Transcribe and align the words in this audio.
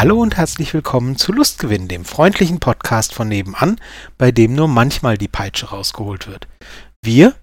Hallo 0.00 0.18
und 0.18 0.38
herzlich 0.38 0.72
willkommen 0.72 1.16
zu 1.16 1.30
Lustgewinn, 1.30 1.86
dem 1.86 2.06
freundlichen 2.06 2.58
Podcast 2.58 3.12
von 3.12 3.28
nebenan, 3.28 3.78
bei 4.16 4.32
dem 4.32 4.54
nur 4.54 4.66
manchmal 4.66 5.18
die 5.18 5.28
Peitsche 5.28 5.66
rausgeholt 5.66 6.26
wird. 6.26 6.48
Wir, 7.02 7.34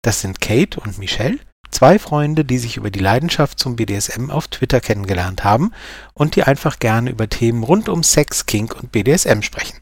das 0.00 0.22
sind 0.22 0.40
Kate 0.40 0.80
und 0.80 0.96
Michelle, 0.96 1.38
zwei 1.70 1.98
Freunde, 1.98 2.46
die 2.46 2.56
sich 2.56 2.78
über 2.78 2.90
die 2.90 3.00
Leidenschaft 3.00 3.58
zum 3.58 3.76
BDSM 3.76 4.30
auf 4.30 4.48
Twitter 4.48 4.80
kennengelernt 4.80 5.44
haben 5.44 5.72
und 6.14 6.36
die 6.36 6.44
einfach 6.44 6.78
gerne 6.78 7.10
über 7.10 7.28
Themen 7.28 7.62
rund 7.62 7.90
um 7.90 8.02
Sex, 8.02 8.46
Kink 8.46 8.82
und 8.82 8.92
BDSM 8.92 9.42
sprechen. 9.42 9.78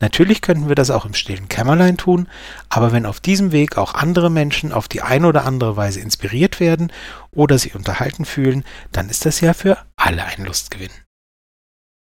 Natürlich 0.00 0.40
könnten 0.40 0.68
wir 0.68 0.76
das 0.76 0.90
auch 0.90 1.04
im 1.04 1.12
stillen 1.12 1.48
Kämmerlein 1.48 1.98
tun, 1.98 2.26
aber 2.70 2.92
wenn 2.92 3.04
auf 3.04 3.20
diesem 3.20 3.52
Weg 3.52 3.76
auch 3.76 3.92
andere 3.92 4.30
Menschen 4.30 4.72
auf 4.72 4.88
die 4.88 5.02
eine 5.02 5.26
oder 5.26 5.44
andere 5.44 5.76
Weise 5.76 6.00
inspiriert 6.00 6.58
werden 6.58 6.90
oder 7.32 7.58
sich 7.58 7.74
unterhalten 7.74 8.24
fühlen, 8.24 8.64
dann 8.92 9.10
ist 9.10 9.26
das 9.26 9.42
ja 9.42 9.52
für 9.52 9.76
alle 9.96 10.24
ein 10.24 10.46
Lustgewinn. 10.46 10.88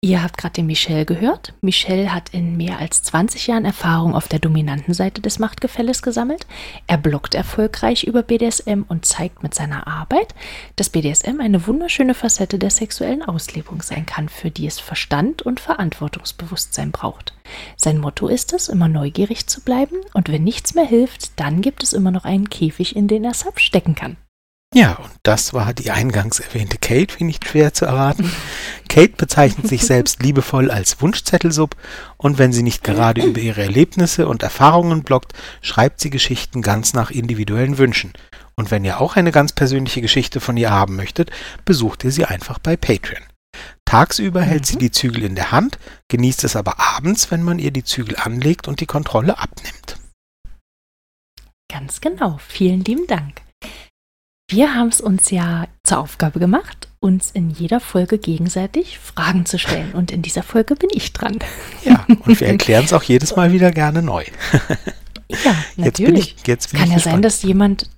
Ihr 0.07 0.23
habt 0.23 0.39
gerade 0.39 0.53
den 0.53 0.67
Michel 0.67 1.05
gehört. 1.05 1.53
Michel 1.63 2.13
hat 2.15 2.29
in 2.29 2.57
mehr 2.57 2.79
als 2.79 3.03
20 3.03 3.49
Jahren 3.49 3.65
Erfahrung 3.65 4.15
auf 4.15 4.29
der 4.29 4.39
dominanten 4.39 4.95
Seite 4.95 5.21
des 5.21 5.41
Machtgefälles 5.41 6.01
gesammelt. 6.01 6.47
Er 6.87 6.97
bloggt 6.97 7.35
erfolgreich 7.35 8.05
über 8.05 8.23
BDSM 8.23 8.85
und 8.87 9.05
zeigt 9.05 9.43
mit 9.43 9.53
seiner 9.53 9.89
Arbeit, 9.89 10.33
dass 10.77 10.91
BDSM 10.91 11.41
eine 11.41 11.67
wunderschöne 11.67 12.15
Facette 12.15 12.61
der 12.61 12.71
sexuellen 12.71 13.25
Auslebung 13.25 13.83
sein 13.83 14.07
kann, 14.07 14.29
für 14.29 14.53
die 14.53 14.69
es 14.69 14.79
Verstand 14.79 15.43
und 15.43 15.59
Verantwortungsbewusstsein 15.59 16.93
braucht. 16.93 17.35
Sein 17.75 17.99
Motto 17.99 18.29
ist 18.29 18.53
es, 18.53 18.69
immer 18.69 18.87
neugierig 18.87 19.49
zu 19.49 19.61
bleiben 19.61 19.97
und 20.13 20.29
wenn 20.29 20.45
nichts 20.45 20.77
mehr 20.77 20.87
hilft, 20.87 21.33
dann 21.41 21.63
gibt 21.63 21.83
es 21.83 21.93
immer 21.93 22.13
noch 22.13 22.25
einen 22.25 22.49
Käfig, 22.49 22.95
in 22.95 23.09
den 23.09 23.25
er 23.25 23.35
Sub 23.35 23.59
stecken 23.59 23.97
kann. 23.97 24.17
Ja, 24.77 24.97
und 24.97 25.11
das 25.23 25.55
war 25.55 25.73
die 25.73 25.91
eingangs 25.91 26.39
erwähnte 26.39 26.77
Kate, 26.77 27.19
wie 27.19 27.25
nicht 27.25 27.49
schwer 27.49 27.73
zu 27.73 27.87
erraten. 27.87 28.31
Kate 28.91 29.15
bezeichnet 29.17 29.67
sich 29.67 29.87
selbst 29.87 30.23
liebevoll 30.23 30.71
als 30.71 31.01
Wunschzettelsub 31.01 31.75
und 32.19 32.37
wenn 32.37 32.53
sie 32.53 32.63
nicht 32.63 32.85
gerade 32.85 33.23
über 33.23 33.41
ihre 33.41 33.63
Erlebnisse 33.63 34.29
und 34.29 34.43
Erfahrungen 34.43 35.03
bloggt, 35.03 35.33
schreibt 35.63 36.01
sie 36.01 36.11
Geschichten 36.11 36.61
ganz 36.61 36.93
nach 36.93 37.11
individuellen 37.11 37.79
Wünschen. 37.79 38.13
Und 38.55 38.71
wenn 38.71 38.85
ihr 38.85 39.01
auch 39.01 39.17
eine 39.17 39.33
ganz 39.33 39.55
persönliche 39.55 40.03
Geschichte 40.03 40.41
von 40.41 40.59
ihr 40.59 40.69
haben 40.69 40.95
möchtet, 40.95 41.31
besucht 41.65 42.05
ihr 42.05 42.13
sie 42.13 42.27
einfach 42.27 42.59
bei 42.59 42.77
Patreon. 42.77 43.25
Tagsüber 43.87 44.43
mhm. 44.43 44.45
hält 44.45 44.67
sie 44.67 44.75
mhm. 44.75 44.81
die 44.81 44.91
Zügel 44.91 45.23
in 45.23 45.37
der 45.37 45.53
Hand, 45.53 45.79
genießt 46.09 46.45
es 46.45 46.55
aber 46.55 46.79
abends, 46.79 47.31
wenn 47.31 47.43
man 47.43 47.59
ihr 47.59 47.71
die 47.71 47.85
Zügel 47.85 48.17
anlegt 48.17 48.69
und 48.69 48.81
die 48.81 48.87
Kontrolle 48.87 49.39
abnimmt. 49.39 49.99
Ganz 51.73 52.03
genau. 52.03 52.39
Vielen 52.47 52.85
lieben 52.85 53.07
Dank. 53.07 53.46
Wir 54.49 54.75
haben 54.75 54.89
es 54.89 55.01
uns 55.01 55.31
ja 55.31 55.67
zur 55.83 55.99
Aufgabe 55.99 56.39
gemacht, 56.39 56.87
uns 57.01 57.33
in 57.33 57.51
jeder 57.51 57.81
Folge 57.81 58.17
gegenseitig 58.17 58.99
Fragen 59.01 59.45
zu 59.45 59.59
stellen. 59.59 59.93
Und 59.93 60.13
in 60.13 60.23
dieser 60.23 60.45
Folge 60.45 60.77
bin 60.77 60.89
ich 60.93 61.13
dran. 61.13 61.39
Ja, 61.85 62.05
und 62.09 62.41
wir 62.41 62.47
erklären 62.47 62.85
es 62.85 62.93
auch 62.93 63.03
jedes 63.03 63.35
Mal 63.35 63.53
wieder 63.53 63.73
gerne 63.73 64.03
neu. 64.03 64.25
ja, 65.29 65.57
natürlich. 65.77 65.87
Jetzt 65.87 65.97
bin 65.97 66.17
ich, 66.17 66.47
jetzt 66.47 66.71
bin 66.71 66.79
kann 66.79 66.89
ich 66.89 66.93
ja 66.93 66.97
gespannt. 66.97 67.15
sein, 67.15 67.23
dass 67.23 67.43
jemand, 67.43 67.91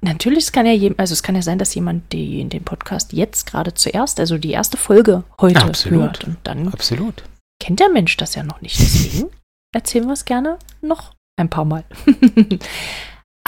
natürlich, 0.00 0.44
es 0.44 0.52
kann 0.52 0.66
ja, 0.66 0.90
also 0.98 1.12
es 1.12 1.24
kann 1.24 1.34
ja 1.34 1.42
sein, 1.42 1.58
dass 1.58 1.74
jemand 1.74 2.12
die, 2.12 2.44
den 2.44 2.62
Podcast 2.62 3.12
jetzt 3.12 3.46
gerade 3.46 3.74
zuerst, 3.74 4.20
also 4.20 4.38
die 4.38 4.52
erste 4.52 4.76
Folge 4.76 5.24
heute 5.40 5.62
Absolut. 5.62 6.00
hört. 6.00 6.24
Und 6.24 6.36
dann 6.44 6.68
Absolut. 6.68 7.24
kennt 7.60 7.80
der 7.80 7.88
Mensch 7.88 8.16
das 8.16 8.36
ja 8.36 8.44
noch 8.44 8.60
nicht. 8.60 8.78
Deswegen 8.78 9.30
erzählen 9.74 10.06
wir 10.06 10.12
es 10.12 10.24
gerne 10.24 10.60
noch 10.80 11.14
ein 11.36 11.50
paar 11.50 11.64
Mal. 11.64 11.84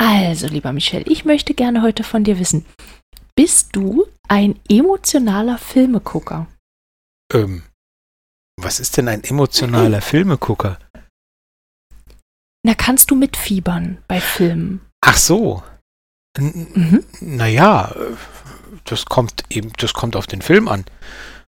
Also, 0.00 0.46
lieber 0.46 0.72
Michel, 0.72 1.04
ich 1.06 1.26
möchte 1.26 1.52
gerne 1.52 1.82
heute 1.82 2.04
von 2.04 2.24
dir 2.24 2.38
wissen, 2.38 2.64
bist 3.36 3.76
du 3.76 4.06
ein 4.28 4.58
emotionaler 4.66 5.58
Filmegucker? 5.58 6.46
Ähm, 7.34 7.64
was 8.58 8.80
ist 8.80 8.96
denn 8.96 9.08
ein 9.08 9.22
emotionaler 9.22 10.00
Filmegucker? 10.10 10.78
Na, 12.64 12.74
kannst 12.74 13.10
du 13.10 13.14
mitfiebern 13.14 13.98
bei 14.08 14.22
Filmen? 14.22 14.80
Ach 15.02 15.18
so. 15.18 15.62
Mhm. 16.38 17.04
Naja, 17.20 17.94
das 18.84 19.04
kommt 19.04 19.44
eben, 19.50 19.70
das 19.74 19.92
kommt 19.92 20.16
auf 20.16 20.26
den 20.26 20.40
Film 20.40 20.68
an. 20.68 20.86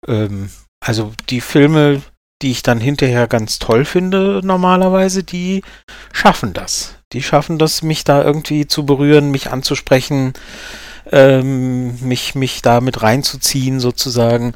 Ähm, 0.08 0.50
also 0.84 1.13
die 1.29 1.41
Filme, 1.41 2.02
die 2.41 2.52
ich 2.52 2.63
dann 2.63 2.79
hinterher 2.79 3.28
ganz 3.28 3.59
toll 3.59 3.85
finde, 3.85 4.41
normalerweise, 4.44 5.24
die 5.24 5.63
schaffen 6.12 6.53
das. 6.53 6.96
Die 7.13 7.22
schaffen 7.22 7.57
das, 7.57 7.81
mich 7.81 8.03
da 8.03 8.24
irgendwie 8.24 8.68
zu 8.68 8.85
berühren, 8.85 9.31
mich 9.31 9.52
anzusprechen, 9.52 10.34
ähm, 11.12 12.00
mich, 12.02 12.35
mich 12.35 12.62
da 12.62 12.81
mit 12.81 13.02
reinzuziehen, 13.02 13.79
sozusagen. 13.79 14.53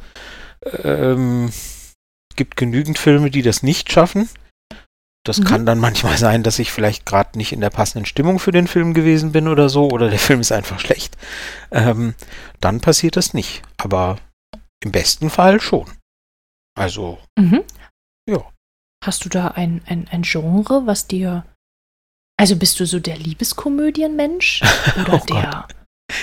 Ähm, 0.84 1.51
gibt 2.35 2.56
genügend 2.57 2.97
Filme, 2.97 3.29
die 3.29 3.41
das 3.41 3.63
nicht 3.63 3.91
schaffen. 3.91 4.29
Das 5.25 5.40
mhm. 5.40 5.46
kann 5.46 5.66
dann 5.66 5.79
manchmal 5.79 6.17
sein, 6.17 6.44
dass 6.44 6.59
ich 6.59 6.72
vielleicht 6.72 7.06
gerade 7.06 7.38
nicht 7.38 7.52
in 7.52 7.62
der 7.62 7.72
passenden 7.72 8.06
Stimmung 8.06 8.40
für 8.40 8.52
den 8.52 8.67
Film 8.67 8.94
gewesen 8.94 9.31
bin 9.31 9.47
oder 9.47 9.69
so, 9.69 9.90
oder 9.90 10.09
der 10.09 10.19
Film 10.19 10.40
ist 10.40 10.52
einfach 10.52 10.79
schlecht. 10.79 11.17
Ähm, 11.72 12.13
dann 12.62 12.79
passiert 12.79 13.16
das 13.17 13.34
nicht. 13.34 13.63
Aber 13.78 14.17
im 14.84 14.91
besten 14.91 15.29
Fall 15.29 15.59
schon. 15.59 15.88
Also, 16.78 17.19
mhm. 17.38 17.63
ja. 18.30 18.52
Hast 19.03 19.25
du 19.25 19.30
da 19.30 19.50
ein, 19.50 19.81
ein, 19.86 20.08
ein 20.09 20.24
Genre, 20.24 20.86
was 20.86 21.08
dir. 21.08 21.46
Also 22.38 22.58
bist 22.58 22.80
du 22.80 22.86
so 22.86 23.00
der 23.00 23.18
Liebeskomödienmensch? 23.18 24.62
Oder 25.02 25.22
oh 25.22 25.25
der, 25.25 25.68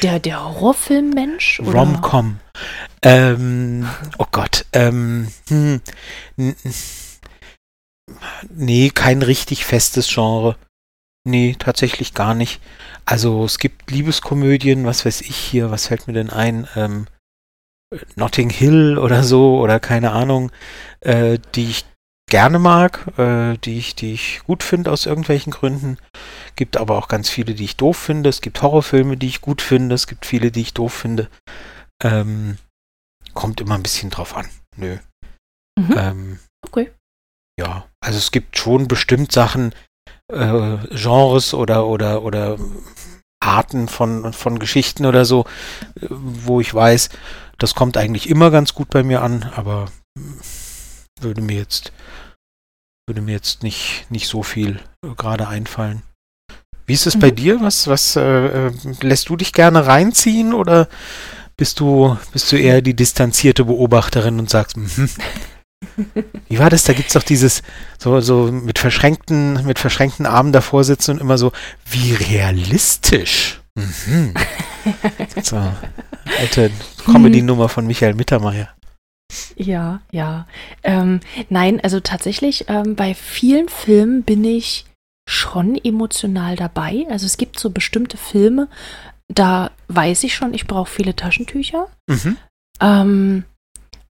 der, 0.03 0.21
der 0.21 0.45
Horrorfilmmensch? 0.45 1.61
Romcom. 1.61 2.41
Ähm, 3.03 3.89
oh 4.19 4.27
Gott. 4.31 4.67
Ähm, 4.73 5.29
hm, 5.49 5.81
nee, 8.51 8.91
kein 8.91 9.23
richtig 9.23 9.65
festes 9.65 10.09
Genre. 10.13 10.57
Nee, 11.25 11.57
tatsächlich 11.59 12.15
gar 12.15 12.35
nicht. 12.35 12.61
Also 13.05 13.45
es 13.45 13.59
gibt 13.59 13.91
Liebeskomödien, 13.91 14.85
was 14.85 15.05
weiß 15.07 15.21
ich 15.23 15.37
hier, 15.37 15.71
was 15.71 15.87
fällt 15.87 16.07
mir 16.07 16.15
denn 16.15 16.31
ein? 16.31 16.69
Ähm, 16.75 17.07
Notting 18.17 18.51
Hill 18.51 18.99
oder 18.99 19.23
so 19.23 19.59
oder 19.59 19.81
keine 19.81 20.13
Ahnung, 20.13 20.51
äh, 21.01 21.39
die 21.55 21.71
ich 21.71 21.85
gerne 22.33 22.59
mag, 22.59 23.07
äh, 23.19 23.59
die 23.59 23.77
ich, 23.79 23.95
die 23.95 24.15
ich 24.15 24.41
gut 24.47 24.63
finde 24.63 24.91
aus 24.91 25.07
irgendwelchen 25.07 25.53
Gründen. 25.53 25.99
Gibt 26.57 26.77
aber 26.77 26.97
auch 26.97 27.09
ganz 27.09 27.29
viele, 27.29 27.55
die 27.55 27.65
ich 27.65 27.77
doof 27.77 27.97
finde. 27.97 28.31
Es 28.31 28.41
gibt 28.41 28.63
Horrorfilme, 28.63 29.17
die 29.17 29.27
ich 29.27 29.41
gut 29.41 29.61
finde. 29.61 29.95
Es 29.95 30.07
gibt 30.07 30.25
viele, 30.25 30.51
die 30.51 30.63
ich 30.63 30.73
doof 30.73 30.95
finde. 30.95 31.29
Ähm, 32.03 32.57
kommt 33.35 33.61
immer 33.61 33.75
ein 33.75 33.83
bisschen 33.83 34.11
drauf 34.11 34.37
an. 34.37 34.49
Nö. 34.77 34.97
Mhm. 35.79 35.95
Ähm, 35.97 36.39
okay. 36.67 36.91
Ja, 37.61 37.87
also 38.01 38.19
es 38.19 38.31
gibt 38.31 38.57
schon 38.57 38.89
bestimmt 38.89 39.31
Sachen, 39.33 39.75
äh, 40.33 40.79
Genres 40.91 41.53
oder 41.53 41.87
oder 41.87 42.23
oder 42.23 42.59
Arten 43.41 43.89
von 43.89 44.33
von 44.33 44.59
Geschichten 44.59 45.05
oder 45.05 45.25
so, 45.25 45.45
äh, 46.01 46.07
wo 46.09 46.61
ich 46.61 46.73
weiß, 46.73 47.11
das 47.63 47.75
kommt 47.75 47.97
eigentlich 47.97 48.29
immer 48.29 48.51
ganz 48.51 48.75
gut 48.75 48.91
bei 48.91 49.03
mir 49.03 49.23
an, 49.23 49.51
aber 49.55 49.87
würde 51.21 51.41
mir 51.41 51.57
jetzt 51.57 51.93
würde 53.09 53.21
mir 53.21 53.33
jetzt 53.33 53.63
nicht, 53.63 54.07
nicht 54.11 54.29
so 54.29 54.43
viel 54.43 54.81
äh, 55.05 55.15
gerade 55.17 55.49
einfallen. 55.49 56.03
Wie 56.87 56.95
ist 56.95 57.07
es 57.07 57.17
mhm. 57.17 57.21
bei 57.21 57.31
dir? 57.31 57.61
Was, 57.61 57.89
was 57.89 58.17
äh, 58.17 58.23
äh, 58.69 58.73
lässt 59.01 59.29
du 59.29 59.37
dich 59.37 59.53
gerne 59.53 59.87
reinziehen 59.87 60.55
oder 60.55 60.89
bist 61.57 61.81
du, 61.81 62.17
bist 62.33 62.51
du 62.53 62.57
eher 62.57 62.81
die 62.81 62.95
distanzierte 62.95 63.65
Beobachterin 63.65 64.39
und 64.39 64.51
sagst, 64.51 64.77
mhm. 64.77 65.09
Wie 66.49 66.59
war 66.59 66.71
das? 66.71 66.85
Da 66.85 66.93
gibt 66.93 67.09
es 67.09 67.15
doch 67.15 67.23
dieses, 67.23 67.63
so, 67.99 68.21
so 68.21 68.53
mit 68.53 68.79
verschränkten, 68.79 69.67
mit 69.67 69.81
verschränkten 69.81 70.27
Armen 70.27 70.53
davor 70.53 70.85
sitzen 70.85 71.13
und 71.13 71.21
immer 71.21 71.39
so, 71.39 71.53
wie 71.85 72.15
realistisch. 72.15 73.62
Mhm. 73.75 74.35
so, 75.43 75.57
alte 76.39 76.71
Comedy-Nummer 77.05 77.69
von 77.69 77.87
Michael 77.87 78.15
Mittermeier. 78.15 78.69
Ja, 79.57 80.01
ja. 80.11 80.47
Ähm, 80.83 81.21
nein, 81.49 81.81
also 81.83 82.01
tatsächlich, 82.01 82.67
ähm, 82.69 82.97
bei 82.97 83.15
vielen 83.15 83.69
Filmen 83.69 84.23
bin 84.23 84.45
ich 84.45 84.85
schon 85.29 85.77
emotional 85.77 86.57
dabei. 86.57 87.07
Also 87.09 87.27
es 87.27 87.37
gibt 87.37 87.59
so 87.59 87.71
bestimmte 87.71 88.17
Filme, 88.17 88.69
da 89.29 89.71
weiß 89.89 90.25
ich 90.25 90.35
schon, 90.35 90.53
ich 90.53 90.67
brauche 90.67 90.91
viele 90.91 91.17
Taschentücher. 91.17 91.89
Mhm. 92.09 92.37
Ähm, 92.81 93.45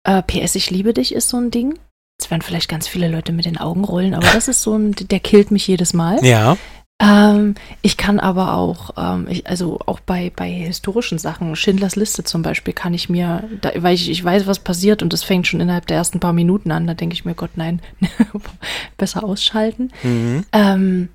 äh, 0.04 0.22
PS, 0.22 0.56
ich 0.56 0.70
liebe 0.70 0.94
dich 0.94 1.14
ist 1.14 1.30
so 1.30 1.38
ein 1.38 1.52
Ding. 1.52 1.80
Es 2.20 2.32
werden 2.32 2.42
vielleicht 2.42 2.70
ganz 2.70 2.88
viele 2.88 3.08
Leute 3.08 3.32
mit 3.32 3.46
den 3.46 3.58
Augen 3.58 3.84
rollen, 3.84 4.16
aber 4.16 4.28
das 4.28 4.48
ist 4.48 4.62
so 4.62 4.76
ein, 4.76 4.94
der 4.94 5.20
killt 5.20 5.52
mich 5.52 5.68
jedes 5.68 5.94
Mal. 5.94 6.24
Ja. 6.26 6.58
Ähm, 7.00 7.54
ich 7.84 7.96
kann 7.96 8.20
aber 8.20 8.56
auch, 8.56 8.92
ähm, 8.98 9.28
ich, 9.30 9.48
also 9.48 9.80
auch 9.86 10.00
bei, 10.00 10.32
bei 10.36 10.50
historischen 10.50 11.20
Sachen, 11.20 11.56
Schindlers 11.56 11.96
Liste 11.96 12.24
zum 12.24 12.42
Beispiel, 12.42 12.74
kann 12.74 12.94
ich 12.94 13.08
mir, 13.08 13.44
da, 13.62 13.72
weil 13.78 13.94
ich, 13.94 14.10
ich 14.10 14.24
weiß, 14.24 14.48
was 14.48 14.60
passiert 14.60 15.04
und 15.04 15.14
das 15.14 15.24
fängt 15.24 15.46
schon 15.46 15.60
innerhalb 15.60 15.86
der 15.86 15.98
ersten 15.98 16.20
paar 16.20 16.34
Minuten 16.34 16.72
an, 16.72 16.88
da 16.88 16.96
denke 16.96 17.14
ich 17.14 17.24
mir, 17.24 17.36
Gott, 17.36 17.52
nein, 17.56 17.82
besser 18.98 19.24
ausschalten. 19.24 19.92
Mhm. 20.02 20.46
Ähm, 20.52 21.10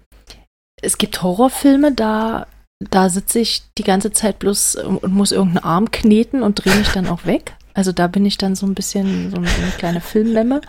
es 0.80 0.98
gibt 0.98 1.20
Horrorfilme, 1.22 1.92
da, 1.92 2.46
da 2.78 3.08
sitze 3.08 3.40
ich 3.40 3.62
die 3.76 3.84
ganze 3.84 4.12
Zeit 4.12 4.38
bloß 4.38 4.76
und 4.76 5.12
muss 5.12 5.32
irgendeinen 5.32 5.64
Arm 5.64 5.90
kneten 5.90 6.42
und 6.42 6.64
drehe 6.64 6.76
mich 6.76 6.90
dann 6.90 7.08
auch 7.08 7.26
weg. 7.26 7.54
Also 7.74 7.90
da 7.90 8.06
bin 8.06 8.24
ich 8.26 8.38
dann 8.38 8.54
so 8.54 8.66
ein 8.66 8.74
bisschen 8.74 9.30
so 9.30 9.36
eine 9.36 9.48
kleine 9.78 10.00
Filmmemme. 10.00 10.60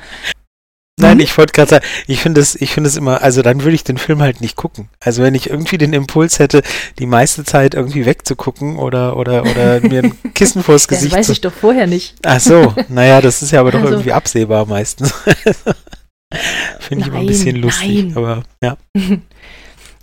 Nein, 0.99 1.19
ich 1.19 1.35
wollte 1.37 1.53
gerade 1.53 1.69
sagen, 1.69 1.85
ich 2.05 2.21
finde 2.21 2.39
es, 2.39 2.53
ich 2.55 2.71
finde 2.71 2.87
es 2.87 2.95
immer, 2.97 3.21
also 3.21 3.41
dann 3.41 3.63
würde 3.63 3.73
ich 3.73 3.83
den 3.83 3.97
Film 3.97 4.21
halt 4.21 4.41
nicht 4.41 4.55
gucken. 4.55 4.89
Also 4.99 5.23
wenn 5.23 5.33
ich 5.33 5.49
irgendwie 5.49 5.79
den 5.79 5.91
Impuls 5.91 6.37
hätte, 6.37 6.61
die 6.99 7.07
meiste 7.07 7.43
Zeit 7.43 7.73
irgendwie 7.73 8.05
wegzugucken 8.05 8.77
oder 8.77 9.17
oder 9.17 9.41
oder 9.41 9.79
mir 9.87 10.03
ein 10.03 10.33
Kissen 10.35 10.61
vors 10.61 10.87
Gesicht. 10.87 11.11
Das 11.11 11.19
weiß 11.19 11.29
ich 11.29 11.41
doch 11.41 11.53
vorher 11.53 11.87
nicht. 11.87 12.15
Ach 12.23 12.39
so, 12.39 12.75
naja, 12.89 13.21
das 13.21 13.41
ist 13.41 13.51
ja 13.51 13.61
aber 13.61 13.71
doch 13.71 13.81
also, 13.81 13.93
irgendwie 13.93 14.11
absehbar 14.11 14.67
meistens. 14.67 15.11
finde 16.79 17.01
ich 17.01 17.07
immer 17.07 17.19
ein 17.19 17.27
bisschen 17.27 17.55
lustig, 17.55 18.05
nein. 18.05 18.17
aber 18.17 18.43
ja. 18.61 18.77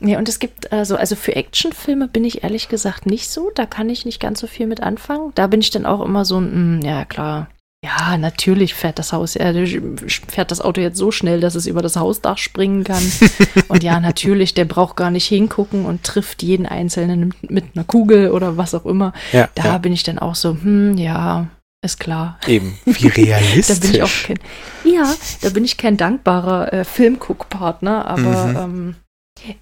Ja, 0.03 0.17
und 0.17 0.31
es 0.31 0.39
gibt 0.39 0.73
also, 0.73 0.97
also 0.97 1.15
für 1.15 1.37
Actionfilme 1.37 2.09
bin 2.09 2.25
ich 2.25 2.43
ehrlich 2.43 2.71
gesagt 2.71 3.05
nicht 3.05 3.29
so. 3.29 3.51
Da 3.55 3.67
kann 3.67 3.91
ich 3.91 4.07
nicht 4.07 4.19
ganz 4.19 4.41
so 4.41 4.47
viel 4.47 4.67
mit 4.67 4.83
anfangen. 4.83 5.33
Da 5.35 5.47
bin 5.47 5.61
ich 5.61 5.71
dann 5.71 5.85
auch 5.85 6.01
immer 6.01 6.25
so 6.25 6.41
ein, 6.41 6.79
mm, 6.79 6.83
ja 6.83 7.05
klar, 7.05 7.49
ja, 7.83 8.19
natürlich 8.19 8.75
fährt 8.75 8.99
das 8.99 9.13
Haus, 9.13 9.37
äh, 9.37 9.81
fährt 10.29 10.51
das 10.51 10.61
Auto 10.61 10.83
jetzt 10.83 10.99
so 10.99 11.11
schnell, 11.11 11.41
dass 11.41 11.55
es 11.55 11.67
über 11.67 11.81
das 11.81 11.97
Hausdach 11.97 12.37
springen 12.37 12.85
kann. 12.85 13.03
und 13.69 13.83
ja, 13.83 14.01
natürlich, 14.01 14.53
der 14.53 14.67
braucht 14.67 14.97
gar 14.97 15.11
nicht 15.11 15.27
hingucken 15.27 15.87
und 15.87 16.05
trifft 16.05 16.43
jeden 16.43 16.67
Einzelnen 16.67 17.35
mit 17.41 17.65
einer 17.75 17.85
Kugel 17.85 18.33
oder 18.33 18.59
was 18.59 18.75
auch 18.75 18.85
immer. 18.85 19.15
Ja, 19.33 19.49
da 19.55 19.65
ja. 19.65 19.79
bin 19.79 19.95
ich 19.95 20.03
dann 20.03 20.19
auch 20.19 20.35
so, 20.35 20.59
hm, 20.61 20.99
ja, 20.99 21.47
ist 21.83 21.99
klar. 21.99 22.39
Eben, 22.47 22.79
wie 22.85 23.07
realistisch. 23.07 23.81
da 23.81 23.87
bin 23.87 23.95
ich 23.95 24.03
auch 24.03 24.23
kein, 24.27 24.39
ja, 24.85 25.15
da 25.41 25.49
bin 25.49 25.65
ich 25.65 25.79
kein 25.79 25.97
dankbarer 25.97 26.73
äh, 26.75 26.85
Filmguckpartner, 26.85 28.05
aber 28.07 28.47
mhm. 28.47 28.57
ähm, 28.57 28.95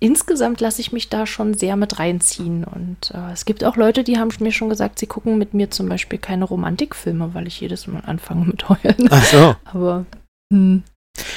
Insgesamt 0.01 0.61
lasse 0.61 0.81
ich 0.81 0.93
mich 0.93 1.09
da 1.09 1.27
schon 1.27 1.55
sehr 1.55 1.77
mit 1.77 1.99
reinziehen. 1.99 2.65
Und 2.65 3.13
äh, 3.13 3.33
es 3.33 3.45
gibt 3.45 3.65
auch 3.65 3.77
Leute, 3.77 4.05
die 4.05 4.19
haben 4.19 4.31
mir 4.41 4.53
schon 4.53 4.69
gesagt, 4.69 4.99
sie 4.99 5.07
gucken 5.07 5.39
mit 5.39 5.55
mir 5.55 5.71
zum 5.71 5.89
Beispiel 5.89 6.19
keine 6.19 6.45
Romantikfilme, 6.45 7.35
weil 7.35 7.47
ich 7.47 7.61
jedes 7.61 7.87
Mal 7.87 8.03
anfange 8.07 8.47
mit 8.47 8.69
heulen. 8.69 9.09
Ach 9.11 9.25
so. 9.25 9.57
Aber 9.65 10.07
hm. 10.53 10.83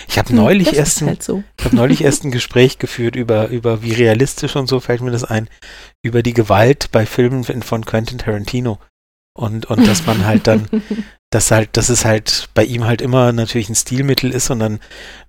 Ich 0.07 0.17
habe 0.19 0.35
neulich 0.35 0.69
hm, 0.69 0.77
erst 0.77 1.01
ein, 1.01 1.07
halt 1.07 1.23
so. 1.23 1.43
ich 1.57 1.65
habe 1.65 1.75
neulich 1.75 2.03
erst 2.03 2.23
ein 2.23 2.31
Gespräch 2.31 2.77
geführt 2.77 3.15
über 3.15 3.47
über 3.47 3.81
wie 3.81 3.93
realistisch 3.93 4.55
und 4.55 4.67
so 4.67 4.79
fällt 4.79 5.01
mir 5.01 5.11
das 5.11 5.23
ein 5.23 5.49
über 6.03 6.21
die 6.21 6.33
Gewalt 6.33 6.89
bei 6.91 7.05
Filmen 7.05 7.43
von 7.43 7.85
Quentin 7.85 8.19
Tarantino 8.19 8.77
und 9.33 9.65
und 9.65 9.87
dass 9.87 10.05
man 10.05 10.25
halt 10.25 10.47
dann 10.47 10.67
dass 11.31 11.49
halt, 11.49 11.77
dass 11.77 11.87
es 11.87 12.03
halt 12.03 12.49
bei 12.53 12.65
ihm 12.65 12.83
halt 12.85 13.01
immer 13.01 13.31
natürlich 13.31 13.69
ein 13.69 13.75
Stilmittel 13.75 14.31
ist 14.31 14.49
und 14.49 14.59
dann 14.59 14.79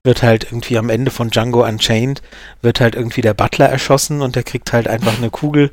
wird 0.02 0.24
halt 0.24 0.44
irgendwie 0.44 0.76
am 0.76 0.90
Ende 0.90 1.12
von 1.12 1.30
Django 1.30 1.64
Unchained 1.64 2.22
wird 2.60 2.80
halt 2.80 2.96
irgendwie 2.96 3.20
der 3.20 3.34
Butler 3.34 3.68
erschossen 3.68 4.20
und 4.20 4.34
der 4.34 4.42
kriegt 4.42 4.72
halt 4.72 4.88
einfach 4.88 5.16
eine 5.16 5.30
Kugel 5.30 5.70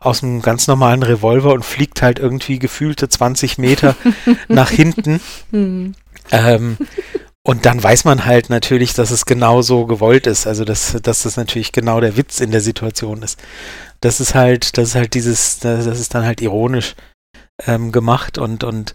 aus 0.00 0.22
einem 0.22 0.42
ganz 0.42 0.66
normalen 0.66 1.04
Revolver 1.04 1.52
und 1.52 1.64
fliegt 1.64 2.02
halt 2.02 2.18
irgendwie 2.18 2.58
gefühlte 2.58 3.08
20 3.08 3.58
Meter 3.58 3.94
nach 4.48 4.70
hinten. 4.70 5.20
Hm. 5.52 5.94
ähm, 6.32 6.76
und 7.44 7.64
dann 7.64 7.80
weiß 7.80 8.04
man 8.04 8.26
halt 8.26 8.50
natürlich, 8.50 8.94
dass 8.94 9.12
es 9.12 9.26
genau 9.26 9.62
so 9.62 9.86
gewollt 9.86 10.26
ist. 10.26 10.48
Also 10.48 10.64
dass, 10.64 10.98
dass 11.00 11.22
das 11.22 11.36
natürlich 11.36 11.70
genau 11.70 12.00
der 12.00 12.16
Witz 12.16 12.40
in 12.40 12.50
der 12.50 12.60
Situation 12.60 13.22
ist. 13.22 13.38
Das 14.00 14.20
ist 14.20 14.34
halt, 14.34 14.76
das 14.76 14.88
ist 14.88 14.94
halt 14.96 15.14
dieses, 15.14 15.60
das 15.60 15.86
ist 15.86 16.14
dann 16.14 16.24
halt 16.24 16.40
ironisch 16.42 16.96
ähm, 17.66 17.92
gemacht 17.92 18.38
und, 18.38 18.64
und 18.64 18.94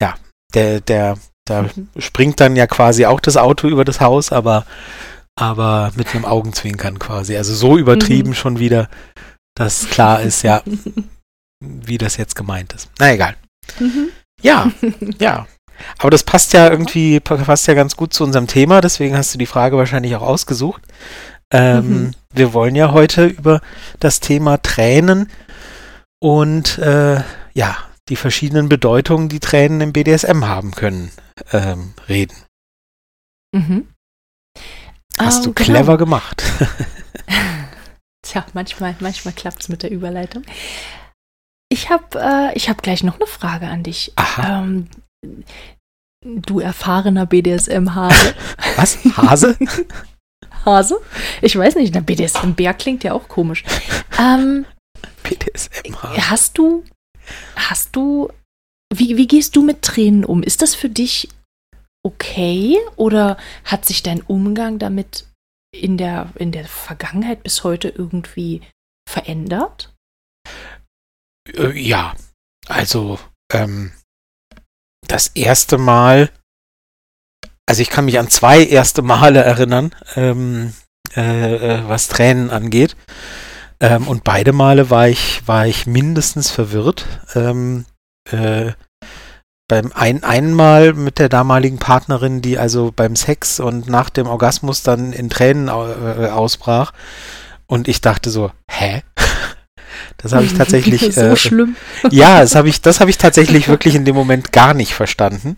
ja, 0.00 0.14
der, 0.54 0.80
der, 0.80 1.16
da 1.46 1.62
mhm. 1.62 1.88
springt 1.98 2.40
dann 2.40 2.56
ja 2.56 2.66
quasi 2.66 3.06
auch 3.06 3.20
das 3.20 3.36
Auto 3.36 3.68
über 3.68 3.84
das 3.84 4.00
Haus, 4.00 4.32
aber, 4.32 4.66
aber 5.36 5.92
mit 5.96 6.14
einem 6.14 6.24
Augenzwinkern 6.24 6.98
quasi. 6.98 7.36
Also 7.36 7.54
so 7.54 7.76
übertrieben 7.76 8.30
mhm. 8.30 8.34
schon 8.34 8.58
wieder, 8.58 8.88
dass 9.54 9.88
klar 9.88 10.22
ist, 10.22 10.42
ja, 10.42 10.62
wie 11.60 11.98
das 11.98 12.16
jetzt 12.16 12.36
gemeint 12.36 12.72
ist. 12.72 12.90
Na 12.98 13.12
egal. 13.12 13.36
Mhm. 13.78 14.08
Ja, 14.40 14.70
ja. 15.18 15.46
Aber 15.98 16.10
das 16.10 16.22
passt 16.22 16.52
ja 16.52 16.70
irgendwie, 16.70 17.18
passt 17.18 17.66
ja 17.66 17.74
ganz 17.74 17.96
gut 17.96 18.14
zu 18.14 18.22
unserem 18.24 18.46
Thema, 18.46 18.80
deswegen 18.80 19.16
hast 19.16 19.34
du 19.34 19.38
die 19.38 19.46
Frage 19.46 19.76
wahrscheinlich 19.76 20.14
auch 20.14 20.22
ausgesucht. 20.22 20.82
Ähm, 21.50 21.88
mhm. 21.88 22.10
Wir 22.32 22.52
wollen 22.52 22.74
ja 22.74 22.92
heute 22.92 23.26
über 23.26 23.60
das 24.00 24.20
Thema 24.20 24.62
Tränen 24.62 25.30
und 26.20 26.78
äh, 26.78 27.22
ja, 27.54 27.76
die 28.08 28.16
verschiedenen 28.16 28.68
Bedeutungen, 28.68 29.28
die 29.28 29.40
Tränen 29.40 29.80
im 29.80 29.92
BDSM 29.92 30.44
haben 30.44 30.72
können, 30.72 31.10
ähm, 31.52 31.94
reden. 32.08 32.36
Mhm. 33.54 33.88
Hast 35.18 35.38
um, 35.38 35.44
du 35.44 35.52
genau. 35.54 35.66
clever 35.66 35.96
gemacht. 35.96 36.42
Tja, 38.22 38.44
manchmal, 38.52 38.96
manchmal 39.00 39.34
klappt 39.34 39.62
es 39.62 39.68
mit 39.68 39.82
der 39.82 39.90
Überleitung. 39.90 40.44
Ich 41.70 41.90
habe 41.90 42.18
äh, 42.18 42.58
hab 42.58 42.82
gleich 42.82 43.02
noch 43.02 43.16
eine 43.16 43.26
Frage 43.26 43.66
an 43.66 43.82
dich. 43.82 44.12
Ähm, 44.42 44.88
du 46.24 46.60
erfahrener 46.60 47.26
BDSM-Hase. 47.26 48.34
Was? 48.76 48.98
Hase? 49.16 49.56
Hase? 50.64 51.00
Ich 51.42 51.56
weiß 51.56 51.76
nicht, 51.76 51.94
BDSM-Bär 52.06 52.74
klingt 52.74 53.04
ja 53.04 53.12
auch 53.12 53.28
komisch. 53.28 53.64
Ähm, 54.18 54.66
BDSM-Hase. 55.22 56.30
Hast 56.30 56.58
du 56.58 56.84
Hast 57.56 57.96
du, 57.96 58.30
wie, 58.92 59.16
wie 59.16 59.26
gehst 59.26 59.56
du 59.56 59.62
mit 59.62 59.82
Tränen 59.82 60.24
um? 60.24 60.42
Ist 60.42 60.62
das 60.62 60.74
für 60.74 60.88
dich 60.88 61.28
okay 62.04 62.78
oder 62.96 63.38
hat 63.64 63.84
sich 63.84 64.02
dein 64.02 64.20
Umgang 64.20 64.78
damit 64.78 65.26
in 65.74 65.96
der, 65.96 66.30
in 66.36 66.52
der 66.52 66.66
Vergangenheit 66.66 67.42
bis 67.42 67.64
heute 67.64 67.88
irgendwie 67.88 68.62
verändert? 69.08 69.92
Äh, 71.52 71.78
ja, 71.78 72.14
also 72.66 73.18
ähm, 73.52 73.92
das 75.06 75.28
erste 75.28 75.78
Mal, 75.78 76.30
also 77.66 77.82
ich 77.82 77.90
kann 77.90 78.04
mich 78.04 78.18
an 78.18 78.30
zwei 78.30 78.64
erste 78.64 79.02
Male 79.02 79.42
erinnern, 79.42 79.94
ähm, 80.16 80.74
äh, 81.16 81.54
äh 81.54 81.88
was 81.88 82.08
Tränen 82.08 82.50
angeht. 82.50 82.96
Ähm, 83.80 84.08
und 84.08 84.24
beide 84.24 84.52
Male 84.52 84.90
war 84.90 85.08
ich, 85.08 85.46
war 85.46 85.66
ich 85.66 85.86
mindestens 85.86 86.50
verwirrt. 86.50 87.06
Ähm, 87.34 87.84
äh, 88.30 88.72
beim 89.68 89.92
ein, 89.94 90.22
einmal 90.24 90.92
mit 90.92 91.18
der 91.18 91.28
damaligen 91.28 91.78
Partnerin, 91.78 92.42
die 92.42 92.58
also 92.58 92.92
beim 92.94 93.16
Sex 93.16 93.60
und 93.60 93.88
nach 93.88 94.10
dem 94.10 94.26
Orgasmus 94.26 94.82
dann 94.82 95.12
in 95.12 95.30
Tränen 95.30 95.68
äh, 95.68 96.28
ausbrach. 96.28 96.92
Und 97.66 97.88
ich 97.88 98.00
dachte 98.00 98.30
so, 98.30 98.50
hä? 98.70 99.02
Das 100.16 100.32
habe 100.32 100.44
ich 100.44 100.54
tatsächlich. 100.58 101.14
so 101.14 101.20
äh, 101.20 101.36
schlimm. 101.36 101.76
Ja, 102.10 102.40
das 102.40 102.54
habe 102.54 102.68
ich, 102.68 102.82
das 102.82 103.00
habe 103.00 103.10
ich 103.10 103.18
tatsächlich 103.18 103.68
wirklich 103.68 103.94
in 103.94 104.04
dem 104.04 104.14
Moment 104.14 104.52
gar 104.52 104.74
nicht 104.74 104.94
verstanden, 104.94 105.56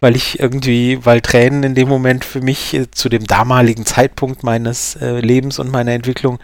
weil 0.00 0.16
ich 0.16 0.38
irgendwie, 0.38 1.04
weil 1.04 1.20
Tränen 1.20 1.62
in 1.62 1.74
dem 1.74 1.88
Moment 1.88 2.24
für 2.24 2.40
mich 2.40 2.74
äh, 2.74 2.90
zu 2.90 3.08
dem 3.08 3.26
damaligen 3.26 3.86
Zeitpunkt 3.86 4.42
meines 4.42 4.96
äh, 4.96 5.20
Lebens 5.20 5.58
und 5.58 5.70
meiner 5.70 5.92
Entwicklung 5.92 6.38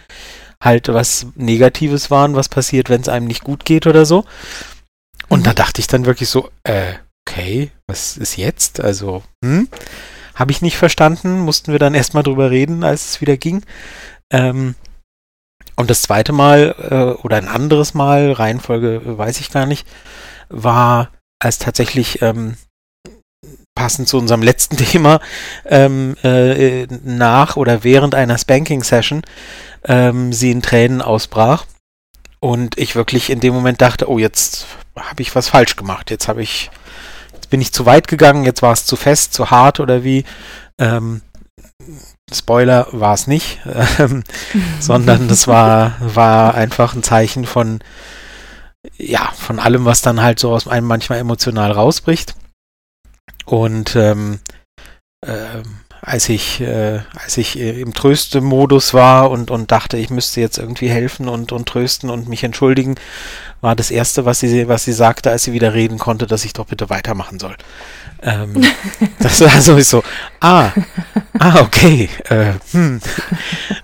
halt 0.61 0.89
was 0.89 1.27
Negatives 1.35 2.11
waren, 2.11 2.35
was 2.35 2.49
passiert, 2.49 2.89
wenn 2.91 3.01
es 3.01 3.09
einem 3.09 3.27
nicht 3.27 3.45
gut 3.45 3.65
geht 3.65 3.87
oder 3.87 4.07
so. 4.07 4.25
Und 5.29 5.41
mhm. 5.41 5.45
da 5.45 5.55
dachte 5.55 5.81
ich 5.81 5.87
dann 5.87 6.07
wirklich 6.07 6.29
so, 6.29 6.51
äh, 6.65 6.95
okay, 7.27 7.71
was 7.87 8.17
ist 8.17 8.37
jetzt? 8.37 8.81
Also, 8.81 9.23
hm, 9.45 9.69
habe 10.35 10.53
ich 10.53 10.63
nicht 10.63 10.77
verstanden, 10.77 11.41
mussten 11.41 11.73
wir 11.73 11.79
dann 11.79 11.95
erstmal 11.95 12.23
drüber 12.23 12.51
reden, 12.51 12.85
als 12.85 13.11
es 13.11 13.21
wieder 13.21 13.37
ging. 13.37 13.63
Ähm, 14.31 14.75
und 15.77 15.91
das 15.91 16.03
zweite 16.03 16.33
Mal 16.33 16.75
äh, 16.91 17.23
oder 17.23 17.37
ein 17.37 17.49
anderes 17.49 17.95
Mal, 17.95 18.33
Reihenfolge 18.33 18.97
äh, 18.97 19.19
weiß 19.19 19.41
ich 19.41 19.51
gar 19.51 19.67
nicht, 19.67 19.87
war 20.49 21.11
als 21.39 21.59
tatsächlich 21.59 22.23
ähm, 22.23 22.57
passend 23.77 24.09
zu 24.09 24.19
unserem 24.19 24.43
letzten 24.43 24.77
Thema 24.79 25.21
ähm, 25.65 26.17
äh, 26.25 26.89
nach 27.05 27.57
oder 27.57 27.85
während 27.85 28.17
einer 28.17 28.37
Spanking-Session 28.37 29.23
ähm, 29.85 30.33
sie 30.33 30.51
in 30.51 30.63
Tränen 30.63 31.01
ausbrach 31.01 31.67
und 32.41 32.77
ich 32.79 32.97
wirklich 32.97 33.31
in 33.31 33.39
dem 33.39 33.55
Moment 33.55 33.81
dachte, 33.81 34.11
oh, 34.11 34.19
jetzt 34.19 34.67
habe 34.97 35.23
ich 35.23 35.35
was 35.37 35.49
falsch 35.49 35.77
gemacht, 35.77 36.11
jetzt 36.11 36.27
habe 36.27 36.43
ich, 36.43 36.71
jetzt 37.33 37.51
bin 37.51 37.61
ich 37.61 37.73
zu 37.73 37.87
weit 37.87 38.09
gegangen, 38.09 38.45
jetzt 38.45 38.63
war 38.63 38.73
es 38.73 38.85
zu 38.85 38.97
fest, 38.97 39.33
zu 39.33 39.51
hart 39.51 39.79
oder 39.79 40.03
wie. 40.03 40.25
Ähm, 40.79 41.23
Spoiler 42.33 42.89
war 42.91 43.15
es 43.15 43.29
nicht, 43.29 43.61
ähm, 43.99 44.25
sondern 44.81 45.29
das 45.29 45.47
war, 45.47 45.97
war 46.01 46.55
einfach 46.55 46.95
ein 46.95 47.05
Zeichen 47.05 47.47
von, 47.47 47.81
ja, 48.97 49.31
von 49.37 49.61
allem, 49.61 49.85
was 49.85 50.03
dann 50.03 50.21
halt 50.21 50.41
so 50.41 50.53
aus 50.53 50.67
einem 50.67 50.87
manchmal 50.87 51.19
emotional 51.19 51.71
rausbricht. 51.71 52.35
Und 53.45 53.97
ähm, 53.97 54.41
ähm, 55.25 55.81
als 56.03 56.29
ich, 56.29 56.61
äh, 56.61 57.01
als 57.15 57.37
ich 57.37 57.59
äh, 57.59 57.81
im 57.81 57.95
Tröste-Modus 57.95 58.95
war 58.95 59.31
und, 59.31 59.51
und 59.51 59.73
dachte, 59.73 59.97
ich 59.97 60.11
müsste 60.11 60.41
jetzt 60.41 60.59
irgendwie 60.59 60.89
helfen 60.89 61.29
und, 61.29 61.53
und 61.53 61.69
trösten 61.69 62.11
und 62.11 62.29
mich 62.29 62.45
entschuldigen, 62.45 62.97
war 63.61 63.75
das 63.75 63.91
erste, 63.91 64.25
was 64.25 64.41
sie, 64.41 64.69
was 64.69 64.85
sie 64.85 64.93
sagte, 64.93 65.31
als 65.31 65.45
sie 65.45 65.53
wieder 65.53 65.75
reden 65.75 65.99
konnte, 65.99 66.27
dass 66.27 66.45
ich 66.45 66.53
doch 66.53 66.67
bitte 66.67 66.91
weitermachen 66.91 67.39
soll. 67.39 67.57
Ähm, 68.23 68.63
das 69.19 69.41
war 69.41 69.61
sowieso, 69.61 70.03
ah, 70.41 70.71
ah, 71.39 71.61
okay, 71.61 72.09
äh, 72.29 72.53
hm. 72.73 73.01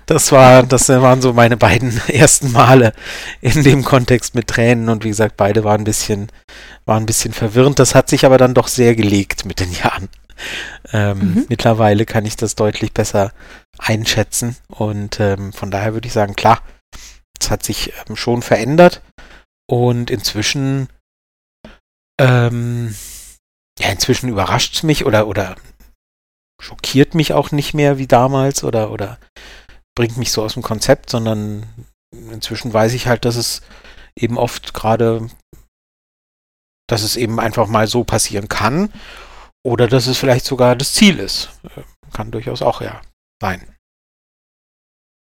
das 0.05 0.31
war, 0.31 0.63
das 0.63 0.89
waren 0.89 1.21
so 1.21 1.33
meine 1.33 1.57
beiden 1.57 1.99
ersten 2.07 2.51
Male 2.51 2.93
in 3.41 3.63
dem 3.63 3.83
Kontext 3.83 4.35
mit 4.35 4.47
Tränen 4.47 4.89
und 4.89 5.03
wie 5.03 5.09
gesagt, 5.09 5.37
beide 5.37 5.63
waren 5.63 5.81
ein 5.81 5.85
bisschen, 5.85 6.31
waren 6.85 7.03
ein 7.03 7.07
bisschen 7.07 7.33
verwirrend. 7.33 7.79
Das 7.79 7.95
hat 7.95 8.09
sich 8.09 8.25
aber 8.25 8.37
dann 8.37 8.53
doch 8.53 8.67
sehr 8.67 8.95
gelegt 8.95 9.45
mit 9.45 9.59
den 9.59 9.71
Jahren. 9.71 10.09
Ähm, 10.91 11.19
mhm. 11.19 11.45
Mittlerweile 11.49 12.05
kann 12.05 12.25
ich 12.25 12.35
das 12.35 12.55
deutlich 12.55 12.93
besser 12.93 13.31
einschätzen 13.77 14.55
und 14.67 15.19
ähm, 15.19 15.53
von 15.53 15.71
daher 15.71 15.93
würde 15.93 16.07
ich 16.07 16.13
sagen, 16.13 16.35
klar, 16.35 16.61
es 17.39 17.49
hat 17.49 17.63
sich 17.63 17.93
ähm, 18.07 18.15
schon 18.15 18.41
verändert 18.41 19.01
und 19.67 20.09
inzwischen 20.11 20.87
ähm, 22.19 22.95
ja, 23.79 23.89
inzwischen 23.89 24.29
überrascht 24.29 24.75
es 24.75 24.83
mich 24.83 25.05
oder, 25.05 25.27
oder 25.27 25.55
schockiert 26.61 27.15
mich 27.15 27.33
auch 27.33 27.51
nicht 27.51 27.73
mehr 27.73 27.97
wie 27.97 28.07
damals 28.07 28.63
oder, 28.63 28.91
oder 28.91 29.17
bringt 29.95 30.17
mich 30.17 30.31
so 30.31 30.43
aus 30.43 30.53
dem 30.53 30.63
Konzept, 30.63 31.09
sondern 31.09 31.65
inzwischen 32.31 32.73
weiß 32.73 32.93
ich 32.93 33.07
halt, 33.07 33.25
dass 33.25 33.35
es 33.35 33.61
eben 34.15 34.37
oft 34.37 34.73
gerade, 34.73 35.29
dass 36.87 37.03
es 37.03 37.15
eben 37.15 37.39
einfach 37.39 37.67
mal 37.67 37.87
so 37.87 38.03
passieren 38.03 38.47
kann 38.47 38.93
oder 39.63 39.87
dass 39.87 40.07
es 40.07 40.17
vielleicht 40.17 40.45
sogar 40.45 40.75
das 40.75 40.93
Ziel 40.93 41.19
ist. 41.19 41.49
Kann 42.11 42.31
durchaus 42.31 42.61
auch 42.61 42.81
ja 42.81 43.01
sein. 43.41 43.65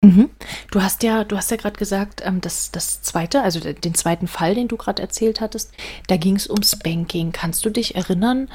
Mhm. 0.04 0.30
Du 0.70 0.82
hast 0.82 1.02
ja, 1.02 1.24
du 1.24 1.36
hast 1.36 1.50
ja 1.50 1.56
gerade 1.56 1.78
gesagt, 1.78 2.22
ähm, 2.24 2.40
dass 2.40 2.70
das 2.70 3.02
zweite, 3.02 3.42
also 3.42 3.60
den 3.60 3.94
zweiten 3.94 4.28
Fall, 4.28 4.54
den 4.54 4.68
du 4.68 4.76
gerade 4.76 5.02
erzählt 5.02 5.40
hattest, 5.40 5.72
da 6.06 6.16
ging 6.16 6.36
es 6.36 6.46
um 6.46 6.62
Spanking. 6.62 7.32
Kannst 7.32 7.64
du 7.64 7.70
dich 7.70 7.94
erinnern, 7.96 8.50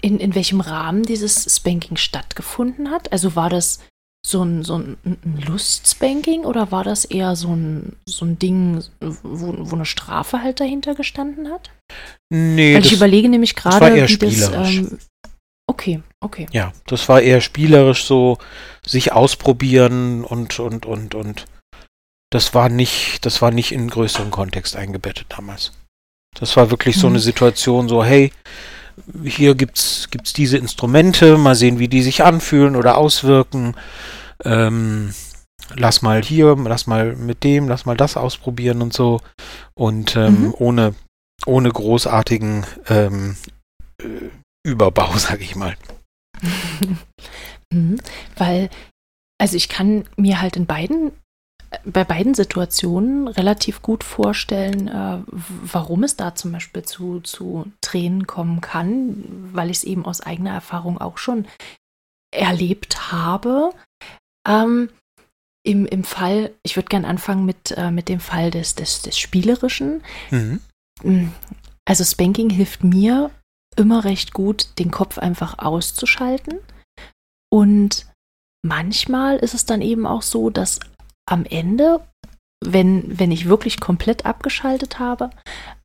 in, 0.00 0.20
in 0.20 0.34
welchem 0.34 0.60
Rahmen 0.60 1.02
dieses 1.02 1.56
Spanking 1.56 1.96
stattgefunden 1.96 2.90
hat? 2.90 3.12
Also 3.12 3.34
war 3.34 3.50
das 3.50 3.80
so 4.28 4.42
ein, 4.42 4.62
so 4.62 4.78
ein, 4.78 4.96
Lustspanking 5.46 6.44
oder 6.44 6.70
war 6.70 6.84
das 6.84 7.04
eher 7.04 7.36
so 7.36 7.54
ein, 7.54 7.96
so 8.06 8.24
ein 8.24 8.38
Ding, 8.38 8.82
wo, 9.00 9.54
wo 9.58 9.74
eine 9.74 9.86
Strafe 9.86 10.42
halt 10.42 10.60
dahinter 10.60 10.94
gestanden 10.94 11.50
hat? 11.50 11.70
Nee, 12.30 12.74
Weil 12.74 12.84
ich 12.84 12.92
überlege 12.92 13.28
nämlich 13.28 13.54
gerade, 13.54 13.94
wie 14.08 14.16
das, 14.16 14.52
ähm, 14.52 14.98
Okay, 15.70 16.00
okay. 16.20 16.46
Ja, 16.50 16.72
das 16.86 17.08
war 17.08 17.20
eher 17.20 17.40
spielerisch 17.42 18.04
so, 18.04 18.38
sich 18.86 19.12
ausprobieren 19.12 20.24
und, 20.24 20.58
und, 20.58 20.86
und, 20.86 21.14
und. 21.14 21.44
Das 22.30 22.54
war 22.54 22.68
nicht, 22.68 23.24
das 23.26 23.42
war 23.42 23.50
nicht 23.50 23.72
in 23.72 23.80
einen 23.80 23.90
größeren 23.90 24.30
Kontext 24.30 24.76
eingebettet 24.76 25.26
damals. 25.28 25.72
Das 26.34 26.56
war 26.56 26.70
wirklich 26.70 26.96
so 26.96 27.06
eine 27.06 27.18
mhm. 27.18 27.22
Situation, 27.22 27.88
so, 27.88 28.02
hey, 28.02 28.32
hier 29.24 29.54
gibt's, 29.54 30.08
gibt's 30.10 30.32
diese 30.32 30.58
Instrumente, 30.58 31.36
mal 31.36 31.54
sehen, 31.54 31.78
wie 31.78 31.88
die 31.88 32.02
sich 32.02 32.24
anfühlen 32.24 32.74
oder 32.74 32.96
auswirken. 32.96 33.74
Ähm, 34.44 35.12
lass 35.74 36.02
mal 36.02 36.22
hier, 36.22 36.56
lass 36.56 36.86
mal 36.86 37.16
mit 37.16 37.44
dem, 37.44 37.68
lass 37.68 37.86
mal 37.86 37.96
das 37.96 38.16
ausprobieren 38.16 38.82
und 38.82 38.92
so. 38.92 39.20
Und 39.74 40.16
ähm, 40.16 40.42
mhm. 40.42 40.54
ohne, 40.58 40.94
ohne 41.46 41.70
großartigen 41.70 42.66
ähm, 42.88 43.36
äh, 44.00 44.30
Überbau, 44.64 45.12
sag 45.16 45.40
ich 45.40 45.56
mal. 45.56 45.76
mhm, 47.72 48.00
weil, 48.36 48.70
also 49.40 49.56
ich 49.56 49.68
kann 49.68 50.04
mir 50.16 50.40
halt 50.40 50.56
in 50.56 50.66
beiden, 50.66 51.12
bei 51.84 52.04
beiden 52.04 52.34
Situationen 52.34 53.28
relativ 53.28 53.82
gut 53.82 54.02
vorstellen, 54.02 54.88
äh, 54.88 55.18
warum 55.26 56.02
es 56.02 56.16
da 56.16 56.34
zum 56.34 56.52
Beispiel 56.52 56.82
zu, 56.82 57.20
zu 57.20 57.70
Tränen 57.82 58.26
kommen 58.26 58.60
kann, 58.60 59.50
weil 59.52 59.70
ich 59.70 59.78
es 59.78 59.84
eben 59.84 60.06
aus 60.06 60.20
eigener 60.20 60.52
Erfahrung 60.52 60.98
auch 60.98 61.18
schon 61.18 61.46
erlebt 62.34 63.12
habe. 63.12 63.72
Ähm, 64.46 64.90
im, 65.64 65.86
Im 65.86 66.04
Fall, 66.04 66.54
ich 66.62 66.76
würde 66.76 66.88
gerne 66.88 67.06
anfangen 67.06 67.44
mit, 67.44 67.72
äh, 67.72 67.90
mit 67.90 68.08
dem 68.08 68.20
Fall 68.20 68.50
des, 68.50 68.74
des, 68.74 69.02
des 69.02 69.18
Spielerischen. 69.18 70.02
Mhm. 70.30 70.60
Mm, 71.02 71.28
also 71.84 72.04
Spanking 72.04 72.48
hilft 72.48 72.84
mir 72.84 73.30
immer 73.76 74.04
recht 74.04 74.32
gut, 74.32 74.78
den 74.78 74.90
Kopf 74.90 75.18
einfach 75.18 75.58
auszuschalten. 75.58 76.58
Und 77.50 78.06
manchmal 78.64 79.36
ist 79.38 79.54
es 79.54 79.66
dann 79.66 79.82
eben 79.82 80.06
auch 80.06 80.22
so, 80.22 80.50
dass 80.50 80.80
am 81.28 81.44
Ende, 81.44 82.00
wenn, 82.64 83.18
wenn 83.18 83.30
ich 83.30 83.48
wirklich 83.48 83.80
komplett 83.80 84.26
abgeschaltet 84.26 84.98
habe, 84.98 85.30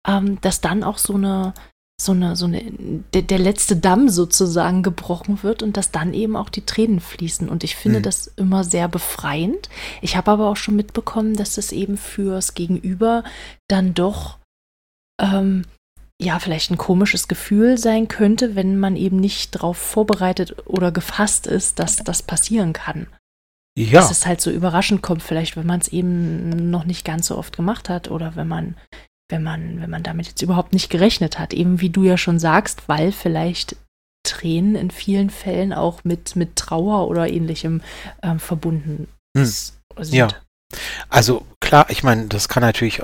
ähm, 0.07 0.39
dass 0.41 0.61
dann 0.61 0.83
auch 0.83 0.97
so 0.97 1.15
eine, 1.15 1.53
so 2.01 2.11
eine, 2.11 2.35
so 2.35 2.45
eine, 2.45 2.61
der, 3.13 3.21
der, 3.21 3.39
letzte 3.39 3.75
Damm 3.75 4.09
sozusagen 4.09 4.83
gebrochen 4.83 5.43
wird 5.43 5.63
und 5.63 5.77
dass 5.77 5.91
dann 5.91 6.13
eben 6.13 6.35
auch 6.35 6.49
die 6.49 6.65
Tränen 6.65 6.99
fließen. 6.99 7.47
Und 7.47 7.63
ich 7.63 7.75
finde 7.75 7.99
mhm. 7.99 8.03
das 8.03 8.27
immer 8.27 8.63
sehr 8.63 8.87
befreiend. 8.87 9.69
Ich 10.01 10.17
habe 10.17 10.31
aber 10.31 10.49
auch 10.49 10.57
schon 10.57 10.75
mitbekommen, 10.75 11.35
dass 11.35 11.57
es 11.57 11.71
eben 11.71 11.97
fürs 11.97 12.55
Gegenüber 12.55 13.23
dann 13.69 13.93
doch 13.93 14.39
ähm, 15.21 15.65
ja, 16.21 16.39
vielleicht 16.39 16.71
ein 16.71 16.77
komisches 16.77 17.27
Gefühl 17.27 17.77
sein 17.77 18.07
könnte, 18.07 18.55
wenn 18.55 18.79
man 18.79 18.95
eben 18.95 19.17
nicht 19.17 19.55
darauf 19.55 19.77
vorbereitet 19.77 20.55
oder 20.65 20.91
gefasst 20.91 21.47
ist, 21.47 21.79
dass 21.79 21.97
das 21.97 22.23
passieren 22.23 22.73
kann. 22.73 23.07
Ja. 23.77 23.99
Dass 23.99 24.11
es 24.11 24.25
halt 24.25 24.39
so 24.39 24.51
überraschend 24.51 25.01
kommt, 25.01 25.23
vielleicht, 25.23 25.57
wenn 25.57 25.65
man 25.65 25.79
es 25.79 25.87
eben 25.87 26.69
noch 26.69 26.85
nicht 26.85 27.03
ganz 27.03 27.27
so 27.27 27.37
oft 27.37 27.55
gemacht 27.55 27.89
hat 27.89 28.09
oder 28.09 28.35
wenn 28.35 28.47
man, 28.47 28.75
wenn 29.33 29.43
man, 29.43 29.81
wenn 29.81 29.89
man 29.89 30.03
damit 30.03 30.27
jetzt 30.27 30.43
überhaupt 30.43 30.73
nicht 30.73 30.91
gerechnet 30.91 31.39
hat. 31.39 31.53
Eben 31.53 31.81
wie 31.81 31.89
du 31.89 32.03
ja 32.03 32.17
schon 32.17 32.37
sagst, 32.37 32.83
weil 32.87 33.11
vielleicht 33.11 33.75
Tränen 34.23 34.75
in 34.75 34.91
vielen 34.91 35.31
Fällen 35.31 35.73
auch 35.73 36.03
mit, 36.03 36.35
mit 36.35 36.55
Trauer 36.55 37.07
oder 37.09 37.27
ähnlichem 37.27 37.81
ähm, 38.21 38.39
verbunden 38.39 39.07
hm. 39.35 39.45
sind. 39.45 40.13
Ja. 40.13 40.27
Also 41.09 41.45
klar, 41.59 41.87
ich 41.89 42.03
meine, 42.03 42.27
das 42.27 42.47
kann 42.47 42.61
natürlich, 42.61 43.01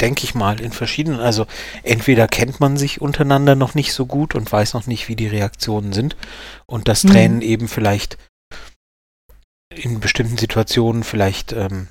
denke 0.00 0.24
ich 0.24 0.34
mal, 0.34 0.60
in 0.60 0.72
verschiedenen, 0.72 1.20
also 1.20 1.46
entweder 1.82 2.26
kennt 2.26 2.58
man 2.58 2.76
sich 2.76 3.00
untereinander 3.00 3.54
noch 3.54 3.74
nicht 3.74 3.92
so 3.92 4.06
gut 4.06 4.34
und 4.34 4.50
weiß 4.50 4.74
noch 4.74 4.86
nicht, 4.86 5.08
wie 5.08 5.16
die 5.16 5.28
Reaktionen 5.28 5.92
sind 5.92 6.16
und 6.66 6.88
dass 6.88 7.04
mhm. 7.04 7.10
Tränen 7.10 7.42
eben 7.42 7.68
vielleicht 7.68 8.18
in 9.74 10.00
bestimmten 10.00 10.38
Situationen 10.38 11.04
vielleicht 11.04 11.52
ähm, 11.52 11.88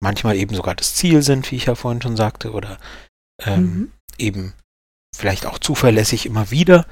manchmal 0.00 0.36
eben 0.36 0.54
sogar 0.54 0.74
das 0.74 0.94
Ziel 0.94 1.22
sind, 1.22 1.50
wie 1.50 1.56
ich 1.56 1.66
ja 1.66 1.74
vorhin 1.74 2.02
schon 2.02 2.16
sagte, 2.16 2.52
oder 2.52 2.78
ähm, 3.44 3.62
mhm. 3.62 3.92
eben 4.18 4.54
vielleicht 5.14 5.46
auch 5.46 5.58
zuverlässig 5.58 6.26
immer 6.26 6.50
wieder 6.50 6.86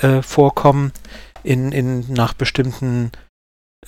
äh, 0.00 0.22
vorkommen 0.22 0.92
in, 1.42 1.72
in 1.72 2.12
nach 2.12 2.34
bestimmten 2.34 3.10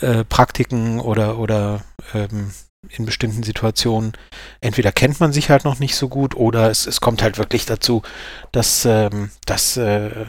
äh, 0.01 0.25
Praktiken 0.25 1.01
oder 1.01 1.39
oder 1.39 1.85
ähm, 2.13 2.53
in 2.91 3.07
bestimmten 3.07 3.43
Situationen. 3.43 4.13
Entweder 4.61 4.93
kennt 4.93 5.21
man 5.21 5.33
sich 5.33 5.51
halt 5.51 5.65
noch 5.65 5.79
nicht 5.79 5.97
so 5.97 6.09
gut 6.09 6.35
oder 6.35 6.71
es, 6.71 6.87
es 6.87 7.01
kommt 7.01 7.23
halt 7.23 7.39
wirklich 7.39 7.67
dazu, 7.67 8.03
dass, 8.53 8.85
ähm, 8.85 9.31
dass 9.45 9.77
äh, 9.77 10.27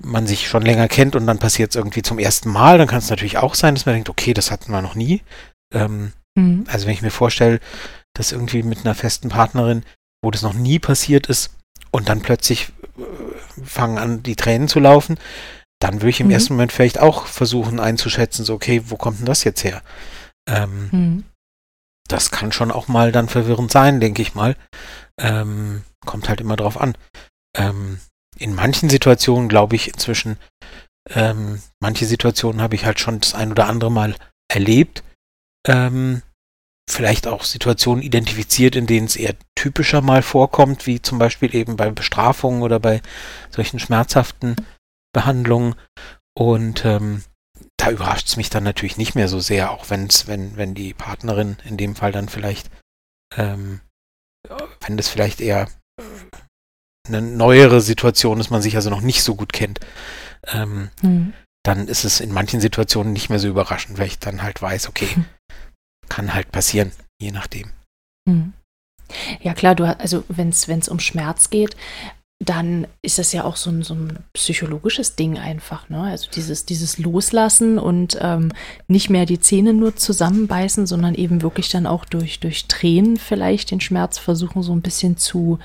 man 0.00 0.26
sich 0.26 0.48
schon 0.48 0.62
länger 0.62 0.88
kennt 0.88 1.14
und 1.14 1.26
dann 1.26 1.38
passiert 1.38 1.70
es 1.70 1.76
irgendwie 1.76 2.02
zum 2.02 2.18
ersten 2.18 2.50
Mal. 2.50 2.78
Dann 2.78 2.88
kann 2.88 2.98
es 2.98 3.10
natürlich 3.10 3.38
auch 3.38 3.54
sein, 3.54 3.74
dass 3.74 3.86
man 3.86 3.94
denkt, 3.94 4.08
okay, 4.08 4.34
das 4.34 4.50
hatten 4.50 4.72
wir 4.72 4.82
noch 4.82 4.94
nie. 4.94 5.22
Ähm, 5.72 6.12
mhm. 6.36 6.64
Also 6.68 6.86
wenn 6.86 6.94
ich 6.94 7.02
mir 7.02 7.10
vorstelle, 7.10 7.60
dass 8.14 8.32
irgendwie 8.32 8.62
mit 8.62 8.80
einer 8.84 8.94
festen 8.94 9.28
Partnerin, 9.28 9.84
wo 10.22 10.30
das 10.30 10.42
noch 10.42 10.54
nie 10.54 10.78
passiert 10.78 11.26
ist 11.26 11.50
und 11.90 12.08
dann 12.08 12.22
plötzlich 12.22 12.72
äh, 12.98 13.64
fangen 13.64 13.98
an, 13.98 14.22
die 14.22 14.36
Tränen 14.36 14.68
zu 14.68 14.80
laufen, 14.80 15.18
dann 15.80 15.96
würde 15.96 16.10
ich 16.10 16.20
im 16.20 16.28
mhm. 16.28 16.32
ersten 16.32 16.54
Moment 16.54 16.72
vielleicht 16.72 16.98
auch 17.00 17.26
versuchen 17.26 17.80
einzuschätzen, 17.80 18.44
so, 18.44 18.54
okay, 18.54 18.82
wo 18.86 18.96
kommt 18.96 19.18
denn 19.18 19.26
das 19.26 19.44
jetzt 19.44 19.64
her? 19.64 19.82
Ähm, 20.48 20.88
mhm. 20.90 21.24
Das 22.08 22.30
kann 22.30 22.52
schon 22.52 22.70
auch 22.70 22.88
mal 22.88 23.12
dann 23.12 23.28
verwirrend 23.28 23.72
sein, 23.72 24.00
denke 24.00 24.22
ich 24.22 24.34
mal. 24.34 24.56
Ähm, 25.20 25.82
kommt 26.04 26.28
halt 26.28 26.40
immer 26.40 26.56
drauf 26.56 26.80
an. 26.80 26.96
Ähm, 27.56 27.98
in 28.38 28.54
manchen 28.54 28.88
Situationen 28.88 29.48
glaube 29.48 29.76
ich 29.76 29.88
inzwischen, 29.88 30.38
ähm, 31.10 31.60
manche 31.80 32.06
Situationen 32.06 32.60
habe 32.60 32.74
ich 32.74 32.84
halt 32.84 33.00
schon 33.00 33.20
das 33.20 33.34
ein 33.34 33.50
oder 33.50 33.66
andere 33.66 33.90
Mal 33.90 34.14
erlebt. 34.48 35.02
Ähm, 35.66 36.22
vielleicht 36.88 37.26
auch 37.26 37.44
Situationen 37.44 38.02
identifiziert, 38.02 38.76
in 38.76 38.86
denen 38.86 39.06
es 39.06 39.16
eher 39.16 39.34
typischer 39.54 40.00
mal 40.00 40.22
vorkommt, 40.22 40.86
wie 40.86 41.02
zum 41.02 41.18
Beispiel 41.18 41.54
eben 41.54 41.76
bei 41.76 41.90
Bestrafungen 41.90 42.62
oder 42.62 42.78
bei 42.78 43.02
solchen 43.50 43.78
schmerzhaften 43.78 44.56
Behandlungen. 45.12 45.74
Und 46.38 46.84
ähm, 46.84 47.22
da 47.76 47.90
überrascht 47.90 48.28
es 48.28 48.36
mich 48.36 48.50
dann 48.50 48.64
natürlich 48.64 48.96
nicht 48.96 49.14
mehr 49.14 49.28
so 49.28 49.40
sehr, 49.40 49.70
auch 49.70 49.90
wenn's, 49.90 50.26
wenn, 50.26 50.56
wenn 50.56 50.74
die 50.74 50.94
Partnerin 50.94 51.56
in 51.64 51.76
dem 51.76 51.96
Fall 51.96 52.12
dann 52.12 52.28
vielleicht, 52.28 52.70
ähm, 53.36 53.80
wenn 54.80 54.96
das 54.96 55.08
vielleicht 55.08 55.40
eher 55.40 55.68
äh, 55.98 56.02
eine 57.08 57.22
neuere 57.22 57.80
Situation 57.80 58.40
ist, 58.40 58.50
man 58.50 58.62
sich 58.62 58.76
also 58.76 58.90
noch 58.90 59.00
nicht 59.00 59.22
so 59.22 59.34
gut 59.34 59.52
kennt, 59.52 59.80
ähm, 60.48 60.90
mhm. 61.02 61.32
dann 61.64 61.88
ist 61.88 62.04
es 62.04 62.20
in 62.20 62.32
manchen 62.32 62.60
Situationen 62.60 63.12
nicht 63.12 63.28
mehr 63.28 63.38
so 63.38 63.48
überraschend, 63.48 63.98
weil 63.98 64.08
ich 64.08 64.18
dann 64.18 64.42
halt 64.42 64.60
weiß, 64.60 64.88
okay, 64.88 65.08
kann 66.08 66.34
halt 66.34 66.52
passieren, 66.52 66.92
je 67.20 67.30
nachdem. 67.30 67.70
Hm. 68.28 68.52
Ja 69.40 69.54
klar, 69.54 69.74
du 69.74 69.84
also 69.84 70.24
wenn 70.28 70.48
es 70.48 70.88
um 70.88 70.98
Schmerz 70.98 71.50
geht, 71.50 71.76
dann 72.44 72.86
ist 73.00 73.18
das 73.18 73.32
ja 73.32 73.44
auch 73.44 73.56
so 73.56 73.70
ein, 73.70 73.82
so 73.82 73.94
ein 73.94 74.18
psychologisches 74.34 75.16
Ding 75.16 75.38
einfach, 75.38 75.88
ne? 75.88 76.02
Also 76.02 76.28
dieses, 76.30 76.66
dieses 76.66 76.98
Loslassen 76.98 77.78
und 77.78 78.18
ähm, 78.20 78.52
nicht 78.88 79.08
mehr 79.08 79.24
die 79.24 79.40
Zähne 79.40 79.72
nur 79.72 79.96
zusammenbeißen, 79.96 80.86
sondern 80.86 81.14
eben 81.14 81.40
wirklich 81.40 81.70
dann 81.70 81.86
auch 81.86 82.04
durch, 82.04 82.40
durch 82.40 82.66
Tränen 82.66 83.16
vielleicht 83.16 83.70
den 83.70 83.80
Schmerz 83.80 84.18
versuchen, 84.18 84.62
so 84.62 84.72
ein 84.74 84.82
bisschen 84.82 85.16
zu, 85.16 85.58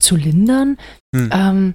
zu 0.00 0.16
lindern. 0.16 0.78
Hm. 1.14 1.30
Ähm, 1.30 1.74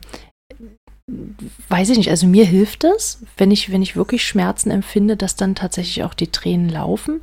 weiß 1.70 1.90
ich 1.90 1.98
nicht, 1.98 2.10
also 2.10 2.26
mir 2.26 2.46
hilft 2.46 2.84
es, 2.84 3.20
wenn 3.38 3.52
ich, 3.52 3.72
wenn 3.72 3.84
ich 3.84 3.96
wirklich 3.96 4.26
Schmerzen 4.26 4.72
empfinde, 4.72 5.16
dass 5.16 5.36
dann 5.36 5.54
tatsächlich 5.54 6.04
auch 6.04 6.16
die 6.16 6.32
Tränen 6.32 6.70
laufen. 6.70 7.22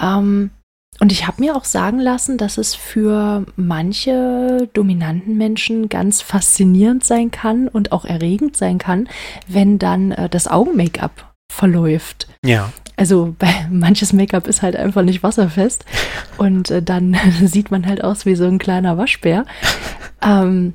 Ähm, 0.00 0.50
und 1.00 1.10
ich 1.10 1.26
habe 1.26 1.42
mir 1.42 1.56
auch 1.56 1.64
sagen 1.64 1.98
lassen, 1.98 2.38
dass 2.38 2.56
es 2.56 2.74
für 2.74 3.44
manche 3.56 4.68
dominanten 4.72 5.36
Menschen 5.36 5.88
ganz 5.88 6.22
faszinierend 6.22 7.04
sein 7.04 7.30
kann 7.30 7.68
und 7.68 7.92
auch 7.92 8.04
erregend 8.04 8.56
sein 8.56 8.78
kann, 8.78 9.08
wenn 9.48 9.78
dann 9.78 10.12
äh, 10.12 10.28
das 10.28 10.46
Augen-Make-up 10.46 11.34
verläuft. 11.52 12.28
Ja. 12.44 12.72
Also 12.96 13.34
manches 13.70 14.12
Make-up 14.12 14.46
ist 14.46 14.62
halt 14.62 14.76
einfach 14.76 15.02
nicht 15.02 15.22
wasserfest 15.22 15.84
und 16.38 16.70
äh, 16.70 16.82
dann 16.82 17.16
sieht 17.44 17.70
man 17.70 17.86
halt 17.86 18.04
aus 18.04 18.24
wie 18.24 18.36
so 18.36 18.44
ein 18.46 18.58
kleiner 18.58 18.96
Waschbär. 18.96 19.46
ähm, 20.22 20.74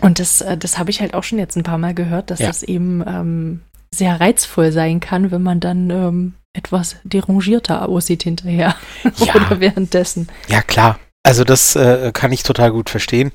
und 0.00 0.18
das, 0.18 0.40
äh, 0.40 0.56
das 0.56 0.78
habe 0.78 0.90
ich 0.90 1.00
halt 1.00 1.12
auch 1.12 1.22
schon 1.22 1.38
jetzt 1.38 1.56
ein 1.56 1.62
paar 1.62 1.78
Mal 1.78 1.94
gehört, 1.94 2.30
dass 2.30 2.38
ja. 2.38 2.46
das 2.46 2.62
eben 2.62 3.04
ähm, 3.06 3.60
sehr 3.94 4.18
reizvoll 4.18 4.72
sein 4.72 5.00
kann, 5.00 5.30
wenn 5.30 5.42
man 5.42 5.60
dann 5.60 5.90
ähm, 5.90 6.34
etwas 6.58 6.96
derangierter 7.04 7.88
aussieht 7.88 8.24
hinterher 8.24 8.76
ja. 9.16 9.34
oder 9.34 9.60
währenddessen. 9.60 10.28
Ja, 10.48 10.62
klar. 10.62 10.98
Also 11.24 11.44
das 11.44 11.76
äh, 11.76 12.12
kann 12.12 12.32
ich 12.32 12.42
total 12.42 12.72
gut 12.72 12.90
verstehen. 12.90 13.32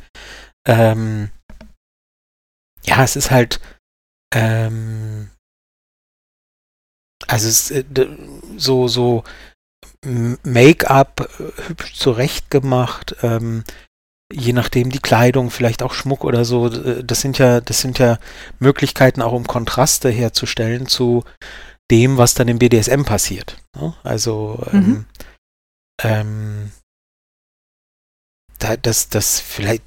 Ähm, 0.67 1.29
ja, 2.85 3.03
es 3.03 3.15
ist 3.15 3.31
halt 3.31 3.59
ähm, 4.33 5.29
also 7.27 7.47
es, 7.47 7.71
äh, 7.71 7.83
so 8.57 8.87
so 8.87 9.23
Make-up 10.05 11.29
äh, 11.39 11.67
hübsch 11.67 11.93
zurechtgemacht, 11.95 13.15
ähm, 13.21 13.63
je 14.31 14.53
nachdem 14.53 14.89
die 14.89 14.99
Kleidung, 14.99 15.49
vielleicht 15.49 15.83
auch 15.83 15.93
Schmuck 15.93 16.23
oder 16.23 16.45
so. 16.45 16.69
Das 16.69 17.21
sind 17.21 17.37
ja 17.37 17.61
das 17.61 17.79
sind 17.79 17.99
ja 17.99 18.17
Möglichkeiten 18.59 19.21
auch 19.21 19.33
um 19.33 19.47
Kontraste 19.47 20.09
herzustellen 20.09 20.87
zu 20.87 21.23
dem, 21.93 22.17
was 22.17 22.33
dann 22.33 22.47
im 22.47 22.57
BDSM 22.57 23.03
passiert. 23.03 23.57
Ne? 23.79 23.93
Also 24.03 24.65
ähm, 24.71 24.79
mhm. 24.79 25.05
ähm, 26.01 26.71
da, 28.57 28.75
das, 28.77 29.09
das 29.09 29.39
vielleicht 29.39 29.83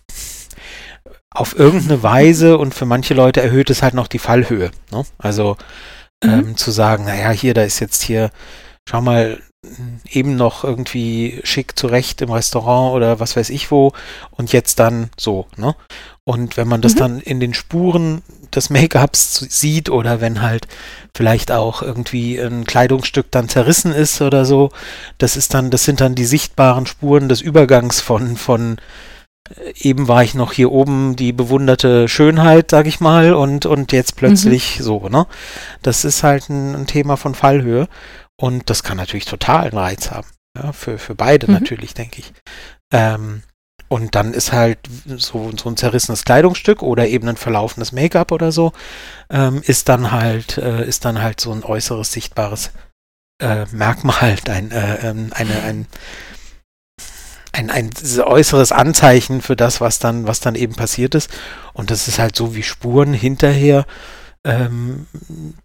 auf 1.35 1.59
irgendeine 1.59 2.05
Weise 2.05 2.59
und 2.59 2.75
für 2.75 2.87
manche 2.87 3.13
Leute 3.13 3.43
erhöht 3.43 3.71
es 3.71 3.83
halt 3.83 3.95
noch 3.95 4.07
die 4.07 4.21
Fallhöhe. 4.21 4.71
Ne? 4.93 5.05
Also 5.19 5.57
mhm. 6.23 6.31
ähm, 6.31 6.57
zu 6.57 6.71
sagen, 6.71 7.07
naja, 7.07 7.31
hier, 7.31 7.55
da 7.55 7.63
ist 7.63 7.81
jetzt 7.81 8.03
hier, 8.03 8.31
schau 8.89 9.01
mal, 9.01 9.43
eben 10.11 10.37
noch 10.37 10.64
irgendwie 10.64 11.40
schick 11.44 11.78
zurecht 11.78 12.23
im 12.23 12.30
Restaurant 12.30 12.94
oder 12.94 13.20
was 13.20 13.37
weiß 13.37 13.50
ich 13.50 13.70
wo 13.70 13.92
und 14.30 14.52
jetzt 14.52 14.78
dann 14.78 15.11
so, 15.16 15.46
ne? 15.56 15.75
Und 16.28 16.56
wenn 16.56 16.66
man 16.66 16.80
das 16.80 16.94
mhm. 16.94 16.99
dann 16.99 17.20
in 17.20 17.38
den 17.38 17.54
Spuren 17.54 18.23
des 18.52 18.68
Make-ups 18.68 19.46
sieht 19.49 19.90
oder 19.90 20.20
wenn 20.20 20.42
halt 20.42 20.66
vielleicht 21.14 21.52
auch 21.52 21.82
irgendwie 21.82 22.37
ein 22.38 22.64
Kleidungsstück 22.64 23.30
dann 23.30 23.49
zerrissen 23.49 23.92
ist 23.92 24.20
oder 24.20 24.44
so, 24.44 24.70
das 25.18 25.37
ist 25.37 25.55
dann, 25.55 25.70
das 25.70 25.85
sind 25.85 26.00
dann 26.00 26.16
die 26.16 26.24
sichtbaren 26.24 26.87
Spuren 26.87 27.29
des 27.29 27.40
Übergangs 27.40 28.00
von, 28.00 28.37
von 28.37 28.79
äh, 29.57 29.72
eben 29.88 30.09
war 30.09 30.24
ich 30.24 30.35
noch 30.35 30.52
hier 30.52 30.72
oben 30.72 31.14
die 31.14 31.33
bewunderte 31.33 32.09
Schönheit, 32.09 32.72
sag 32.72 32.87
ich 32.87 32.98
mal, 32.98 33.33
und, 33.33 33.64
und 33.64 33.92
jetzt 33.92 34.16
plötzlich 34.16 34.81
mhm. 34.81 34.83
so, 34.83 35.09
ne? 35.09 35.26
Das 35.83 36.05
ist 36.05 36.24
halt 36.24 36.48
ein, 36.48 36.74
ein 36.74 36.87
Thema 36.88 37.16
von 37.16 37.37
Fallhöhe. 37.37 37.88
Und 38.40 38.68
das 38.70 38.83
kann 38.83 38.96
natürlich 38.96 39.25
total 39.25 39.68
einen 39.68 39.79
Reiz 39.79 40.11
haben. 40.11 40.29
Ja, 40.57 40.72
für, 40.72 40.99
für 40.99 41.14
beide 41.14 41.46
mhm. 41.46 41.55
natürlich, 41.55 41.94
denke 41.94 42.20
ich. 42.20 42.33
Ähm, 42.92 43.42
und 43.88 44.14
dann 44.14 44.35
ist 44.35 44.53
halt 44.53 44.79
so, 45.07 45.53
so 45.57 45.68
ein 45.68 45.77
zerrissenes 45.77 46.25
Kleidungsstück 46.25 46.83
oder 46.83 47.07
eben 47.07 47.29
ein 47.29 47.37
verlaufenes 47.37 47.92
Make-up 47.92 48.33
oder 48.33 48.51
so, 48.51 48.72
ähm, 49.31 49.62
ist 49.64 49.88
dann 49.88 50.11
halt, 50.11 50.59
äh, 50.59 50.85
ist 50.87 51.05
dann 51.05 51.22
halt 51.22 51.40
so 51.40 51.53
ein 51.53 51.62
äußeres, 51.62 52.11
sichtbares 52.11 52.72
äh, 53.40 53.66
Merkmal, 53.70 54.37
ein, 54.49 54.72
äh, 54.72 55.09
ähm, 55.09 55.31
eine, 55.35 55.62
ein, 55.62 55.87
ein, 57.53 57.70
ein 57.70 57.90
äußeres 58.25 58.72
Anzeichen 58.72 59.40
für 59.40 59.57
das, 59.57 59.81
was 59.81 59.99
dann, 59.99 60.27
was 60.27 60.40
dann 60.40 60.57
eben 60.57 60.75
passiert 60.75 61.14
ist. 61.14 61.31
Und 61.72 61.90
das 61.90 62.09
ist 62.09 62.18
halt 62.18 62.35
so 62.35 62.55
wie 62.57 62.64
Spuren 62.64 63.14
hinterher, 63.14 63.87
ähm, 64.46 65.06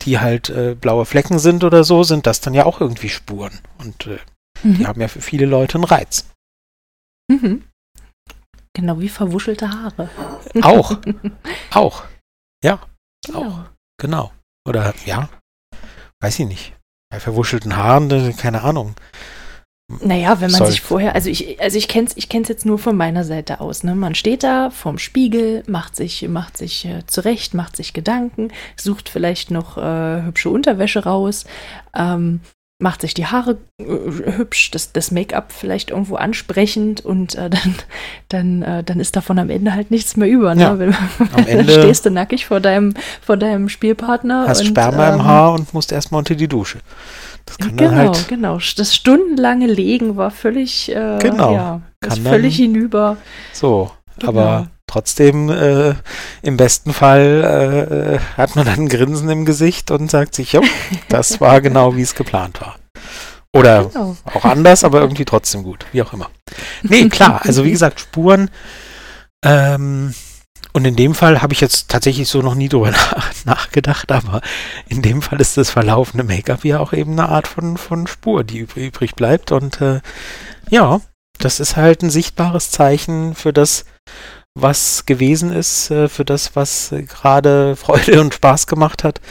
die 0.02 0.20
halt 0.20 0.50
äh, 0.50 0.76
blaue 0.76 1.06
Flecken 1.06 1.38
sind 1.38 1.64
oder 1.64 1.84
so, 1.84 2.04
sind 2.04 2.26
das 2.26 2.42
dann 2.42 2.56
ja 2.56 2.66
auch 2.66 2.82
irgendwie 2.82 3.10
Spuren. 3.10 3.60
Und 3.78 4.08
äh, 4.08 4.18
mhm. 4.64 4.78
die 4.80 4.88
haben 4.88 5.00
ja 5.00 5.08
für 5.08 5.22
viele 5.22 5.46
Leute 5.46 5.76
einen 5.76 5.84
Reiz. 5.84 6.26
Mhm. 7.32 7.64
Genau 8.74 9.00
wie 9.00 9.10
verwuschelte 9.10 9.70
Haare. 9.70 10.10
Auch. 10.62 10.98
auch. 11.72 12.04
Ja. 12.64 12.82
Genau. 13.26 13.44
Auch. 13.44 13.60
Genau. 14.00 14.32
Oder 14.68 14.94
ja. 15.06 15.30
Weiß 16.20 16.40
ich 16.40 16.48
nicht. 16.48 16.74
Bei 17.12 17.20
verwuschelten 17.20 17.76
Haaren, 17.76 18.36
keine 18.38 18.64
Ahnung. 18.64 18.96
Naja, 20.04 20.40
wenn 20.42 20.52
man 20.52 20.60
Soll. 20.60 20.68
sich 20.72 20.82
vorher, 20.82 21.16
also 21.16 21.30
ich, 21.30 21.62
also 21.62 21.78
ich 21.78 21.88
kenne 21.88 22.08
es 22.08 22.18
ich 22.18 22.30
kenn's 22.30 22.50
jetzt 22.50 22.66
nur 22.66 22.80
von 22.80 22.96
meiner 22.96 23.24
Seite 23.24 23.60
aus. 23.62 23.84
Ne? 23.84 23.96
Man 23.96 24.16
steht 24.16 24.44
da 24.44 24.70
vorm 24.70 24.98
Spiegel, 24.98 25.64
macht 25.68 25.96
sich, 25.96 26.28
macht 26.28 26.58
sich 26.58 26.86
äh, 26.86 27.06
zurecht, 27.08 27.54
macht 27.54 27.76
sich 27.76 27.94
Gedanken, 27.94 28.52
sucht 28.76 29.10
vielleicht 29.10 29.52
noch 29.52 29.78
äh, 29.78 30.24
hübsche 30.24 30.50
Unterwäsche 30.50 31.04
raus, 31.04 31.46
ähm, 31.96 32.42
macht 32.82 33.02
sich 33.02 33.14
die 33.14 33.28
Haare 33.28 33.58
äh, 33.80 33.86
hübsch, 33.86 34.72
das, 34.72 34.92
das 34.92 35.12
Make-up 35.12 35.52
vielleicht 35.52 35.92
irgendwo 35.92 36.16
ansprechend 36.16 37.06
und 37.06 37.36
äh, 37.36 37.50
dann, 37.50 37.76
dann, 38.30 38.62
äh, 38.64 38.84
dann 38.84 39.00
ist 39.00 39.16
davon 39.16 39.40
am 39.40 39.50
Ende 39.50 39.74
halt 39.74 39.92
nichts 39.92 40.18
mehr 40.18 40.28
über. 40.28 40.56
Ne? 40.56 40.62
Ja, 40.62 40.80
Wenn, 40.80 40.96
am 41.34 41.48
Ende 41.48 41.72
stehst 41.72 42.06
du 42.06 42.10
nackig 42.10 42.46
vor 42.46 42.60
deinem, 42.60 42.94
vor 43.22 43.38
deinem 43.38 43.70
Spielpartner. 43.70 44.46
Hast 44.48 44.62
und, 44.62 44.68
Sperma 44.68 45.10
ähm, 45.10 45.16
im 45.16 45.24
Haar 45.24 45.54
und 45.54 45.74
musst 45.74 45.92
erstmal 45.92 46.20
unter 46.20 46.36
die 46.36 46.48
Dusche. 46.48 46.80
Das 47.46 47.58
kann 47.58 47.76
genau, 47.76 47.92
halt 47.92 48.28
genau. 48.28 48.60
Das 48.78 48.96
stundenlange 48.96 49.68
Legen 49.68 50.18
war 50.18 50.32
völlig, 50.32 50.90
äh, 50.90 51.18
genau, 51.20 51.54
ja, 51.54 51.82
ist 52.06 52.20
völlig 52.20 52.58
dann, 52.58 52.66
hinüber. 52.66 53.18
So, 53.54 53.92
genau. 54.20 54.30
aber 54.30 54.68
trotzdem 54.88 55.50
äh, 55.50 55.96
im 56.42 56.58
besten 56.58 56.94
Fall 56.94 58.20
äh, 58.20 58.38
hat 58.38 58.56
man 58.56 58.66
dann 58.66 58.80
ein 58.82 58.90
Grinsen 58.90 59.30
im 59.30 59.46
Gesicht 59.46 59.92
und 59.92 60.12
sagt 60.12 60.36
sich, 60.36 60.54
jo, 60.54 60.62
das 61.10 61.42
war 61.42 61.62
genau 61.62 61.96
wie 61.96 62.02
es 62.02 62.16
geplant 62.16 62.62
war. 62.62 62.76
Oder 63.54 63.86
genau. 63.86 64.16
auch 64.34 64.46
anders, 64.46 64.84
aber 64.84 65.02
irgendwie 65.02 65.26
trotzdem 65.26 65.64
gut, 65.64 65.86
wie 65.92 66.02
auch 66.02 66.14
immer. 66.14 66.30
Nee, 66.84 67.10
klar, 67.10 67.42
also 67.44 67.64
wie 67.66 67.72
gesagt, 67.72 68.00
Spuren. 68.00 68.50
Ähm, 69.44 70.14
und 70.74 70.86
in 70.86 70.96
dem 70.96 71.16
Fall 71.16 71.42
habe 71.42 71.54
ich 71.54 71.62
jetzt 71.62 71.90
tatsächlich 71.90 72.28
so 72.28 72.42
noch 72.42 72.56
nie 72.56 72.70
drüber 72.70 72.92
nach, 72.92 73.46
nachgedacht, 73.46 74.12
aber 74.12 74.42
in 74.88 75.02
dem 75.02 75.22
Fall 75.22 75.42
ist 75.42 75.58
das 75.58 75.70
verlaufende 75.70 76.24
Make-up 76.24 76.64
ja 76.64 76.80
auch 76.80 76.94
eben 76.94 77.14
eine 77.14 77.30
Art 77.30 77.48
von, 77.48 77.78
von 77.78 78.08
Spur, 78.08 78.44
die 78.44 78.60
übrig 78.60 79.16
bleibt. 79.16 79.52
Und 79.52 79.82
äh, 79.82 80.02
ja, 80.70 81.02
das 81.40 81.60
ist 81.60 81.76
halt 81.76 82.04
ein 82.04 82.10
sichtbares 82.10 82.72
Zeichen 82.72 83.36
für 83.36 83.52
das, 83.52 83.86
was 84.54 85.06
gewesen 85.06 85.52
ist, 85.52 85.92
äh, 85.92 86.08
für 86.08 86.26
das, 86.26 86.56
was 86.56 86.92
äh, 86.92 87.04
gerade 87.04 87.76
Freude 87.78 88.22
und 88.22 88.34
Spaß 88.34 88.68
gemacht 88.68 89.04
hat. 89.04 89.22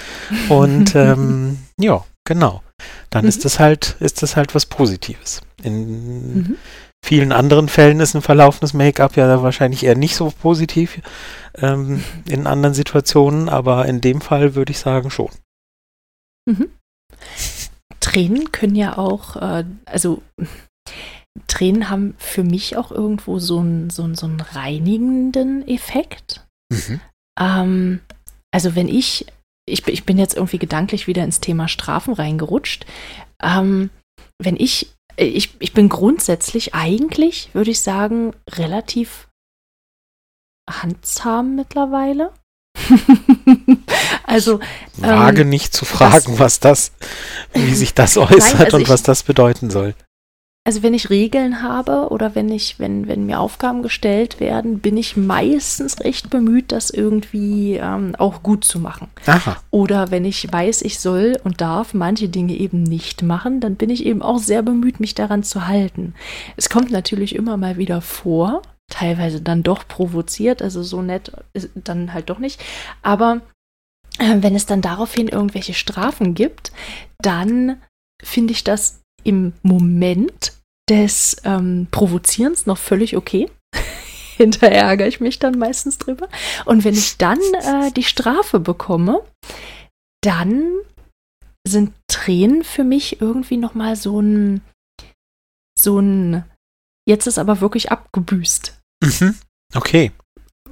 Und 0.48 0.94
ähm, 0.94 1.58
ja, 1.78 2.04
genau. 2.24 2.62
Dann 3.10 3.24
mhm. 3.24 3.28
ist 3.28 3.44
das 3.44 3.58
halt, 3.58 3.96
ist 4.00 4.22
das 4.22 4.36
halt 4.36 4.54
was 4.54 4.66
Positives. 4.66 5.40
In 5.62 6.34
mhm. 6.34 6.56
Vielen 7.04 7.32
anderen 7.32 7.68
Fällen 7.68 8.00
ist 8.00 8.14
ein 8.14 8.22
verlaufenes 8.22 8.74
Make-up 8.74 9.16
ja 9.16 9.42
wahrscheinlich 9.42 9.84
eher 9.84 9.96
nicht 9.96 10.16
so 10.16 10.30
positiv 10.30 11.00
ähm, 11.54 12.04
in 12.26 12.46
anderen 12.46 12.74
Situationen, 12.74 13.48
aber 13.48 13.86
in 13.86 14.00
dem 14.00 14.20
Fall 14.20 14.54
würde 14.54 14.72
ich 14.72 14.78
sagen 14.78 15.10
schon. 15.10 15.30
Mhm. 16.48 16.70
Tränen 18.00 18.52
können 18.52 18.74
ja 18.74 18.96
auch, 18.98 19.36
äh, 19.36 19.64
also 19.86 20.22
Tränen 21.46 21.90
haben 21.90 22.14
für 22.18 22.44
mich 22.44 22.76
auch 22.76 22.90
irgendwo 22.90 23.38
so 23.38 23.60
einen 23.60 23.90
so 23.90 24.12
so 24.14 24.26
einen 24.26 24.40
reinigenden 24.40 25.66
Effekt. 25.68 26.46
Mhm. 26.72 27.00
Ähm, 27.38 28.00
also 28.52 28.74
wenn 28.74 28.88
ich, 28.88 29.26
ich, 29.68 29.86
ich 29.86 30.04
bin 30.04 30.18
jetzt 30.18 30.36
irgendwie 30.36 30.58
gedanklich 30.58 31.06
wieder 31.06 31.24
ins 31.24 31.40
Thema 31.40 31.68
Strafen 31.68 32.14
reingerutscht. 32.14 32.86
Ähm, 33.42 33.90
wenn 34.42 34.56
ich, 34.56 34.92
ich, 35.16 35.54
ich 35.58 35.72
bin 35.72 35.88
grundsätzlich 35.88 36.74
eigentlich, 36.74 37.50
würde 37.52 37.70
ich 37.70 37.80
sagen, 37.80 38.32
relativ 38.48 39.28
handzahm 40.68 41.56
mittlerweile. 41.56 42.32
Also 44.24 44.60
wage 44.96 45.40
ähm, 45.40 45.48
nicht 45.48 45.74
zu 45.74 45.84
fragen, 45.84 46.32
das, 46.32 46.38
was 46.38 46.60
das, 46.60 46.92
wie 47.52 47.74
sich 47.74 47.94
das 47.94 48.16
äußert 48.16 48.54
Nein, 48.54 48.64
also 48.64 48.76
und 48.76 48.82
ich, 48.84 48.88
was 48.88 49.02
das 49.02 49.24
bedeuten 49.24 49.70
soll. 49.70 49.96
Also 50.70 50.84
wenn 50.84 50.94
ich 50.94 51.10
Regeln 51.10 51.64
habe 51.64 52.10
oder 52.10 52.36
wenn 52.36 52.48
ich, 52.48 52.78
wenn, 52.78 53.08
wenn 53.08 53.26
mir 53.26 53.40
Aufgaben 53.40 53.82
gestellt 53.82 54.38
werden, 54.38 54.78
bin 54.78 54.96
ich 54.96 55.16
meistens 55.16 55.98
recht 55.98 56.30
bemüht, 56.30 56.70
das 56.70 56.90
irgendwie 56.90 57.74
ähm, 57.74 58.14
auch 58.16 58.44
gut 58.44 58.64
zu 58.64 58.78
machen. 58.78 59.08
Aha. 59.26 59.56
Oder 59.72 60.12
wenn 60.12 60.24
ich 60.24 60.46
weiß, 60.52 60.82
ich 60.82 61.00
soll 61.00 61.36
und 61.42 61.60
darf 61.60 61.92
manche 61.92 62.28
Dinge 62.28 62.52
eben 62.52 62.84
nicht 62.84 63.24
machen, 63.24 63.58
dann 63.58 63.74
bin 63.74 63.90
ich 63.90 64.06
eben 64.06 64.22
auch 64.22 64.38
sehr 64.38 64.62
bemüht, 64.62 65.00
mich 65.00 65.16
daran 65.16 65.42
zu 65.42 65.66
halten. 65.66 66.14
Es 66.56 66.68
kommt 66.68 66.92
natürlich 66.92 67.34
immer 67.34 67.56
mal 67.56 67.76
wieder 67.76 68.00
vor, 68.00 68.62
teilweise 68.88 69.40
dann 69.40 69.64
doch 69.64 69.88
provoziert, 69.88 70.62
also 70.62 70.84
so 70.84 71.02
nett 71.02 71.32
dann 71.74 72.14
halt 72.14 72.30
doch 72.30 72.38
nicht. 72.38 72.62
Aber 73.02 73.40
äh, 74.20 74.36
wenn 74.36 74.54
es 74.54 74.66
dann 74.66 74.82
daraufhin 74.82 75.26
irgendwelche 75.26 75.74
Strafen 75.74 76.34
gibt, 76.34 76.70
dann 77.18 77.82
finde 78.22 78.52
ich 78.52 78.62
das 78.62 79.00
im 79.24 79.52
Moment 79.62 80.59
des 80.90 81.36
ähm, 81.44 81.86
Provozierens 81.90 82.66
noch 82.66 82.76
völlig 82.76 83.16
okay. 83.16 83.48
Hinterher 84.36 84.82
ärgere 84.82 85.06
ich 85.06 85.20
mich 85.20 85.38
dann 85.38 85.58
meistens 85.58 85.98
drüber. 85.98 86.28
Und 86.64 86.84
wenn 86.84 86.94
ich 86.94 87.16
dann 87.16 87.38
äh, 87.62 87.92
die 87.92 88.02
Strafe 88.02 88.58
bekomme, 88.58 89.22
dann 90.22 90.64
sind 91.66 91.92
Tränen 92.08 92.64
für 92.64 92.84
mich 92.84 93.20
irgendwie 93.20 93.56
nochmal 93.56 93.96
so 93.96 94.20
ein, 94.20 94.62
so 95.78 95.98
ein, 96.00 96.44
jetzt 97.06 97.26
ist 97.26 97.38
aber 97.38 97.60
wirklich 97.60 97.92
abgebüßt. 97.92 98.78
Mhm. 99.04 99.36
Okay. 99.74 100.12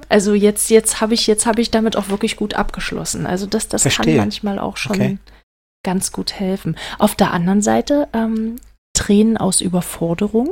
Also 0.09 0.33
jetzt, 0.33 0.69
jetzt 0.69 0.99
habe 0.99 1.13
ich, 1.13 1.27
jetzt 1.27 1.45
habe 1.45 1.61
ich 1.61 1.71
damit 1.71 1.95
auch 1.95 2.09
wirklich 2.09 2.35
gut 2.35 2.55
abgeschlossen. 2.55 3.25
Also 3.25 3.45
das, 3.45 3.67
das 3.67 3.83
kann 3.83 4.15
manchmal 4.15 4.59
auch 4.59 4.77
schon 4.77 4.95
okay 4.95 5.17
ganz 5.83 6.11
gut 6.11 6.33
helfen. 6.33 6.77
Auf 6.97 7.15
der 7.15 7.31
anderen 7.31 7.61
Seite 7.61 8.07
ähm, 8.13 8.57
Tränen 8.99 9.37
aus 9.37 9.61
Überforderung. 9.61 10.49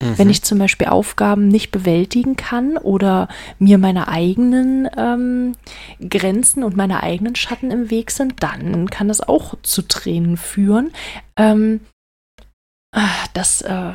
Mhm. 0.00 0.16
Wenn 0.18 0.30
ich 0.30 0.42
zum 0.42 0.58
Beispiel 0.58 0.86
Aufgaben 0.86 1.48
nicht 1.48 1.72
bewältigen 1.72 2.36
kann 2.36 2.76
oder 2.76 3.28
mir 3.58 3.78
meine 3.78 4.06
eigenen 4.06 4.88
ähm, 4.96 5.56
Grenzen 6.08 6.62
und 6.62 6.76
meine 6.76 7.02
eigenen 7.02 7.34
Schatten 7.34 7.72
im 7.72 7.90
Weg 7.90 8.12
sind, 8.12 8.42
dann 8.44 8.88
kann 8.90 9.08
das 9.08 9.20
auch 9.20 9.56
zu 9.62 9.82
Tränen 9.82 10.36
führen. 10.36 10.92
Ähm, 11.36 11.80
ah, 12.94 13.08
das, 13.34 13.60
äh, 13.62 13.92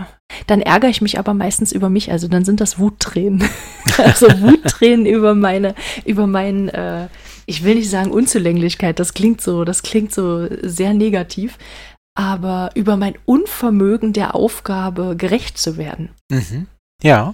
dann 0.48 0.60
ärgere 0.62 0.90
ich 0.90 1.02
mich 1.02 1.18
aber 1.18 1.34
meistens 1.34 1.72
über 1.72 1.88
mich, 1.88 2.12
also 2.12 2.28
dann 2.28 2.44
sind 2.44 2.60
das 2.60 2.78
Wuttränen. 2.78 3.48
also 3.98 4.28
Wuttränen 4.42 5.06
über 5.06 5.36
meine, 5.36 5.74
über 6.04 6.28
meinen 6.28 6.68
äh, 6.68 7.08
ich 7.46 7.64
will 7.64 7.76
nicht 7.76 7.90
sagen 7.90 8.12
Unzulänglichkeit, 8.12 9.00
das 9.00 9.14
klingt 9.14 9.42
so, 9.42 9.66
das 9.66 9.84
klingt 9.84 10.14
so 10.14 10.48
sehr 10.62 10.94
negativ, 10.94 11.58
aber 12.16 12.72
über 12.76 12.98
mein 12.98 13.16
Unvermögen 13.26 14.14
der 14.14 14.36
Aufgabe 14.36 15.16
gerecht 15.18 15.58
zu 15.58 15.78
werden. 15.78 16.10
Mhm. 16.32 16.68
Ja. 17.04 17.34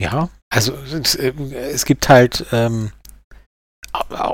Ja, 0.00 0.28
also 0.50 0.72
es, 0.74 1.14
äh, 1.14 1.32
es 1.72 1.84
gibt 1.84 2.08
halt 2.08 2.46
ähm, 2.52 2.90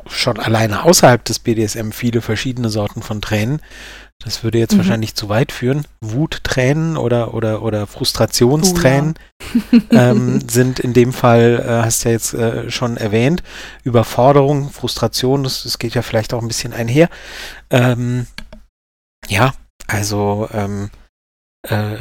schon 0.06 0.38
alleine 0.38 0.84
außerhalb 0.84 1.24
des 1.24 1.38
BDSM 1.38 1.90
viele 1.90 2.20
verschiedene 2.20 2.68
Sorten 2.68 3.02
von 3.02 3.20
Tränen. 3.20 3.60
Das 4.24 4.44
würde 4.44 4.58
jetzt 4.58 4.74
mhm. 4.74 4.78
wahrscheinlich 4.78 5.14
zu 5.14 5.28
weit 5.28 5.50
führen. 5.50 5.86
Wuttränen 6.00 6.96
oder, 6.96 7.34
oder, 7.34 7.62
oder 7.62 7.86
Frustrationstränen 7.86 9.14
oh, 9.54 9.76
ja. 9.90 10.10
ähm, 10.10 10.40
sind 10.48 10.78
in 10.78 10.92
dem 10.92 11.12
Fall, 11.12 11.64
äh, 11.64 11.84
hast 11.84 12.04
du 12.04 12.08
ja 12.08 12.12
jetzt 12.12 12.34
äh, 12.34 12.70
schon 12.70 12.96
erwähnt, 12.96 13.42
Überforderung, 13.82 14.70
Frustration, 14.70 15.42
das, 15.42 15.64
das 15.64 15.78
geht 15.78 15.94
ja 15.94 16.02
vielleicht 16.02 16.34
auch 16.34 16.42
ein 16.42 16.48
bisschen 16.48 16.72
einher. 16.72 17.08
Ähm, 17.70 18.26
ja, 19.28 19.54
also 19.86 20.48
ähm, 20.52 20.90
äh, 21.68 21.98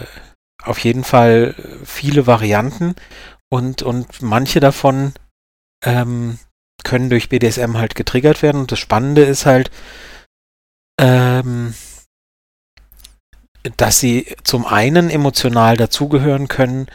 auf 0.63 0.79
jeden 0.79 1.03
Fall 1.03 1.55
viele 1.83 2.27
Varianten 2.27 2.95
und, 3.49 3.81
und 3.81 4.21
manche 4.21 4.59
davon 4.59 5.13
ähm, 5.83 6.39
können 6.83 7.09
durch 7.09 7.29
BDSM 7.29 7.77
halt 7.77 7.95
getriggert 7.95 8.41
werden. 8.41 8.61
Und 8.61 8.71
das 8.71 8.79
Spannende 8.79 9.23
ist 9.23 9.45
halt, 9.45 9.71
ähm, 10.99 11.73
dass 13.77 13.99
sie 13.99 14.35
zum 14.43 14.65
einen 14.65 15.09
emotional 15.09 15.77
dazugehören 15.77 16.47
können 16.47 16.87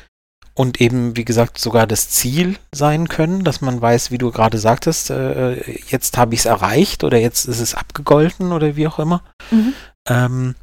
und 0.54 0.80
eben, 0.80 1.16
wie 1.16 1.24
gesagt, 1.24 1.58
sogar 1.58 1.86
das 1.86 2.08
Ziel 2.08 2.56
sein 2.72 3.08
können, 3.08 3.44
dass 3.44 3.60
man 3.60 3.80
weiß, 3.80 4.10
wie 4.10 4.18
du 4.18 4.32
gerade 4.32 4.58
sagtest, 4.58 5.10
äh, 5.10 5.70
jetzt 5.88 6.16
habe 6.16 6.34
ich 6.34 6.40
es 6.40 6.46
erreicht 6.46 7.04
oder 7.04 7.18
jetzt 7.18 7.44
ist 7.44 7.60
es 7.60 7.74
abgegolten 7.74 8.52
oder 8.52 8.74
wie 8.74 8.88
auch 8.88 8.98
immer. 8.98 9.22
Mhm. 9.50 9.74
Ähm, 10.06 10.54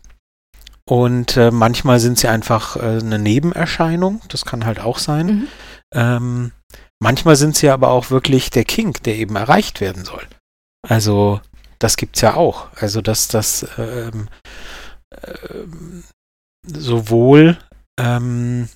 und 0.86 1.38
äh, 1.38 1.52
manchmal 1.52 2.00
sind 2.00 2.20
sie 2.20 2.28
einfach 2.28 2.76
äh, 2.76 3.00
eine 3.00 3.20
Nebenerscheinung, 3.20 4.22
das 4.28 4.46
kann 4.46 4.66
halt 4.66 4.80
auch 4.80 4.98
sein. 4.98 5.26
Mhm. 5.26 5.48
Ähm, 5.94 6.52
manchmal 7.00 7.36
sind 7.36 7.56
sie 7.56 7.70
aber 7.70 7.90
auch 7.90 8.10
wirklich 8.10 8.50
der 8.50 8.66
Kink, 8.66 9.04
der 9.04 9.16
eben 9.16 9.36
erreicht 9.36 9.80
werden 9.80 10.04
soll. 10.04 10.28
Also, 10.88 11.40
das 11.80 11.96
gibt 11.96 12.18
es 12.18 12.22
ja 12.22 12.34
auch. 12.34 12.68
Also, 12.76 13.02
dass 13.02 13.30
das 13.30 13.66
ähm, 13.78 14.28
ähm, 15.12 16.04
sowohl 16.66 17.58
ähm, 18.00 18.68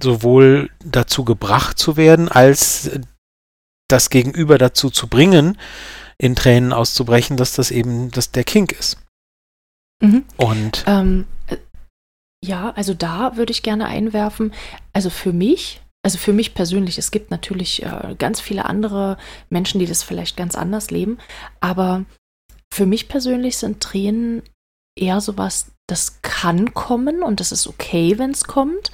sowohl 0.00 0.70
dazu 0.84 1.24
gebracht 1.24 1.78
zu 1.78 1.96
werden, 1.96 2.28
als 2.28 2.90
das 3.88 4.10
Gegenüber 4.10 4.56
dazu 4.56 4.90
zu 4.90 5.08
bringen, 5.08 5.58
in 6.16 6.34
Tränen 6.34 6.72
auszubrechen, 6.72 7.36
dass 7.36 7.52
das 7.52 7.70
eben 7.70 8.10
dass 8.10 8.30
der 8.30 8.44
Kink 8.44 8.72
ist. 8.72 8.98
Mhm. 10.02 10.24
Und 10.36 10.84
ähm, 10.86 11.26
äh, 11.46 11.56
ja, 12.44 12.70
also 12.70 12.94
da 12.94 13.36
würde 13.36 13.52
ich 13.52 13.62
gerne 13.62 13.86
einwerfen, 13.86 14.52
also 14.92 15.10
für 15.10 15.32
mich, 15.32 15.80
also 16.02 16.18
für 16.18 16.32
mich 16.32 16.54
persönlich, 16.54 16.98
es 16.98 17.10
gibt 17.10 17.30
natürlich 17.30 17.82
äh, 17.82 18.14
ganz 18.18 18.40
viele 18.40 18.66
andere 18.66 19.16
Menschen, 19.48 19.78
die 19.78 19.86
das 19.86 20.02
vielleicht 20.02 20.36
ganz 20.36 20.54
anders 20.54 20.90
leben, 20.90 21.18
aber 21.60 22.04
für 22.72 22.86
mich 22.86 23.08
persönlich 23.08 23.56
sind 23.56 23.80
Tränen 23.80 24.42
eher 24.98 25.20
sowas, 25.20 25.72
das 25.88 26.22
kann 26.22 26.74
kommen 26.74 27.22
und 27.22 27.40
das 27.40 27.52
ist 27.52 27.66
okay, 27.66 28.18
wenn 28.18 28.30
es 28.30 28.44
kommt. 28.44 28.90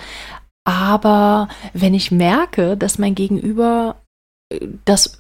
Aber 0.65 1.49
wenn 1.73 1.95
ich 1.95 2.11
merke, 2.11 2.77
dass 2.77 2.99
mein 2.99 3.15
Gegenüber 3.15 4.03
äh, 4.53 4.69
das 4.85 5.20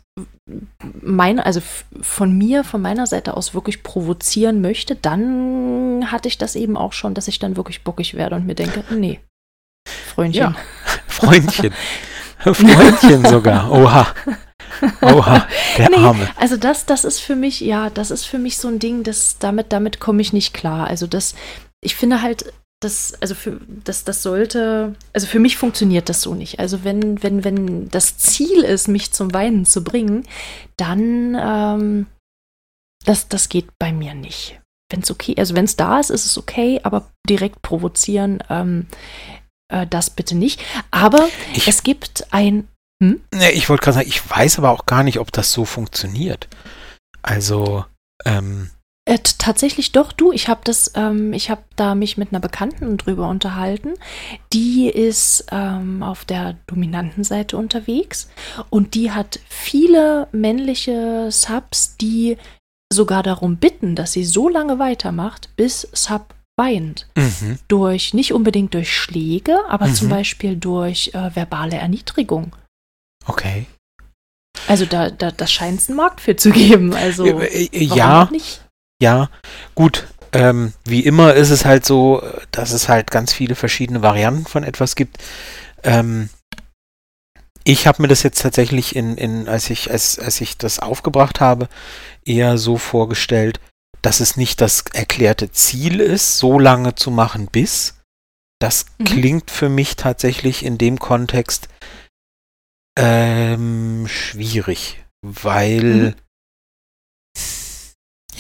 meine, 1.03 1.47
also 1.47 1.61
von 2.01 2.37
mir, 2.37 2.65
von 2.65 2.83
meiner 2.83 3.07
Seite 3.07 3.37
aus 3.37 3.55
wirklich 3.55 3.83
provozieren 3.83 4.61
möchte, 4.61 4.97
dann 4.97 6.11
hatte 6.11 6.29
ich 6.29 6.39
das 6.39 6.57
eben 6.57 6.77
auch 6.77 6.93
schon, 6.93 7.15
dass 7.15 7.29
ich 7.29 7.39
dann 7.39 7.57
wirklich 7.57 7.83
bockig 7.85 8.15
werde 8.15 8.37
und 8.37 8.47
mir 8.47 8.55
denke, 8.55 8.85
nee, 8.91 9.21
Freundchen. 10.15 10.43
Ja, 10.43 10.55
Freundchen. 11.07 11.73
Freundchen 12.39 13.25
sogar. 13.27 13.71
Oha. 13.71 14.07
Oha, 15.03 15.47
der 15.77 15.91
nee, 15.91 15.97
Arme. 15.97 16.29
Also 16.37 16.57
das, 16.57 16.87
das 16.87 17.05
ist 17.05 17.21
für 17.21 17.37
mich, 17.37 17.61
ja, 17.61 17.91
das 17.91 18.11
ist 18.11 18.25
für 18.25 18.39
mich 18.39 18.57
so 18.57 18.69
ein 18.69 18.79
Ding, 18.79 19.03
das, 19.03 19.39
damit, 19.39 19.73
damit 19.73 20.01
komme 20.01 20.23
ich 20.23 20.33
nicht 20.33 20.55
klar. 20.55 20.87
Also 20.87 21.07
das, 21.07 21.35
ich 21.83 21.97
finde 21.97 22.23
halt, 22.23 22.53
das, 22.81 23.15
also 23.21 23.35
für, 23.35 23.61
das, 23.85 24.05
das 24.05 24.23
sollte, 24.23 24.95
also 25.13 25.27
für 25.27 25.39
mich 25.39 25.57
funktioniert 25.57 26.09
das 26.09 26.23
so 26.23 26.35
nicht. 26.35 26.59
Also 26.59 26.83
wenn, 26.83 27.23
wenn, 27.23 27.45
wenn 27.45 27.89
das 27.91 28.17
Ziel 28.19 28.63
ist, 28.63 28.89
mich 28.89 29.13
zum 29.13 29.33
Weinen 29.35 29.67
zu 29.67 29.85
bringen, 29.85 30.27
dann, 30.77 31.37
ähm, 31.39 32.07
das, 33.05 33.29
das 33.29 33.49
geht 33.49 33.69
bei 33.79 33.93
mir 33.93 34.15
nicht. 34.15 34.61
Wenn 34.91 35.01
es 35.01 35.11
okay, 35.11 35.35
also 35.39 35.55
wenn 35.55 35.67
es 35.67 35.77
da 35.77 36.01
ist, 36.01 36.11
ist 36.11 36.27
es 36.27 36.39
okay, 36.39 36.81
aber 36.83 37.11
direkt 37.29 37.63
provozieren, 37.63 38.43
ähm, 38.49 38.87
äh, 39.73 39.87
das 39.87 40.11
bitte 40.11 40.35
nicht. 40.35 40.61
Aber 40.91 41.29
ich, 41.55 41.69
es 41.69 41.83
gibt 41.83 42.33
ein 42.33 42.67
hm? 43.03 43.21
Nee, 43.35 43.51
ich 43.51 43.69
wollte 43.69 43.83
gerade 43.83 43.95
sagen, 43.97 44.09
ich 44.09 44.31
weiß 44.31 44.59
aber 44.59 44.71
auch 44.71 44.87
gar 44.87 45.03
nicht, 45.03 45.19
ob 45.19 45.33
das 45.33 45.53
so 45.53 45.65
funktioniert. 45.65 46.49
Also, 47.23 47.85
ähm. 48.25 48.71
Äh, 49.11 49.19
tatsächlich 49.39 49.91
doch, 49.91 50.13
du. 50.13 50.31
Ich 50.31 50.47
habe 50.47 50.61
das, 50.63 50.93
ähm, 50.95 51.33
ich 51.33 51.51
habe 51.51 51.63
da 51.75 51.97
mich 51.97 52.17
mit 52.17 52.31
einer 52.31 52.39
Bekannten 52.39 52.97
drüber 52.97 53.29
unterhalten. 53.29 53.95
Die 54.53 54.89
ist 54.89 55.47
ähm, 55.51 56.05
auf 56.05 56.25
der 56.25 56.55
dominanten 56.69 57.25
Seite 57.25 57.57
unterwegs 57.57 58.31
und 58.71 58.95
die 58.95 59.11
hat 59.11 59.41
viele 59.49 60.29
männliche 60.31 61.27
Subs, 61.33 61.97
die 61.97 62.39
sogar 62.93 63.25
darum 63.25 63.57
bitten, 63.57 63.97
dass 63.97 64.13
sie 64.13 64.25
so 64.25 64.49
lange 64.49 64.79
weitermacht, 64.79 65.57
bis 65.57 65.89
Sub 65.93 66.33
weint. 66.57 67.09
Mhm. 67.17 67.59
Durch, 67.67 68.15
nicht 68.15 68.33
unbedingt 68.33 68.75
durch 68.75 68.97
Schläge, 68.97 69.59
aber 69.69 69.89
mhm. 69.89 69.95
zum 69.95 70.09
Beispiel 70.09 70.55
durch 70.55 71.11
äh, 71.15 71.35
verbale 71.35 71.79
Erniedrigung. 71.79 72.55
Okay. 73.27 73.67
Also 74.69 74.87
da, 74.87 75.11
da, 75.11 75.33
da 75.33 75.47
scheint 75.49 75.81
es 75.81 75.89
einen 75.89 75.97
Markt 75.97 76.21
für 76.21 76.37
zu 76.37 76.53
geben. 76.53 76.95
Also 76.95 77.25
äh, 77.25 77.65
äh, 77.65 77.83
ja, 77.83 78.29
nicht? 78.31 78.61
Ja, 79.01 79.31
gut. 79.75 80.07
Ähm, 80.33 80.75
wie 80.85 81.01
immer 81.01 81.35
ist 81.35 81.51
es 81.51 81.65
halt 81.65 81.85
so, 81.85 82.23
dass 82.53 82.71
es 82.71 82.89
halt 82.89 83.11
ganz 83.11 83.33
viele 83.33 83.57
verschiedene 83.57 84.01
Varianten 84.01 84.47
von 84.47 84.63
etwas 84.63 84.95
gibt. 84.95 85.19
Ähm, 85.83 86.31
ich 87.65 87.87
habe 87.87 88.03
mir 88.03 88.09
das 88.09 88.23
jetzt 88.23 88.41
tatsächlich 88.41 88.95
in, 88.95 89.17
in 89.17 89.49
als 89.49 89.71
ich, 89.71 89.91
als, 89.91 90.19
als 90.19 90.41
ich 90.41 90.57
das 90.57 90.79
aufgebracht 90.79 91.41
habe, 91.41 91.69
eher 92.25 92.59
so 92.59 92.77
vorgestellt, 92.77 93.61
dass 94.03 94.21
es 94.21 94.37
nicht 94.37 94.61
das 94.61 94.85
erklärte 94.93 95.51
Ziel 95.51 96.01
ist, 96.01 96.39
so 96.39 96.59
lange 96.59 96.95
zu 96.95 97.11
machen 97.11 97.49
bis. 97.49 97.97
Das 98.61 98.87
mhm. 98.99 99.05
klingt 99.05 99.51
für 99.51 99.69
mich 99.69 99.97
tatsächlich 99.97 100.65
in 100.65 100.79
dem 100.79 100.99
Kontext 100.99 101.69
ähm, 102.99 104.07
schwierig, 104.09 105.05
weil 105.23 105.83
mhm. 105.83 106.15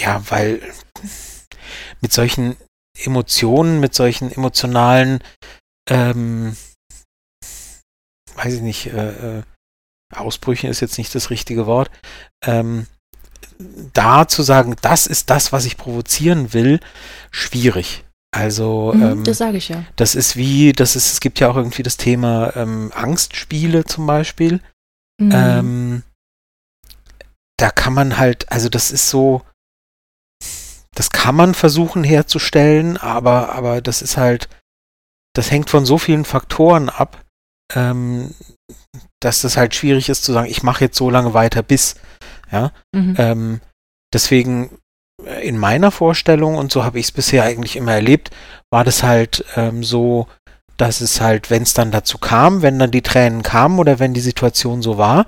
Ja, 0.00 0.22
weil 0.30 0.60
mit 2.00 2.12
solchen 2.12 2.56
Emotionen, 2.98 3.80
mit 3.80 3.94
solchen 3.94 4.32
emotionalen 4.32 5.20
ähm, 5.88 6.56
weiß 8.34 8.54
ich 8.54 8.62
nicht, 8.62 8.86
äh, 8.86 9.38
äh, 9.38 9.42
Ausbrüchen 10.14 10.70
ist 10.70 10.80
jetzt 10.80 10.98
nicht 10.98 11.14
das 11.14 11.30
richtige 11.30 11.66
Wort, 11.66 11.90
ähm, 12.44 12.86
da 13.92 14.26
zu 14.26 14.42
sagen, 14.42 14.76
das 14.82 15.06
ist 15.06 15.30
das, 15.30 15.52
was 15.52 15.64
ich 15.64 15.76
provozieren 15.76 16.52
will, 16.52 16.80
schwierig. 17.30 18.04
Also 18.32 18.92
mhm, 18.94 19.02
ähm, 19.02 19.24
das 19.24 19.38
sage 19.38 19.56
ich 19.56 19.68
ja. 19.68 19.84
Das 19.96 20.14
ist 20.14 20.36
wie, 20.36 20.72
das 20.72 20.96
ist, 20.96 21.12
es 21.12 21.20
gibt 21.20 21.40
ja 21.40 21.50
auch 21.50 21.56
irgendwie 21.56 21.82
das 21.82 21.96
Thema 21.96 22.54
ähm, 22.56 22.90
Angstspiele 22.94 23.84
zum 23.84 24.06
Beispiel. 24.06 24.60
Mhm. 25.20 25.32
Ähm, 25.32 26.02
da 27.56 27.70
kann 27.70 27.92
man 27.92 28.18
halt, 28.18 28.50
also 28.50 28.68
das 28.68 28.90
ist 28.90 29.10
so, 29.10 29.42
das 31.00 31.08
kann 31.08 31.34
man 31.34 31.54
versuchen 31.54 32.04
herzustellen, 32.04 32.98
aber, 32.98 33.54
aber 33.54 33.80
das 33.80 34.02
ist 34.02 34.18
halt, 34.18 34.50
das 35.34 35.50
hängt 35.50 35.70
von 35.70 35.86
so 35.86 35.96
vielen 35.96 36.26
Faktoren 36.26 36.90
ab, 36.90 37.24
ähm, 37.74 38.34
dass 39.18 39.40
das 39.40 39.56
halt 39.56 39.74
schwierig 39.74 40.10
ist 40.10 40.24
zu 40.24 40.34
sagen, 40.34 40.50
ich 40.50 40.62
mache 40.62 40.84
jetzt 40.84 40.98
so 40.98 41.08
lange 41.08 41.32
weiter 41.32 41.62
bis. 41.62 41.94
Ja. 42.52 42.72
Mhm. 42.94 43.14
Ähm, 43.16 43.60
deswegen 44.12 44.76
äh, 45.24 45.48
in 45.48 45.56
meiner 45.56 45.90
Vorstellung, 45.90 46.56
und 46.56 46.70
so 46.70 46.84
habe 46.84 46.98
ich 46.98 47.06
es 47.06 47.12
bisher 47.12 47.44
eigentlich 47.44 47.76
immer 47.76 47.94
erlebt, 47.94 48.28
war 48.70 48.84
das 48.84 49.02
halt 49.02 49.42
ähm, 49.56 49.82
so, 49.82 50.26
dass 50.76 51.00
es 51.00 51.22
halt, 51.22 51.48
wenn 51.48 51.62
es 51.62 51.72
dann 51.72 51.92
dazu 51.92 52.18
kam, 52.18 52.60
wenn 52.60 52.78
dann 52.78 52.90
die 52.90 53.00
Tränen 53.00 53.42
kamen 53.42 53.78
oder 53.78 54.00
wenn 54.00 54.12
die 54.12 54.20
Situation 54.20 54.82
so 54.82 54.98
war, 54.98 55.24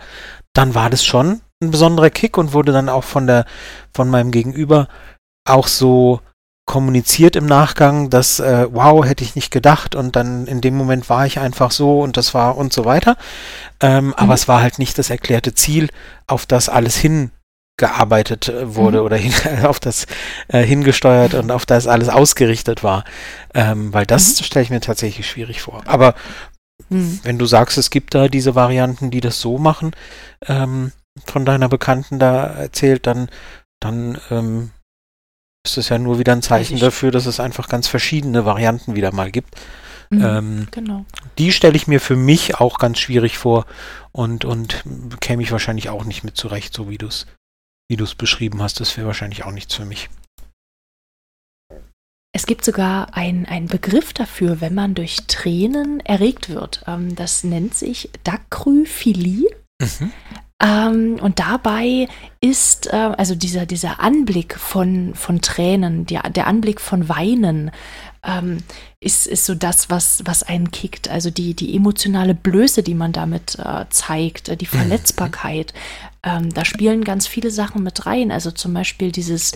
dann 0.53 0.75
war 0.75 0.91
das 0.91 1.03
schon 1.03 1.41
ein 1.63 1.71
besonderer 1.71 2.11
Kick 2.11 2.37
und 2.37 2.53
wurde 2.53 2.73
dann 2.73 2.91
auch 2.91 3.05
von 3.05 3.27
der, 3.27 3.47
von 3.95 4.11
meinem 4.11 4.33
Gegenüber 4.33 4.89
auch 5.45 5.67
so 5.67 6.21
kommuniziert 6.65 7.37
im 7.37 7.47
Nachgang, 7.47 8.09
dass 8.09 8.39
äh, 8.39 8.67
wow, 8.71 9.05
hätte 9.05 9.25
ich 9.25 9.35
nicht 9.35 9.51
gedacht 9.51 9.95
und 9.95 10.15
dann 10.15 10.47
in 10.47 10.61
dem 10.61 10.77
Moment 10.77 11.09
war 11.11 11.27
ich 11.27 11.41
einfach 11.41 11.71
so 11.71 12.01
und 12.01 12.17
das 12.17 12.35
war 12.35 12.57
und 12.57 12.73
so 12.73 12.85
weiter. 12.85 13.17
Ähm, 13.81 14.07
mhm. 14.07 14.15
Aber 14.15 14.35
es 14.35 14.49
war 14.49 14.63
halt 14.63 14.79
nicht 14.79 14.97
das 14.99 15.11
erklärte 15.11 15.55
Ziel, 15.55 15.89
auf 16.27 16.47
das 16.47 16.69
alles 16.69 16.97
hingearbeitet 16.97 18.49
äh, 18.49 18.75
wurde 18.77 19.01
mhm. 19.01 19.05
oder 19.05 19.17
hin, 19.17 19.35
auf 19.65 19.81
das 19.81 20.07
äh, 20.49 20.63
hingesteuert 20.63 21.35
und 21.35 21.51
auf 21.51 21.67
das 21.67 21.89
alles 21.89 22.09
ausgerichtet 22.09 22.85
war. 22.85 23.05
Ähm, 23.55 23.93
weil 23.93 24.07
das 24.07 24.41
mhm. 24.41 24.45
stelle 24.45 24.63
ich 24.63 24.71
mir 24.71 24.81
tatsächlich 24.81 25.29
schwierig 25.29 25.63
vor. 25.63 25.83
Aber 25.87 26.15
mhm. 26.89 27.19
wenn 27.25 27.39
du 27.39 27.47
sagst, 27.47 27.77
es 27.77 27.91
gibt 27.91 28.15
da 28.15 28.29
diese 28.29 28.55
Varianten, 28.55 29.11
die 29.11 29.21
das 29.21 29.41
so 29.41 29.59
machen, 29.59 29.91
ähm, 30.47 30.93
von 31.27 31.45
deiner 31.45 31.69
Bekannten 31.69 32.19
da 32.21 32.45
erzählt, 32.45 33.07
dann, 33.07 33.29
dann 33.81 34.17
ähm, 34.31 34.71
ist 35.65 35.79
es 35.79 35.89
ja 35.89 35.99
nur 35.99 36.19
wieder 36.19 36.33
ein 36.33 36.43
Zeichen 36.43 36.79
dafür, 36.79 37.11
dass 37.11 37.27
es 37.27 37.41
einfach 37.41 37.69
ganz 37.69 37.87
verschiedene 37.87 38.45
Varianten 38.45 38.97
wieder 38.97 39.13
mal 39.13 39.31
gibt. 39.31 39.55
Mhm, 40.11 40.25
ähm, 40.25 40.69
genau. 40.71 41.05
Die 41.39 41.53
stelle 41.53 41.77
ich 41.77 41.87
mir 41.87 42.01
für 42.01 42.17
mich 42.17 42.57
auch 42.57 42.79
ganz 42.79 42.99
schwierig 42.99 43.39
vor 43.39 43.65
und, 44.11 44.45
und 44.45 44.85
käme 45.21 45.43
ich 45.43 45.53
wahrscheinlich 45.53 45.89
auch 45.89 46.05
nicht 46.05 46.25
mit 46.25 46.37
zurecht, 46.37 46.75
so 46.75 46.91
wie 46.91 46.99
du 46.99 47.07
es 47.07 47.27
wie 47.89 47.97
beschrieben 48.17 48.63
hast. 48.63 48.81
Das 48.81 48.97
wäre 48.97 49.07
wahrscheinlich 49.07 49.45
auch 49.45 49.53
nichts 49.53 49.75
für 49.75 49.85
mich. 49.85 50.11
Es 52.35 52.47
gibt 52.47 52.65
sogar 52.65 53.15
einen 53.15 53.67
Begriff 53.67 54.15
dafür, 54.15 54.63
wenn 54.63 54.75
man 54.75 54.95
durch 54.95 55.19
Tränen 55.27 56.01
erregt 56.01 56.49
wird. 56.49 56.83
Ähm, 56.87 57.15
das 57.15 57.45
nennt 57.45 57.75
sich 57.75 58.11
Dacryphilie. 58.25 59.49
Mhm. 59.81 60.13
Ähm, 60.63 61.19
und 61.21 61.41
dabei 61.41 62.09
ist 62.41 62.87
äh, 62.93 62.97
also 62.97 63.35
dieser, 63.35 63.67
dieser 63.67 64.01
Anblick 64.01 64.57
von, 64.59 65.15
von 65.15 65.41
Tränen, 65.41 66.07
der, 66.07 66.23
der 66.31 66.47
Anblick 66.47 66.81
von 66.81 67.09
Weinen, 67.09 67.73
ähm, 68.25 68.59
ist, 69.01 69.27
ist 69.27 69.45
so 69.45 69.57
das, 69.57 69.91
was, 69.91 70.23
was 70.25 70.45
einen 70.45 70.71
kickt. 70.71 71.09
Also 71.09 71.31
die, 71.31 71.55
die 71.55 71.75
emotionale 71.75 72.35
Blöße, 72.35 72.85
die 72.85 72.95
man 72.95 73.13
damit 73.13 73.59
äh, 73.59 73.87
zeigt, 73.91 74.49
äh, 74.49 74.57
die 74.57 74.67
mhm. 74.67 74.79
Verletzbarkeit. 74.79 75.75
Ähm, 76.23 76.55
da 76.55 76.65
spielen 76.65 77.03
ganz 77.03 77.27
viele 77.27 77.51
Sachen 77.51 77.83
mit 77.83 78.07
rein. 78.07 78.31
Also 78.31 78.53
zum 78.53 78.73
Beispiel 78.73 79.11
dieses, 79.11 79.53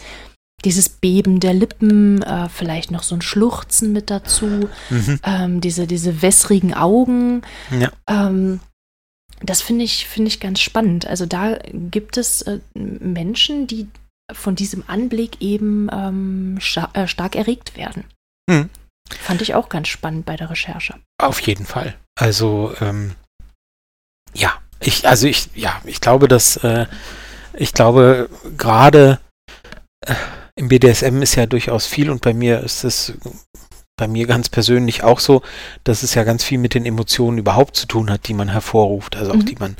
dieses 0.64 0.88
Beben 0.88 1.38
der 1.38 1.54
Lippen, 1.54 2.22
äh, 2.22 2.48
vielleicht 2.48 2.90
noch 2.90 3.04
so 3.04 3.14
ein 3.14 3.22
Schluchzen 3.22 3.92
mit 3.92 4.10
dazu, 4.10 4.68
mhm. 4.90 5.20
ähm, 5.22 5.60
diese, 5.60 5.86
diese 5.86 6.22
wässrigen 6.22 6.74
Augen. 6.74 7.42
Ja. 7.70 7.92
Ähm, 8.08 8.58
das 9.42 9.62
finde 9.62 9.84
ich, 9.84 10.06
find 10.06 10.26
ich 10.28 10.40
ganz 10.40 10.60
spannend. 10.60 11.06
Also 11.06 11.26
da 11.26 11.58
gibt 11.72 12.16
es 12.16 12.42
äh, 12.42 12.60
Menschen, 12.74 13.66
die 13.66 13.88
von 14.32 14.56
diesem 14.56 14.84
Anblick 14.86 15.40
eben 15.40 15.88
ähm, 15.92 16.58
äh, 16.94 17.06
stark 17.06 17.36
erregt 17.36 17.76
werden. 17.76 18.04
Hm. 18.50 18.70
Fand 19.08 19.40
ich 19.42 19.54
auch 19.54 19.68
ganz 19.68 19.88
spannend 19.88 20.26
bei 20.26 20.36
der 20.36 20.50
Recherche. 20.50 20.94
Auf 21.18 21.40
jeden 21.40 21.64
Fall. 21.64 21.96
Also 22.18 22.74
ähm, 22.80 23.14
ja, 24.34 24.60
ich, 24.80 25.06
also 25.06 25.26
ich, 25.26 25.48
ja, 25.54 25.80
ich 25.84 26.00
glaube, 26.00 26.28
dass 26.28 26.56
äh, 26.58 26.86
ich 27.54 27.72
glaube 27.72 28.28
gerade 28.56 29.20
äh, 30.04 30.14
im 30.56 30.68
BDSM 30.68 31.22
ist 31.22 31.36
ja 31.36 31.46
durchaus 31.46 31.86
viel 31.86 32.10
und 32.10 32.22
bei 32.22 32.34
mir 32.34 32.60
ist 32.60 32.84
es 32.84 33.12
bei 33.96 34.08
mir 34.08 34.26
ganz 34.26 34.48
persönlich 34.48 35.02
auch 35.02 35.20
so, 35.20 35.42
dass 35.84 36.02
es 36.02 36.14
ja 36.14 36.24
ganz 36.24 36.44
viel 36.44 36.58
mit 36.58 36.74
den 36.74 36.84
Emotionen 36.84 37.38
überhaupt 37.38 37.76
zu 37.76 37.86
tun 37.86 38.10
hat, 38.10 38.28
die 38.28 38.34
man 38.34 38.48
hervorruft. 38.48 39.16
Also 39.16 39.32
auch 39.32 39.36
mhm. 39.36 39.46
die 39.46 39.56
man, 39.56 39.76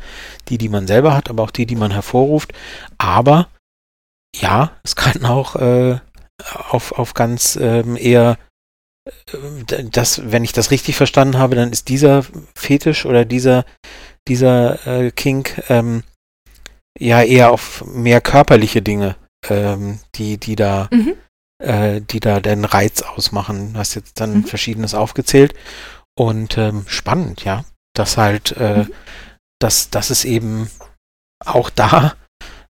die, 0.49 0.59
die 0.59 0.71
man 0.71 0.87
selber 0.87 1.15
hat, 1.15 1.29
aber 1.29 1.43
auch 1.43 1.51
die, 1.51 1.67
die 1.67 1.77
man 1.77 1.91
hervorruft. 1.91 2.53
Aber 2.99 3.49
ja, 4.35 4.73
es 4.83 4.97
kann 4.97 5.25
auch 5.25 5.57
äh, 5.57 5.99
auf, 6.71 6.93
auf 6.93 7.15
ganz 7.15 7.57
ähm, 7.61 7.97
eher 7.97 8.39
äh, 9.07 9.85
das, 9.91 10.33
wenn 10.33 10.45
ich 10.45 10.53
das 10.53 10.71
richtig 10.71 10.97
verstanden 10.97 11.39
habe, 11.39 11.55
dann 11.55 11.73
ist 11.73 11.89
dieser 11.89 12.25
Fetisch 12.55 13.05
oder 13.05 13.27
dieser, 13.27 13.67
dieser 14.29 14.87
äh, 14.87 15.11
Kink 15.11 15.63
ähm, 15.69 16.05
ja 16.99 17.23
eher 17.23 17.51
auf 17.51 17.85
mehr 17.85 18.23
körperliche 18.23 18.81
Dinge, 18.81 19.17
ähm, 19.51 20.01
die, 20.15 20.39
die 20.39 20.57
da 20.57 20.89
mhm 20.91 21.17
äh, 21.59 22.01
die 22.01 22.21
da 22.21 22.41
den 22.41 22.65
Reiz 22.65 23.03
ausmachen. 23.03 23.73
Du 23.73 23.79
hast 23.79 23.95
jetzt 23.95 24.21
dann 24.21 24.39
mhm. 24.39 24.45
verschiedenes 24.45 24.95
aufgezählt. 24.95 25.55
Und 26.19 26.57
ähm, 26.59 26.85
spannend, 26.87 27.45
ja. 27.45 27.65
Dass 27.95 28.17
halt, 28.17 28.55
äh, 28.59 28.85
mhm. 28.85 28.93
dass, 29.61 29.91
dass 29.91 30.11
es 30.11 30.25
eben 30.25 30.71
auch 31.45 31.71
da, 31.71 32.15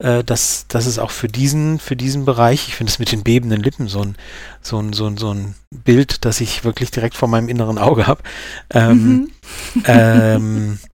äh, 0.03 0.25
dass, 0.25 0.66
dass 0.69 0.87
es 0.87 0.99
auch 0.99 1.11
für 1.11 1.29
diesen, 1.29 1.79
für 1.79 1.97
diesen 1.97 2.25
Bereich, 2.25 2.69
ich 2.69 2.75
finde 2.75 2.90
es 2.90 2.99
mit 2.99 3.12
den 3.12 3.23
bebenden 3.23 3.62
Lippen 3.62 3.88
so 3.88 4.03
ein, 4.03 4.16
so 4.62 4.79
ein, 4.79 4.93
so 4.93 5.07
ein, 5.07 5.16
so 5.16 5.33
ein 5.33 5.55
Bild, 5.71 6.25
das 6.25 6.40
ich 6.40 6.64
wirklich 6.64 6.90
direkt 6.90 7.16
vor 7.16 7.29
meinem 7.29 7.49
inneren 7.49 7.79
Auge 7.79 8.07
habe. 8.07 8.23
Ähm, 8.71 9.31
mhm. 9.75 9.85
ähm, 9.87 10.79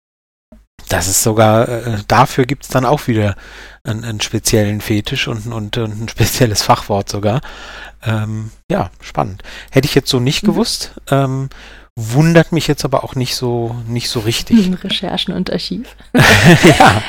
das 0.89 1.09
ist 1.09 1.23
sogar, 1.23 1.69
äh, 1.69 1.99
dafür 2.09 2.45
gibt 2.45 2.65
es 2.65 2.69
dann 2.69 2.85
auch 2.85 3.07
wieder 3.07 3.37
einen, 3.85 4.05
einen 4.05 4.21
speziellen 4.21 4.81
Fetisch 4.81 5.29
und, 5.29 5.47
und, 5.47 5.77
und, 5.77 6.03
ein 6.03 6.09
spezielles 6.09 6.63
Fachwort 6.63 7.09
sogar. 7.09 7.41
Ähm, 8.03 8.51
ja, 8.71 8.91
spannend. 9.01 9.43
Hätte 9.71 9.87
ich 9.87 9.95
jetzt 9.95 10.11
so 10.11 10.21
nicht 10.21 10.43
mhm. 10.43 10.49
gewusst. 10.49 10.93
Ähm, 11.11 11.49
wundert 11.97 12.53
mich 12.53 12.67
jetzt 12.69 12.85
aber 12.85 13.05
auch 13.05 13.15
nicht 13.15 13.35
so, 13.35 13.77
nicht 13.87 14.09
so 14.09 14.21
richtig. 14.21 14.71
Recherchen 14.85 15.35
und 15.35 15.53
Archiv. 15.53 15.97
ja, 16.79 17.03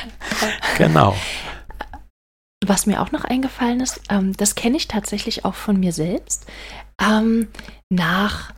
genau. 0.77 1.15
Was 2.65 2.85
mir 2.85 3.01
auch 3.01 3.11
noch 3.11 3.25
eingefallen 3.25 3.81
ist, 3.81 4.01
ähm, 4.09 4.35
das 4.37 4.55
kenne 4.55 4.77
ich 4.77 4.87
tatsächlich 4.87 5.45
auch 5.45 5.55
von 5.55 5.79
mir 5.79 5.91
selbst. 5.91 6.45
Ähm, 7.01 7.49
nach 7.89 8.53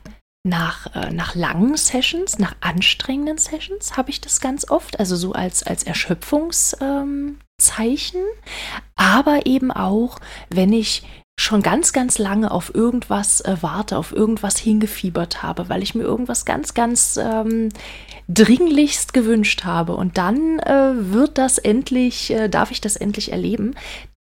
nach, 0.45 0.95
äh, 0.95 1.11
nach 1.11 1.35
langen 1.35 1.75
Sessions, 1.75 2.37
nach 2.37 2.55
anstrengenden 2.61 3.37
Sessions 3.39 3.97
habe 3.97 4.11
ich 4.11 4.21
das 4.21 4.39
ganz 4.39 4.69
oft, 4.69 4.99
also 4.99 5.15
so 5.15 5.33
als, 5.33 5.63
als 5.63 5.83
Erschöpfungszeichen, 5.83 7.39
ähm, 8.21 8.27
aber 8.95 9.45
eben 9.47 9.71
auch, 9.71 10.19
wenn 10.49 10.71
ich 10.71 11.03
schon 11.37 11.61
ganz, 11.61 11.91
ganz 11.91 12.17
lange 12.17 12.51
auf 12.51 12.73
irgendwas 12.73 13.41
äh, 13.41 13.57
warte, 13.61 13.97
auf 13.97 14.13
irgendwas 14.13 14.57
hingefiebert 14.57 15.43
habe, 15.43 15.67
weil 15.67 15.83
ich 15.83 15.95
mir 15.95 16.03
irgendwas 16.03 16.45
ganz, 16.45 16.73
ganz 16.73 17.17
ähm, 17.17 17.69
dringlichst 18.29 19.13
gewünscht 19.13 19.65
habe. 19.65 19.95
Und 19.95 20.17
dann 20.17 20.59
äh, 20.59 20.93
wird 21.11 21.37
das 21.37 21.57
endlich, 21.57 22.31
äh, 22.31 22.47
darf 22.47 22.71
ich 22.71 22.79
das 22.81 22.95
endlich 22.95 23.31
erleben. 23.31 23.75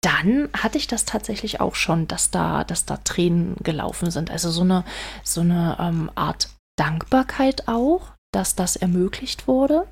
Dann 0.04 0.50
hatte 0.52 0.78
ich 0.78 0.88
das 0.88 1.06
tatsächlich 1.06 1.62
auch 1.62 1.76
schon, 1.76 2.08
dass 2.08 2.30
da, 2.30 2.66
dass 2.66 2.86
da 2.86 2.98
Tränen 2.98 3.56
gelaufen 3.64 4.12
sind. 4.12 4.30
Also 4.30 4.52
so 4.52 4.62
eine, 4.62 4.84
so 5.24 5.42
eine 5.42 5.78
ähm, 5.80 6.12
Art 6.16 6.50
Dankbarkeit 6.76 7.70
auch, 7.70 8.12
dass 8.34 8.56
das 8.56 8.76
ermöglicht 8.76 9.48
wurde. 9.48 9.88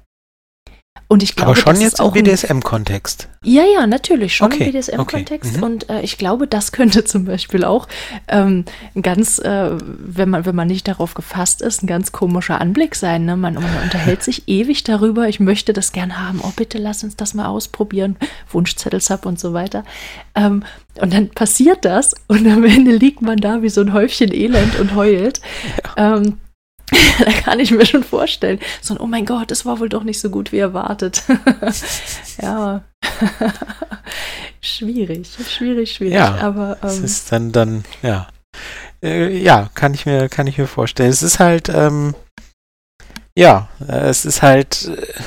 Und 1.08 1.24
ich 1.24 1.36
glaube, 1.36 1.52
Aber 1.52 1.60
schon 1.60 1.82
jetzt 1.82 2.00
auch 2.00 2.16
im 2.16 2.24
BDSM-Kontext. 2.24 3.28
Ja, 3.44 3.64
ja, 3.64 3.86
natürlich, 3.86 4.36
schon 4.36 4.52
Okay, 4.52 4.66
im 4.66 4.72
BDSM-Kontext. 4.72 5.52
okay, 5.52 5.58
mhm. 5.58 5.64
Und 5.64 5.90
äh, 5.90 6.02
ich 6.02 6.18
glaube, 6.18 6.48
das 6.48 6.72
könnte 6.72 7.04
zum 7.06 7.26
Beispiel 7.26 7.64
auch 7.66 7.88
ähm, 8.28 8.66
ein 8.96 9.02
ganz, 9.02 9.40
äh, 9.40 9.72
wenn 9.82 10.30
man, 10.30 10.46
wenn 10.46 10.56
man 10.56 10.68
nicht 10.68 10.88
darauf 10.88 11.14
gefasst 11.14 11.62
ist, 11.62 11.84
ein 11.84 11.88
ganz 11.88 12.12
komischer 12.12 12.62
Anblick 12.62 12.96
sein. 12.96 13.26
Ne? 13.26 13.36
Man, 13.36 13.56
man 13.56 13.78
unterhält 13.84 14.24
sich 14.24 14.44
ewig 14.48 14.84
darüber, 14.84 15.28
ich 15.28 15.40
möchte 15.40 15.74
das 15.74 15.92
gern 15.92 16.18
haben. 16.18 16.40
Oh, 16.44 16.52
bitte 16.56 16.78
lass 16.78 17.04
uns 17.04 17.16
das 17.16 17.34
mal 17.34 17.48
ausprobieren. 17.48 18.16
Wunschzettel 18.52 19.02
Sub 19.02 19.26
und 19.26 19.40
so 19.40 19.54
weiter. 19.54 19.84
Ähm, 20.36 20.64
und 21.00 21.14
dann 21.14 21.30
passiert 21.30 21.84
das 21.84 22.14
und 22.28 22.48
am 22.48 22.64
Ende 22.64 22.92
liegt 22.92 23.22
man 23.22 23.38
da 23.38 23.62
wie 23.62 23.70
so 23.70 23.82
ein 23.82 23.94
Häufchen 23.94 24.34
Elend 24.34 24.80
und 24.80 24.96
heult. 24.96 25.42
Ähm, 25.98 26.38
da 27.20 27.32
kann 27.32 27.60
ich 27.60 27.72
mir 27.72 27.86
schon 27.86 28.04
vorstellen. 28.04 28.60
So 28.82 28.94
ein, 28.94 29.00
oh 29.00 29.08
mein 29.08 29.26
Gott, 29.26 29.52
das 29.52 29.66
war 29.66 29.80
wohl 29.80 29.90
doch 29.90 30.04
nicht 30.04 30.20
so 30.20 30.30
gut 30.30 30.52
wie 30.52 30.60
erwartet. 30.60 31.24
ja. 32.42 32.84
schwierig, 34.62 35.28
schwierig, 35.28 35.94
schwierig. 35.94 36.14
Ja, 36.14 36.36
aber 36.36 36.78
Es 36.82 36.98
ähm, 36.98 37.06
ist 37.06 37.32
dann, 37.32 37.52
dann, 37.52 37.84
ja. 38.02 38.28
Äh, 39.04 39.38
ja, 39.38 39.70
kann 39.74 39.94
ich 39.94 40.06
mir, 40.06 40.30
kann 40.30 40.48
ich 40.48 40.58
mir 40.58 40.68
vorstellen. 40.68 41.10
Es 41.10 41.24
ist 41.24 41.40
halt, 41.40 41.70
ähm, 41.70 42.14
ja, 43.38 43.70
äh, 43.88 44.10
es 44.10 44.26
ist 44.26 44.42
halt 44.42 44.88
äh, 44.88 45.24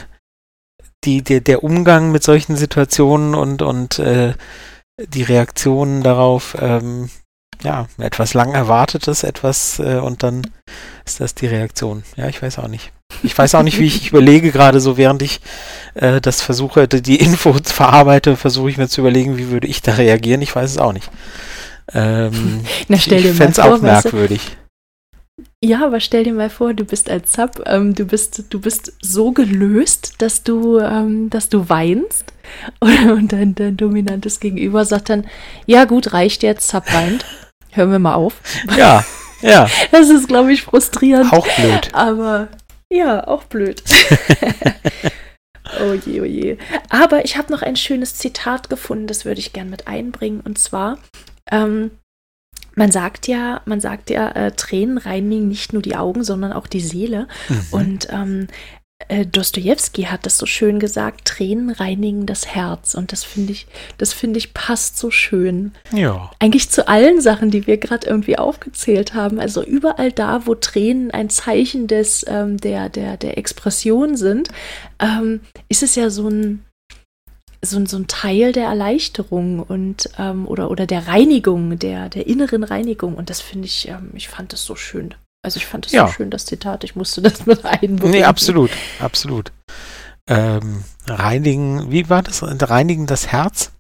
die, 1.05 1.23
der, 1.23 1.41
der 1.41 1.65
Umgang 1.65 2.13
mit 2.13 2.23
solchen 2.23 2.57
Situationen 2.57 3.35
und, 3.35 3.63
und 3.63 3.99
äh, 3.99 4.35
die 5.01 5.23
Reaktionen 5.23 6.03
darauf, 6.03 6.57
ähm, 6.61 7.11
ja, 7.63 7.87
etwas 7.99 8.35
lang 8.35 8.55
Erwartetes, 8.55 9.23
etwas, 9.23 9.79
äh, 9.79 9.99
und 9.99 10.23
dann 10.23 10.43
ist 11.05 11.21
das 11.21 11.35
die 11.35 11.47
Reaktion. 11.47 12.03
Ja, 12.17 12.29
ich 12.29 12.41
weiß 12.41 12.59
auch 12.59 12.69
nicht. 12.69 12.93
Ich 13.23 13.37
weiß 13.37 13.55
auch 13.55 13.63
nicht, 13.63 13.79
wie 13.79 13.87
ich, 13.87 13.97
ich 13.97 14.09
überlege 14.09 14.51
gerade 14.51 14.81
so, 14.81 14.97
während 14.97 15.23
ich 15.23 15.41
äh, 15.95 16.21
das 16.21 16.41
versuche, 16.41 16.89
die, 16.89 17.17
Info 17.17 17.55
verarbeite, 17.63 18.37
versuche 18.37 18.71
ich 18.71 18.79
mir 18.79 18.89
zu 18.89 19.03
überlegen, 19.03 19.37
wie 19.37 19.51
würde 19.51 19.67
ich 19.67 19.83
da 19.83 19.95
reagieren. 19.95 20.43
Ich 20.43 20.55
weiß 20.55 20.71
es 20.71 20.79
auch 20.79 20.93
nicht. 20.93 21.11
Ähm, 21.93 22.61
na, 22.89 22.99
stell 22.99 23.23
dir 23.23 23.31
ich 23.31 23.37
fände 23.37 23.53
es 23.53 23.59
auch 23.59 23.83
weißt 23.83 23.83
du, 23.83 23.87
merkwürdig. 23.87 24.57
ja, 25.63 25.85
aber 25.85 26.01
stell 26.01 26.25
dir 26.25 26.33
mal 26.33 26.51
vor, 26.51 26.73
du 26.73 26.85
bist 26.85 27.11
als 27.11 27.35
Sub, 27.35 27.63
ähm, 27.67 27.95
du 27.95 28.07
bist, 28.07 28.45
du 28.51 28.61
bist 28.61 28.95
so 29.03 29.33
gelöst, 29.33 30.15
dass 30.19 30.43
du, 30.43 30.79
ähm, 30.79 31.29
dass 31.29 31.51
du 31.51 31.69
weinst 31.69 32.33
und, 32.81 33.11
und 33.11 33.33
dein, 33.33 33.55
dein 33.55 33.77
dominantes 33.77 34.41
Gegenüber 34.41 34.85
sagt 34.85 35.11
dann, 35.11 35.27
ja 35.67 35.85
gut, 35.85 36.15
reicht 36.15 36.43
jetzt, 36.43 36.69
Sub 36.69 36.91
weint, 36.93 37.27
hören 37.71 37.93
wir 37.93 37.99
mal 37.99 38.15
auf. 38.15 38.41
Ja, 38.77 39.05
ja, 39.45 39.69
Das 39.91 40.09
ist, 40.09 40.29
glaube 40.29 40.53
ich, 40.53 40.63
frustrierend. 40.63 41.33
auch 41.33 41.47
blöd. 41.57 41.91
Aber 41.93 42.49
ja, 42.91 43.27
auch 43.27 43.45
blöd. 43.45 43.83
oh 45.81 45.95
je, 46.07 46.21
oh 46.21 46.25
je. 46.25 46.57
Aber 46.89 47.25
ich 47.25 47.37
habe 47.37 47.53
noch 47.53 47.63
ein 47.63 47.77
schönes 47.77 48.15
Zitat 48.15 48.71
gefunden, 48.71 49.07
das 49.07 49.25
würde 49.25 49.41
ich 49.41 49.53
gern 49.53 49.71
mit 49.71 49.89
einbringen. 49.89 50.41
Und 50.41 50.59
zwar, 50.59 50.99
ähm, 51.51 51.91
man 52.75 52.91
sagt 52.93 53.27
ja, 53.29 53.63
man 53.65 53.81
sagt 53.81 54.11
ja, 54.11 54.31
äh, 54.31 54.53
Tränen 54.53 54.99
reinigen 54.99 55.49
nicht 55.49 55.73
nur 55.73 55.83
die 55.83 55.97
Augen, 55.97 56.25
sondern 56.25 56.53
auch 56.53 56.67
die 56.67 56.81
Seele. 56.81 57.29
Mhm. 57.49 57.67
Und 57.71 58.09
ähm, 58.11 58.47
äh, 58.49 58.84
Dostoevsky 59.27 60.05
hat 60.05 60.27
das 60.27 60.39
so 60.39 60.47
schön 60.47 60.79
gesagt, 60.79 61.25
Tränen 61.27 61.71
reinigen 61.71 62.27
das 62.27 62.47
Herz. 62.47 62.95
Und 62.95 63.13
das 63.13 63.25
finde 63.25 63.53
ich, 63.53 63.67
das 63.99 64.13
finde 64.13 64.39
ich 64.39 64.55
passt 64.55 64.99
so 64.99 65.11
schön 65.11 65.73
Ja, 65.93 66.31
eigentlich 66.39 66.71
zu 66.71 66.89
allen 66.89 67.21
Sachen, 67.21 67.51
die 67.51 67.67
wir 67.67 67.77
gerade 67.77 68.07
irgendwie 68.07 68.39
aufgezählt 68.39 69.15
haben. 69.15 69.41
Also 69.41 69.63
überall 69.63 70.13
da, 70.13 70.47
wo 70.47 70.55
Tränen 70.55 71.11
ein 71.11 71.31
Zeichen 71.31 71.87
des, 71.87 72.25
ähm, 72.29 72.57
der, 72.59 72.89
der, 72.89 73.17
der 73.17 73.39
Expression 73.39 74.17
sind, 74.17 74.49
ähm, 75.01 75.41
ist 75.69 75.83
es 75.83 75.95
ja 75.95 76.11
so 76.11 76.29
ein, 76.29 76.65
so, 77.63 77.79
ein- 77.79 77.87
so 77.87 77.97
ein 77.97 78.07
Teil 78.09 78.53
der 78.53 78.67
Erleichterung 78.67 79.61
und 79.61 80.11
ähm, 80.19 80.47
oder, 80.47 80.71
oder 80.71 80.87
der 80.87 81.07
Reinigung, 81.09 81.79
der, 81.79 82.09
der 82.11 82.27
inneren 82.27 82.63
Reinigung. 82.63 83.15
Und 83.15 83.31
das 83.31 83.41
finde 83.41 83.67
ich, 83.67 83.89
ähm, 83.89 84.11
ich 84.15 84.29
fand 84.29 84.53
das 84.53 84.65
so 84.65 84.77
schön. 84.77 85.15
Also 85.45 85.59
ich 85.59 85.67
fand 85.67 85.87
das 85.87 85.93
Ja. 85.93 86.07
so 86.07 86.13
schön, 86.13 86.31
das 86.31 86.47
Zitat. 86.47 86.85
Ich 86.85 86.97
musste 86.97 87.23
das 87.23 87.47
mit 87.47 87.65
einbringen. 87.65 88.11
nee, 88.11 88.25
absolut, 88.25 88.71
absolut. 88.99 89.53
Ähm, 90.29 90.85
reinigen, 91.07 91.91
wie 91.91 92.09
war 92.09 92.23
das? 92.23 92.43
Reinigen 92.43 93.07
das 93.07 93.29
Herz? 93.29 93.73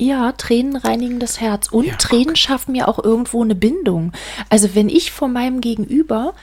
Ja, 0.00 0.32
Tränen 0.32 0.76
reinigen 0.76 1.18
das 1.20 1.40
Herz. 1.40 1.68
Und 1.68 1.86
Ja, 1.86 1.96
Tränen 1.96 2.36
schaffen 2.36 2.74
ja 2.74 2.86
auch 2.86 3.02
irgendwo 3.02 3.42
eine 3.42 3.54
Bindung. 3.54 4.12
Also 4.50 4.74
wenn 4.74 4.88
ich 4.88 5.10
vor 5.10 5.28
meinem 5.28 5.60
Gegenüber, 5.60 6.34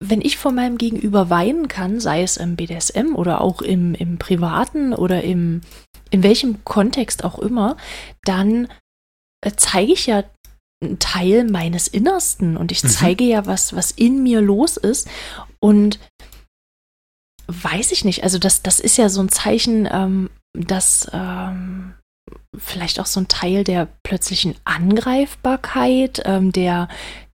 wenn 0.00 0.20
ich 0.20 0.36
vor 0.36 0.52
meinem 0.52 0.76
Gegenüber 0.76 1.30
weinen 1.30 1.66
kann, 1.68 1.98
sei 1.98 2.22
es 2.22 2.36
im 2.36 2.56
BDSM 2.56 3.14
oder 3.16 3.40
auch 3.40 3.62
im, 3.62 3.94
im 3.94 4.18
Privaten 4.18 4.92
oder 4.92 5.22
im, 5.22 5.62
in 6.10 6.22
welchem 6.22 6.62
Kontext 6.64 7.24
auch 7.24 7.38
immer, 7.38 7.76
dann 8.24 8.68
äh, 9.40 9.52
zeige 9.56 9.92
ich 9.92 10.06
ja 10.06 10.22
einen 10.84 10.98
Teil 10.98 11.44
meines 11.50 11.88
Innersten 11.88 12.56
und 12.56 12.72
ich 12.72 12.82
Mhm. 12.84 12.88
zeige 12.88 13.24
ja 13.24 13.46
was, 13.46 13.74
was 13.74 13.90
in 13.90 14.22
mir 14.22 14.40
los 14.40 14.76
ist. 14.76 15.08
Und 15.60 15.98
weiß 17.46 17.92
ich 17.92 18.04
nicht, 18.04 18.22
also 18.22 18.38
das, 18.38 18.62
das 18.62 18.80
ist 18.80 18.96
ja 18.96 19.08
so 19.08 19.20
ein 19.20 19.28
Zeichen, 19.28 19.88
ähm, 19.90 20.30
dass 20.56 21.08
ähm, 21.12 21.94
vielleicht 22.56 23.00
auch 23.00 23.06
so 23.06 23.20
ein 23.20 23.28
Teil 23.28 23.64
der 23.64 23.88
plötzlichen 24.02 24.54
Angreifbarkeit, 24.64 26.22
ähm, 26.24 26.52
der, 26.52 26.88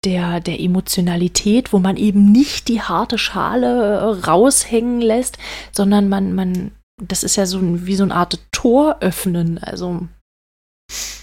der, 0.05 0.41
der 0.41 0.61
Emotionalität, 0.61 1.73
wo 1.73 1.79
man 1.79 1.97
eben 1.97 2.31
nicht 2.33 2.69
die 2.69 2.81
harte 2.81 3.19
Schale 3.19 3.99
äh, 3.99 4.27
raushängen 4.27 5.01
lässt, 5.01 5.39
sondern 5.73 6.09
man, 6.09 6.35
man, 6.35 6.71
das 7.03 7.23
ist 7.23 7.37
ja 7.37 7.47
so 7.47 7.59
ein, 7.59 7.87
wie 7.87 7.97
so 7.97 8.05
eine 8.05 8.15
Art 8.15 8.39
Tor 8.53 8.99
öffnen. 9.01 9.59
Also, 9.59 10.09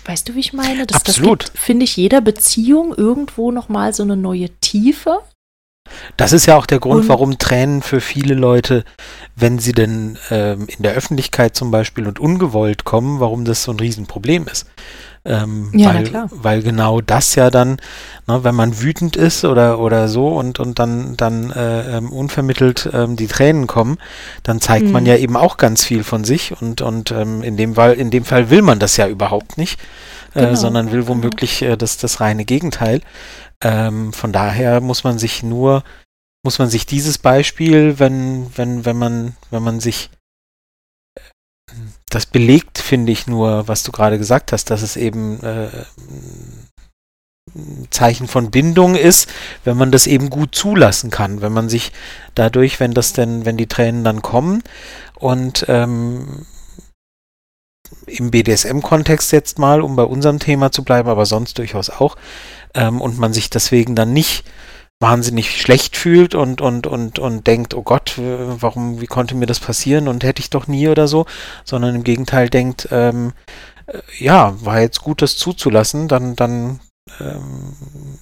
weißt 0.06 0.30
du, 0.30 0.36
wie 0.36 0.39
ich 0.39 0.54
meine? 0.54 0.86
Das, 0.86 0.97
Absolut. 1.06 1.51
Finde 1.56 1.84
ich, 1.86 1.97
jeder 1.97 2.21
Beziehung 2.21 2.93
irgendwo 2.93 3.51
nochmal 3.51 3.93
so 3.93 4.04
eine 4.04 4.15
neue 4.17 4.49
Tiefe. 4.60 5.19
Das 6.17 6.34
ist 6.34 6.47
ja 6.47 6.58
auch 6.58 6.65
der 6.65 6.80
Grund, 6.80 7.01
Und- 7.01 7.10
warum 7.10 7.38
Tränen 7.38 7.82
für 7.84 8.01
viele 8.01 8.34
Leute, 8.34 8.84
wenn 9.36 9.60
sie 9.60 9.71
denn 9.71 10.17
ähm, 10.32 10.67
in 10.67 10.82
der 10.84 10.93
Öffentlichkeit 10.93 11.56
zum 11.56 11.69
Beispiel 11.71 12.08
und 12.08 12.19
ungewollt 12.19 12.86
kommen, 12.86 13.19
warum 13.19 13.45
das 13.45 13.63
so 13.63 13.71
ein 13.71 13.80
Riesenproblem 13.80 14.47
ist. 14.47 14.65
Ähm, 15.25 15.71
Ja, 15.73 15.91
na 15.91 15.95
weil, 15.95 16.03
klar. 16.03 16.29
weil 16.31 16.61
genau 16.61 17.01
das 17.01 17.33
ja 17.35 17.49
dann, 17.49 17.77
ne, 18.27 18.43
wenn 18.43 18.53
man 18.53 18.79
wütend 18.81 19.15
ist 19.15 19.43
oder, 19.43 19.79
oder 19.79 20.07
so 20.07 20.27
und, 20.29 20.59
und 20.59 20.77
dann, 20.77 21.17
dann 21.17 21.49
äh, 21.51 21.97
ähm, 21.97 22.11
unvermittelt 22.11 22.89
ähm, 22.93 23.15
die 23.15 23.25
Tränen 23.27 23.65
kommen, 23.65 23.97
dann 24.43 24.61
zeigt 24.61 24.91
man 24.91 25.03
Mhm. 25.03 25.09
ja 25.09 25.17
eben 25.17 25.35
auch 25.35 25.57
ganz 25.57 25.83
viel 25.83 26.03
von 26.03 26.23
sich 26.23 26.53
und, 26.61 26.81
und 26.81 27.11
ähm, 27.11 27.41
in, 27.41 27.57
dem 27.57 27.73
Fall, 27.75 27.93
in 27.93 28.11
dem 28.11 28.23
Fall 28.23 28.51
will 28.51 28.61
man 28.61 28.77
das 28.79 28.97
ja 28.97 29.07
überhaupt 29.07 29.57
nicht, 29.57 29.79
äh, 30.35 30.41
Genau, 30.41 30.55
sondern 30.55 30.88
will 30.91 30.99
genau. 31.01 31.07
womöglich 31.09 31.61
äh, 31.63 31.75
das, 31.75 31.97
das 31.97 32.21
reine 32.21 32.45
Gegenteil. 32.45 33.01
Ähm, 33.61 34.13
von 34.13 34.31
daher 34.31 34.79
muss 34.79 35.03
man 35.03 35.17
sich 35.17 35.41
nur, 35.41 35.83
muss 36.43 36.59
man 36.59 36.69
sich 36.69 36.85
dieses 36.85 37.17
Beispiel, 37.17 37.97
wenn, 37.97 38.45
wenn, 38.55 38.85
wenn 38.85 38.97
man, 38.97 39.35
wenn 39.49 39.63
man 39.63 39.79
sich 39.79 40.11
das 42.15 42.25
belegt, 42.25 42.80
finde 42.80 43.12
ich 43.12 43.28
nur, 43.28 43.67
was 43.67 43.84
du 43.84 43.91
gerade 43.91 44.17
gesagt 44.17 44.54
hast, 44.54 44.71
dass 44.71 44.82
es 44.82 44.95
eben 44.95 45.43
äh, 45.43 45.67
ein 47.54 47.88
Zeichen 47.91 48.28
von 48.28 48.51
Bindung 48.51 48.95
ist, 48.95 49.30
wenn 49.65 49.75
man 49.75 49.91
das 49.91 50.08
eben 50.08 50.30
gut 50.30 50.56
zulassen 50.56 51.12
kann, 51.12 51.41
wenn 51.41 51.51
man 51.51 51.67
sich 51.67 51.91
dadurch, 52.34 52.80
wenn 52.80 52.93
das 52.93 53.12
denn, 53.12 53.45
wenn 53.45 53.58
die 53.58 53.67
Tränen 53.67 54.06
dann 54.06 54.21
kommen. 54.21 54.63
Und 55.19 55.65
ähm, 55.67 56.45
im 58.06 58.32
BDSM-Kontext 58.32 59.34
jetzt 59.34 59.60
mal, 59.60 59.82
um 59.82 59.97
bei 59.97 60.04
unserem 60.04 60.39
Thema 60.39 60.71
zu 60.71 60.84
bleiben, 60.84 61.10
aber 61.10 61.25
sonst 61.25 61.58
durchaus 61.58 61.89
auch, 61.89 62.15
ähm, 62.73 63.01
und 63.01 63.19
man 63.19 63.34
sich 63.34 63.49
deswegen 63.49 63.95
dann 63.95 64.13
nicht 64.13 64.45
wahnsinnig 65.05 65.61
schlecht 65.61 65.97
fühlt 65.97 66.33
und, 66.33 66.61
und, 66.61 66.87
und, 66.87 67.19
und 67.19 67.45
denkt, 67.45 67.75
oh 67.75 67.83
Gott, 67.83 68.15
warum, 68.17 69.01
wie 69.01 69.05
konnte 69.05 69.35
mir 69.35 69.45
das 69.45 69.59
passieren 69.59 70.07
und 70.07 70.23
hätte 70.23 70.39
ich 70.39 70.49
doch 70.49 70.65
nie 70.65 70.88
oder 70.88 71.07
so, 71.07 71.27
sondern 71.63 71.93
im 71.93 72.03
Gegenteil 72.03 72.49
denkt, 72.49 72.88
ähm, 72.89 73.34
äh, 73.86 73.99
ja, 74.17 74.55
war 74.65 74.80
jetzt 74.82 75.01
gut, 75.01 75.21
das 75.21 75.38
zuzulassen, 75.38 76.07
dann, 76.07 76.36
dann 76.36 76.80
ähm, 77.19 77.75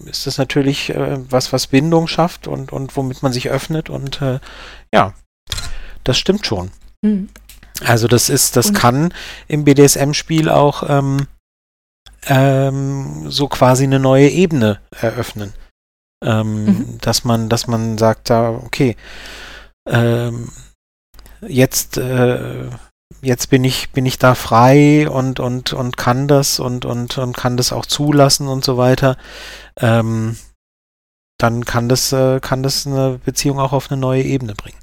ist 0.05 0.27
das 0.27 0.37
natürlich 0.37 0.89
äh, 0.89 1.19
was, 1.29 1.53
was 1.53 1.67
Bindung 1.67 2.07
schafft 2.07 2.49
und, 2.49 2.73
und 2.73 2.97
womit 2.97 3.23
man 3.23 3.31
sich 3.31 3.49
öffnet 3.49 3.89
und 3.89 4.21
äh, 4.21 4.41
ja, 4.93 5.13
das 6.03 6.17
stimmt 6.17 6.45
schon. 6.45 6.71
Mhm. 7.01 7.29
Also 7.85 8.09
das 8.09 8.27
ist, 8.27 8.57
das 8.57 8.67
Und- 8.67 8.73
kann 8.73 9.13
im 9.47 9.63
BDSM-Spiel 9.63 10.49
auch 10.49 10.83
ähm, 10.89 11.27
ähm, 12.27 13.31
so 13.31 13.47
quasi 13.47 13.85
eine 13.85 13.99
neue 13.99 14.27
Ebene 14.27 14.79
eröffnen. 14.91 15.53
Ähm, 16.23 16.65
Mhm. 16.65 16.97
Dass 17.01 17.23
man, 17.23 17.49
dass 17.49 17.67
man 17.67 17.97
sagt, 17.97 18.29
da, 18.29 18.49
okay, 18.49 18.95
ähm, 19.87 20.49
jetzt, 21.47 21.97
äh, 21.97 22.69
jetzt 23.21 23.49
bin 23.49 23.63
ich, 23.63 23.91
bin 23.91 24.05
ich 24.05 24.17
da 24.17 24.35
frei 24.35 25.09
und, 25.09 25.39
und, 25.39 25.73
und 25.73 25.97
kann 25.97 26.27
das 26.27 26.59
und, 26.59 26.85
und, 26.85 27.17
und 27.17 27.35
kann 27.35 27.57
das 27.57 27.73
auch 27.73 27.85
zulassen 27.85 28.47
und 28.47 28.63
so 28.63 28.77
weiter. 28.77 29.17
Ähm, 29.77 30.37
dann 31.43 31.65
kann 31.65 31.89
das, 31.89 32.11
äh, 32.13 32.39
kann 32.39 32.63
das 32.63 32.87
eine 32.87 33.19
Beziehung 33.23 33.59
auch 33.59 33.73
auf 33.73 33.91
eine 33.91 33.99
neue 33.99 34.23
Ebene 34.23 34.53
bringen. 34.55 34.77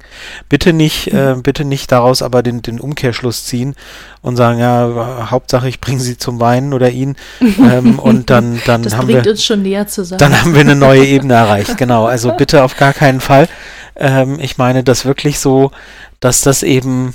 Bitte 0.49 0.71
nicht, 0.73 1.11
äh, 1.13 1.35
Mhm. 1.35 1.43
bitte 1.43 1.65
nicht 1.65 1.91
daraus 1.91 2.21
aber 2.21 2.43
den, 2.43 2.61
den 2.61 2.79
Umkehrschluss 2.79 3.45
ziehen 3.45 3.75
und 4.21 4.35
sagen, 4.37 4.59
ja, 4.59 5.27
Hauptsache 5.31 5.67
ich 5.67 5.81
bringe 5.81 5.99
sie 5.99 6.17
zum 6.17 6.39
Weinen 6.39 6.73
oder 6.73 6.89
ihn 6.91 7.15
ähm, 7.41 7.97
und 7.99 8.29
dann, 8.29 8.61
dann 8.65 8.83
Das 8.83 8.95
haben 8.95 9.07
bringt 9.07 9.25
wir, 9.25 9.31
uns 9.31 9.43
schon 9.43 9.61
näher 9.63 9.87
zusammen. 9.87 10.19
dann 10.19 10.39
haben 10.39 10.53
wir 10.53 10.61
eine 10.61 10.75
neue 10.75 11.05
Ebene 11.05 11.33
erreicht. 11.33 11.77
Genau, 11.81 12.05
also 12.05 12.31
bitte 12.33 12.63
auf 12.63 12.77
gar 12.77 12.93
keinen 12.93 13.21
Fall. 13.21 13.47
Ähm, 13.95 14.39
ich 14.39 14.57
meine 14.57 14.83
das 14.83 15.05
wirklich 15.05 15.39
so, 15.39 15.71
dass 16.19 16.41
das 16.41 16.61
eben 16.63 17.13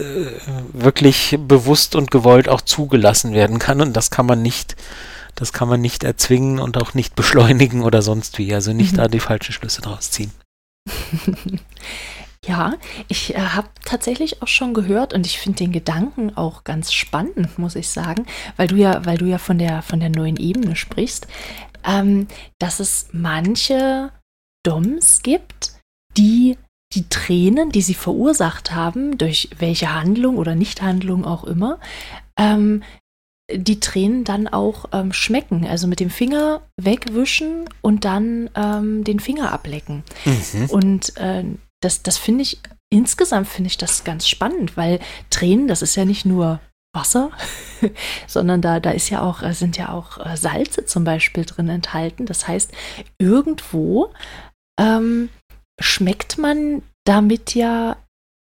äh, 0.00 0.04
wirklich 0.72 1.38
bewusst 1.46 1.94
und 1.94 2.10
gewollt 2.10 2.48
auch 2.48 2.60
zugelassen 2.62 3.32
werden 3.32 3.58
kann 3.58 3.80
und 3.80 3.92
das 3.96 4.10
kann 4.10 4.26
man 4.26 4.42
nicht, 4.42 4.74
das 5.34 5.52
kann 5.52 5.68
man 5.68 5.80
nicht 5.80 6.04
erzwingen 6.04 6.58
und 6.58 6.76
auch 6.76 6.94
nicht 6.94 7.14
beschleunigen 7.14 7.82
oder 7.82 8.02
sonst 8.02 8.38
wie. 8.38 8.54
Also 8.54 8.72
nicht 8.72 8.92
Mhm. 8.92 8.96
da 8.98 9.08
die 9.08 9.20
falschen 9.20 9.52
Schlüsse 9.52 9.80
draus 9.82 10.10
ziehen. 10.10 10.30
Ja, 12.44 12.74
ich 13.06 13.36
äh, 13.36 13.38
habe 13.38 13.68
tatsächlich 13.84 14.42
auch 14.42 14.48
schon 14.48 14.74
gehört 14.74 15.14
und 15.14 15.26
ich 15.26 15.38
finde 15.38 15.58
den 15.58 15.70
Gedanken 15.70 16.36
auch 16.36 16.64
ganz 16.64 16.92
spannend, 16.92 17.56
muss 17.56 17.76
ich 17.76 17.88
sagen, 17.88 18.26
weil 18.56 18.66
du 18.66 18.74
ja, 18.74 19.06
weil 19.06 19.16
du 19.16 19.26
ja 19.26 19.38
von 19.38 19.58
der 19.58 19.80
von 19.82 20.00
der 20.00 20.08
neuen 20.10 20.36
Ebene 20.36 20.74
sprichst, 20.74 21.28
ähm, 21.84 22.26
dass 22.58 22.80
es 22.80 23.06
manche 23.12 24.10
Doms 24.64 25.22
gibt, 25.22 25.76
die 26.16 26.58
die 26.94 27.08
Tränen, 27.08 27.70
die 27.70 27.80
sie 27.80 27.94
verursacht 27.94 28.72
haben, 28.72 29.16
durch 29.18 29.48
welche 29.58 29.94
Handlung 29.94 30.36
oder 30.36 30.56
Nichthandlung 30.56 31.24
auch 31.24 31.44
immer, 31.44 31.78
ähm, 32.36 32.82
die 33.56 33.80
Tränen 33.80 34.24
dann 34.24 34.48
auch 34.48 34.86
ähm, 34.92 35.12
schmecken. 35.12 35.66
Also 35.66 35.86
mit 35.86 36.00
dem 36.00 36.10
Finger 36.10 36.62
wegwischen 36.76 37.68
und 37.80 38.04
dann 38.04 38.50
ähm, 38.54 39.04
den 39.04 39.20
Finger 39.20 39.52
ablecken. 39.52 40.02
Mhm. 40.24 40.70
Und 40.70 41.16
äh, 41.16 41.44
das, 41.80 42.02
das 42.02 42.18
finde 42.18 42.42
ich, 42.42 42.60
insgesamt 42.90 43.48
finde 43.48 43.68
ich 43.68 43.78
das 43.78 44.04
ganz 44.04 44.28
spannend, 44.28 44.76
weil 44.76 45.00
Tränen, 45.30 45.68
das 45.68 45.82
ist 45.82 45.96
ja 45.96 46.04
nicht 46.04 46.24
nur 46.24 46.60
Wasser, 46.94 47.30
sondern 48.26 48.60
da, 48.60 48.78
da 48.80 48.90
ist 48.90 49.08
ja 49.08 49.22
auch, 49.22 49.42
äh, 49.42 49.54
sind 49.54 49.76
ja 49.76 49.92
auch 49.92 50.24
äh, 50.24 50.36
Salze 50.36 50.84
zum 50.84 51.04
Beispiel 51.04 51.44
drin 51.44 51.68
enthalten. 51.68 52.26
Das 52.26 52.46
heißt, 52.46 52.72
irgendwo 53.18 54.12
ähm, 54.78 55.30
schmeckt 55.80 56.38
man 56.38 56.82
damit 57.04 57.54
ja 57.54 57.96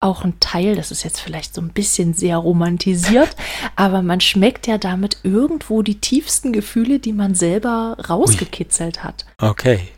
auch 0.00 0.24
ein 0.24 0.38
Teil, 0.40 0.76
das 0.76 0.90
ist 0.90 1.04
jetzt 1.04 1.20
vielleicht 1.20 1.54
so 1.54 1.60
ein 1.60 1.70
bisschen 1.70 2.12
sehr 2.14 2.36
romantisiert, 2.36 3.34
aber 3.76 4.02
man 4.02 4.20
schmeckt 4.20 4.66
ja 4.66 4.78
damit 4.78 5.18
irgendwo 5.22 5.82
die 5.82 6.00
tiefsten 6.00 6.52
Gefühle, 6.52 6.98
die 6.98 7.12
man 7.12 7.34
selber 7.34 7.96
rausgekitzelt 8.08 9.02
hat. 9.02 9.24
Okay. 9.38 9.88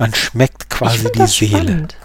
Man 0.00 0.14
schmeckt 0.14 0.70
quasi 0.70 1.10
die 1.12 1.18
das 1.18 1.34
Seele. 1.34 1.50
spannend. 1.62 1.96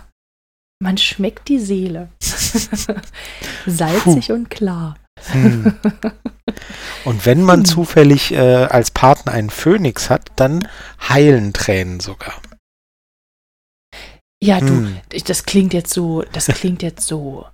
Man 0.82 0.98
schmeckt 0.98 1.48
die 1.48 1.60
Seele. 1.60 2.10
Salzig 3.66 4.32
und 4.32 4.50
klar. 4.50 4.98
Hm. 5.32 5.76
Und 7.06 7.26
wenn 7.26 7.44
man 7.44 7.60
Hm. 7.60 7.66
zufällig 7.66 8.32
äh, 8.34 8.66
als 8.66 8.92
Partner 8.92 9.32
einen 9.32 9.50
Phönix 9.52 10.10
hat, 10.10 10.32
dann 10.36 10.68
heilen 11.08 11.54
Tränen 11.54 12.00
sogar. 12.00 12.34
Ja, 14.44 14.60
du, 14.60 14.68
Hm. 14.68 14.98
das 15.26 15.46
klingt 15.46 15.74
jetzt 15.74 15.94
so, 15.94 16.24
das 16.34 16.48
klingt 16.48 16.82
jetzt 16.84 17.08
so, 17.08 17.46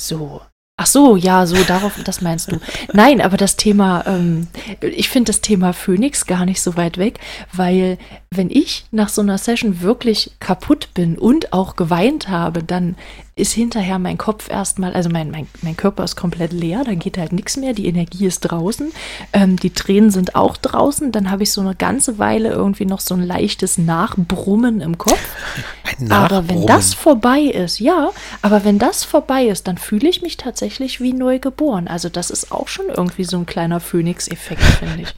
so. 0.00 0.40
Ach 0.80 0.86
so, 0.86 1.16
ja, 1.16 1.46
so 1.46 1.62
darauf, 1.64 2.02
das 2.02 2.22
meinst 2.22 2.50
du. 2.50 2.58
Nein, 2.92 3.20
aber 3.20 3.36
das 3.36 3.56
Thema, 3.56 4.04
ähm, 4.06 4.48
ich 4.80 5.10
finde 5.10 5.30
das 5.30 5.40
Thema 5.42 5.72
Phoenix 5.74 6.26
gar 6.26 6.46
nicht 6.46 6.62
so 6.62 6.76
weit 6.76 6.96
weg, 6.96 7.20
weil 7.52 7.98
wenn 8.34 8.50
ich 8.50 8.86
nach 8.90 9.10
so 9.10 9.20
einer 9.20 9.36
Session 9.38 9.82
wirklich 9.82 10.32
kaputt 10.40 10.88
bin 10.94 11.18
und 11.18 11.52
auch 11.52 11.76
geweint 11.76 12.28
habe, 12.28 12.62
dann 12.62 12.96
ist 13.34 13.52
hinterher 13.52 13.98
mein 13.98 14.18
Kopf 14.18 14.50
erstmal, 14.50 14.92
also 14.92 15.08
mein, 15.08 15.30
mein, 15.30 15.46
mein 15.62 15.76
Körper 15.76 16.04
ist 16.04 16.16
komplett 16.16 16.52
leer, 16.52 16.84
da 16.84 16.94
geht 16.94 17.16
halt 17.16 17.32
nichts 17.32 17.56
mehr, 17.56 17.72
die 17.72 17.86
Energie 17.86 18.26
ist 18.26 18.40
draußen, 18.40 18.92
ähm, 19.32 19.56
die 19.56 19.70
Tränen 19.70 20.10
sind 20.10 20.34
auch 20.34 20.58
draußen, 20.58 21.12
dann 21.12 21.30
habe 21.30 21.42
ich 21.42 21.52
so 21.52 21.62
eine 21.62 21.74
ganze 21.74 22.18
Weile 22.18 22.50
irgendwie 22.50 22.84
noch 22.84 23.00
so 23.00 23.14
ein 23.14 23.22
leichtes 23.22 23.78
Nachbrummen 23.78 24.82
im 24.82 24.98
Kopf. 24.98 25.18
Ein 25.98 26.10
Aber 26.12 26.48
wenn 26.48 26.60
Nachbrummen. 26.60 26.66
das 26.66 26.94
vorbei 26.94 27.40
ist, 27.40 27.78
ja, 27.78 28.10
aber 28.40 28.64
wenn 28.64 28.78
das 28.78 29.04
vorbei 29.04 29.46
ist, 29.46 29.66
dann 29.66 29.78
fühle 29.78 30.08
ich 30.08 30.22
mich 30.22 30.36
tatsächlich 30.36 31.00
wie 31.00 31.12
neu 31.12 31.38
geboren. 31.38 31.88
Also 31.88 32.08
das 32.08 32.30
ist 32.30 32.52
auch 32.52 32.68
schon 32.68 32.86
irgendwie 32.88 33.24
so 33.24 33.36
ein 33.36 33.46
kleiner 33.46 33.80
Phönix-Effekt, 33.80 34.62
finde 34.62 35.02
ich. 35.02 35.14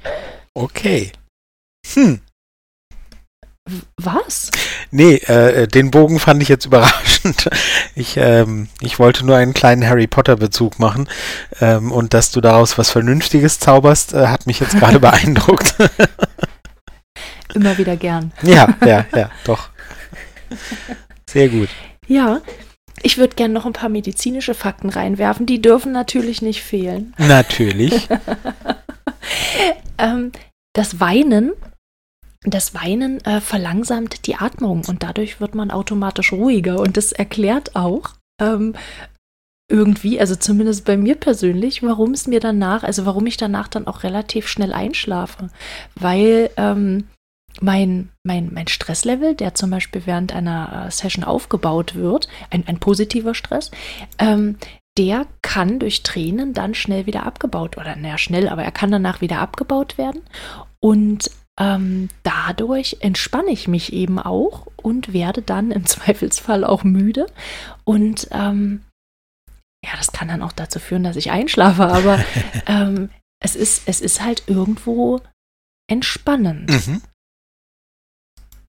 Okay. 0.54 1.12
Hm. 1.92 2.20
Was? 3.96 4.50
Nee, 4.90 5.14
äh, 5.14 5.66
den 5.66 5.90
Bogen 5.90 6.18
fand 6.18 6.42
ich 6.42 6.48
jetzt 6.48 6.66
überraschend. 6.66 7.48
Ich, 7.94 8.16
ähm, 8.16 8.68
ich 8.80 8.98
wollte 8.98 9.24
nur 9.24 9.36
einen 9.36 9.54
kleinen 9.54 9.88
Harry 9.88 10.06
Potter-Bezug 10.06 10.78
machen. 10.78 11.08
Ähm, 11.60 11.90
und 11.90 12.14
dass 12.14 12.30
du 12.30 12.40
daraus 12.40 12.76
was 12.76 12.90
Vernünftiges 12.90 13.58
zauberst, 13.58 14.12
äh, 14.12 14.26
hat 14.26 14.46
mich 14.46 14.60
jetzt 14.60 14.76
gerade 14.78 15.00
beeindruckt. 15.00 15.74
Immer 17.54 17.78
wieder 17.78 17.96
gern. 17.96 18.32
ja, 18.42 18.76
ja, 18.84 19.06
ja, 19.14 19.30
doch. 19.44 19.70
Sehr 21.30 21.48
gut. 21.48 21.68
Ja, 22.06 22.40
ich 23.02 23.16
würde 23.16 23.34
gern 23.34 23.52
noch 23.52 23.64
ein 23.64 23.72
paar 23.72 23.88
medizinische 23.88 24.54
Fakten 24.54 24.88
reinwerfen. 24.88 25.46
Die 25.46 25.62
dürfen 25.62 25.92
natürlich 25.92 26.42
nicht 26.42 26.62
fehlen. 26.62 27.14
Natürlich. 27.18 28.08
Ähm, 29.98 30.32
das 30.74 31.00
Weinen, 31.00 31.52
das 32.44 32.74
Weinen 32.74 33.24
äh, 33.24 33.40
verlangsamt 33.40 34.26
die 34.26 34.36
Atmung 34.36 34.82
und 34.86 35.02
dadurch 35.02 35.40
wird 35.40 35.54
man 35.54 35.70
automatisch 35.70 36.32
ruhiger. 36.32 36.80
Und 36.80 36.96
das 36.96 37.12
erklärt 37.12 37.74
auch 37.74 38.10
ähm, 38.40 38.74
irgendwie, 39.70 40.20
also 40.20 40.36
zumindest 40.36 40.84
bei 40.84 40.96
mir 40.96 41.14
persönlich, 41.14 41.82
warum 41.82 42.12
es 42.12 42.26
mir 42.26 42.40
danach, 42.40 42.84
also 42.84 43.06
warum 43.06 43.26
ich 43.26 43.36
danach 43.36 43.68
dann 43.68 43.86
auch 43.86 44.02
relativ 44.02 44.46
schnell 44.46 44.72
einschlafe. 44.72 45.48
Weil 45.94 46.50
ähm, 46.56 47.08
mein, 47.60 48.10
mein, 48.24 48.52
mein 48.52 48.68
Stresslevel, 48.68 49.34
der 49.34 49.54
zum 49.54 49.70
Beispiel 49.70 50.02
während 50.04 50.34
einer 50.34 50.86
äh, 50.86 50.90
Session 50.90 51.24
aufgebaut 51.24 51.94
wird, 51.94 52.28
ein, 52.50 52.64
ein 52.66 52.78
positiver 52.78 53.34
Stress, 53.34 53.70
ähm, 54.18 54.56
der 54.98 55.26
kann 55.42 55.78
durch 55.78 56.02
Tränen 56.02 56.52
dann 56.52 56.74
schnell 56.74 57.06
wieder 57.06 57.24
abgebaut 57.24 57.76
oder 57.76 57.96
naja, 57.96 58.18
schnell, 58.18 58.48
aber 58.48 58.62
er 58.62 58.70
kann 58.70 58.92
danach 58.92 59.20
wieder 59.20 59.40
abgebaut 59.40 59.98
werden. 59.98 60.22
Und 60.78 61.30
ähm, 61.58 62.08
dadurch 62.22 62.98
entspanne 63.00 63.50
ich 63.50 63.68
mich 63.68 63.92
eben 63.92 64.18
auch 64.18 64.66
und 64.76 65.12
werde 65.12 65.42
dann 65.42 65.70
im 65.70 65.86
Zweifelsfall 65.86 66.64
auch 66.64 66.84
müde. 66.84 67.26
Und 67.84 68.28
ähm, 68.30 68.82
ja, 69.84 69.92
das 69.96 70.12
kann 70.12 70.28
dann 70.28 70.42
auch 70.42 70.52
dazu 70.52 70.78
führen, 70.78 71.04
dass 71.04 71.16
ich 71.16 71.30
einschlafe, 71.30 71.84
aber 71.84 72.24
ähm, 72.66 73.10
es, 73.40 73.54
ist, 73.54 73.82
es 73.86 74.00
ist 74.00 74.22
halt 74.22 74.44
irgendwo 74.46 75.20
entspannend, 75.86 76.70
mhm. 76.70 77.02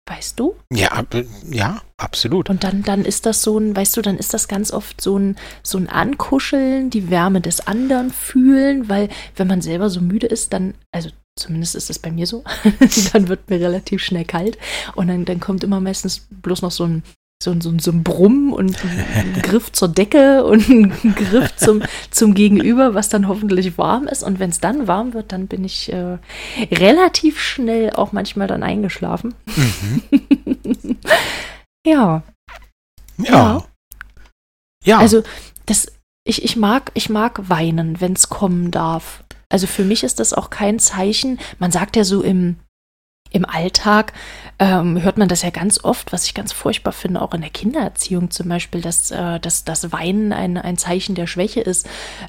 weißt 0.07 0.39
du? 0.39 0.55
Ja, 0.71 1.03
ja, 1.49 1.81
absolut. 1.97 2.51
Und 2.51 2.63
dann, 2.63 2.83
dann 2.83 3.03
ist 3.03 3.25
das 3.25 3.41
so 3.41 3.57
ein, 3.57 3.75
weißt 3.75 3.97
du, 3.97 4.03
dann 4.03 4.17
ist 4.17 4.35
das 4.35 4.47
ganz 4.47 4.71
oft 4.71 5.01
so 5.01 5.17
ein, 5.17 5.35
so 5.63 5.79
ein 5.79 5.89
Ankuscheln, 5.89 6.91
die 6.91 7.09
Wärme 7.09 7.41
des 7.41 7.65
anderen 7.65 8.11
fühlen, 8.11 8.87
weil 8.87 9.09
wenn 9.35 9.47
man 9.47 9.61
selber 9.61 9.89
so 9.89 10.01
müde 10.01 10.27
ist, 10.27 10.53
dann, 10.53 10.75
also 10.91 11.09
zumindest 11.39 11.75
ist 11.75 11.89
es 11.89 11.99
bei 11.99 12.11
mir 12.11 12.27
so, 12.27 12.43
dann 13.13 13.27
wird 13.27 13.49
mir 13.49 13.59
relativ 13.59 14.01
schnell 14.01 14.25
kalt 14.25 14.57
und 14.95 15.07
dann, 15.07 15.25
dann 15.25 15.39
kommt 15.39 15.63
immer 15.63 15.79
meistens 15.79 16.27
bloß 16.29 16.61
noch 16.61 16.71
so 16.71 16.85
ein, 16.85 17.03
so 17.41 17.57
so 17.61 17.73
so 17.79 17.91
ein 17.91 18.03
Brummen 18.03 18.51
und 18.51 18.77
ein 18.83 19.33
Griff 19.41 19.71
zur 19.71 19.87
Decke 19.87 20.43
und 20.43 20.67
ein 20.67 21.15
Griff 21.15 21.55
zum, 21.55 21.81
zum 22.11 22.33
Gegenüber, 22.33 22.93
was 22.93 23.07
dann 23.07 23.29
hoffentlich 23.29 23.77
warm 23.77 24.07
ist. 24.07 24.23
Und 24.23 24.39
wenn 24.39 24.49
es 24.49 24.59
dann 24.59 24.87
warm 24.87 25.13
wird, 25.13 25.31
dann 25.31 25.47
bin 25.47 25.63
ich 25.63 25.89
äh, 25.93 26.17
relativ 26.69 27.39
schnell 27.39 27.91
auch 27.91 28.11
manchmal 28.11 28.47
dann 28.47 28.61
eingeschlafen. 28.61 29.35
Mhm. 29.55 30.97
Ja. 31.85 32.23
Ja. 33.17 33.63
Ja. 34.83 34.99
Also 34.99 35.23
das, 35.65 35.87
ich, 36.23 36.43
ich 36.43 36.55
mag, 36.55 36.91
ich 36.93 37.09
mag 37.09 37.49
weinen, 37.49 38.01
wenn 38.01 38.13
es 38.13 38.29
kommen 38.29 38.71
darf. 38.71 39.23
Also 39.49 39.67
für 39.67 39.83
mich 39.83 40.03
ist 40.03 40.19
das 40.19 40.33
auch 40.33 40.49
kein 40.49 40.79
Zeichen. 40.79 41.39
Man 41.57 41.71
sagt 41.71 41.95
ja 41.95 42.03
so 42.03 42.21
im, 42.21 42.57
im 43.31 43.45
Alltag, 43.45 44.13
ähm, 44.59 45.01
hört 45.01 45.17
man 45.17 45.27
das 45.27 45.41
ja 45.41 45.49
ganz 45.49 45.83
oft, 45.83 46.11
was 46.13 46.25
ich 46.25 46.33
ganz 46.33 46.51
furchtbar 46.51 46.91
finde, 46.93 47.21
auch 47.21 47.33
in 47.33 47.41
der 47.41 47.49
Kindererziehung 47.49 48.31
zum 48.31 48.47
Beispiel, 48.49 48.81
dass, 48.81 49.11
äh, 49.11 49.39
dass 49.39 49.63
das 49.63 49.91
Weinen 49.91 50.33
ein, 50.33 50.57
ein 50.57 50.77
Zeichen 50.77 51.15
der 51.15 51.27
Schwäche 51.27 51.61
ist. 51.61 51.87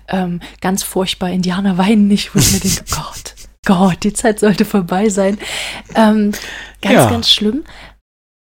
Ähm, 0.09 0.41
ganz 0.61 0.83
furchtbar, 0.83 1.31
Indianer 1.31 1.79
weinen 1.79 2.09
nicht, 2.09 2.35
wo 2.35 2.39
ich 2.39 2.53
mir 2.53 2.61
denke, 2.61 2.85
Gott, 2.91 3.35
Gott, 3.67 4.03
die 4.05 4.13
Zeit 4.13 4.41
sollte 4.41 4.65
vorbei 4.65 5.09
sein. 5.11 5.39
Ähm, 5.95 6.33
ganz, 6.83 6.95
Ja. 6.95 7.11
ganz 7.11 7.31
schlimm. 7.31 7.65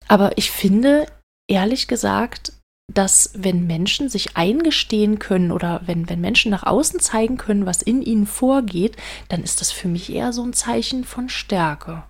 Aber 0.07 0.37
ich 0.37 0.51
finde, 0.51 1.05
ehrlich 1.47 1.87
gesagt, 1.87 2.53
dass 2.93 3.31
wenn 3.35 3.67
Menschen 3.67 4.09
sich 4.09 4.35
eingestehen 4.35 5.19
können 5.19 5.51
oder 5.51 5.81
wenn, 5.85 6.09
wenn 6.09 6.21
Menschen 6.21 6.51
nach 6.51 6.63
außen 6.63 6.99
zeigen 6.99 7.37
können, 7.37 7.65
was 7.65 7.81
in 7.81 8.01
ihnen 8.01 8.25
vorgeht, 8.25 8.97
dann 9.29 9.43
ist 9.43 9.61
das 9.61 9.71
für 9.71 9.87
mich 9.87 10.11
eher 10.11 10.33
so 10.33 10.43
ein 10.43 10.53
Zeichen 10.53 11.03
von 11.03 11.29
Stärke. 11.29 12.03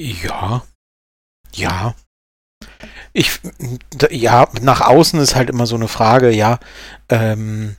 ja. 0.00 0.62
Ja. 1.54 1.94
Ich, 3.12 3.40
ja, 4.10 4.48
nach 4.60 4.82
außen 4.82 5.18
ist 5.20 5.34
halt 5.34 5.50
immer 5.50 5.66
so 5.66 5.76
eine 5.76 5.88
Frage, 5.88 6.30
ja, 6.30 6.58
ähm, 7.08 7.76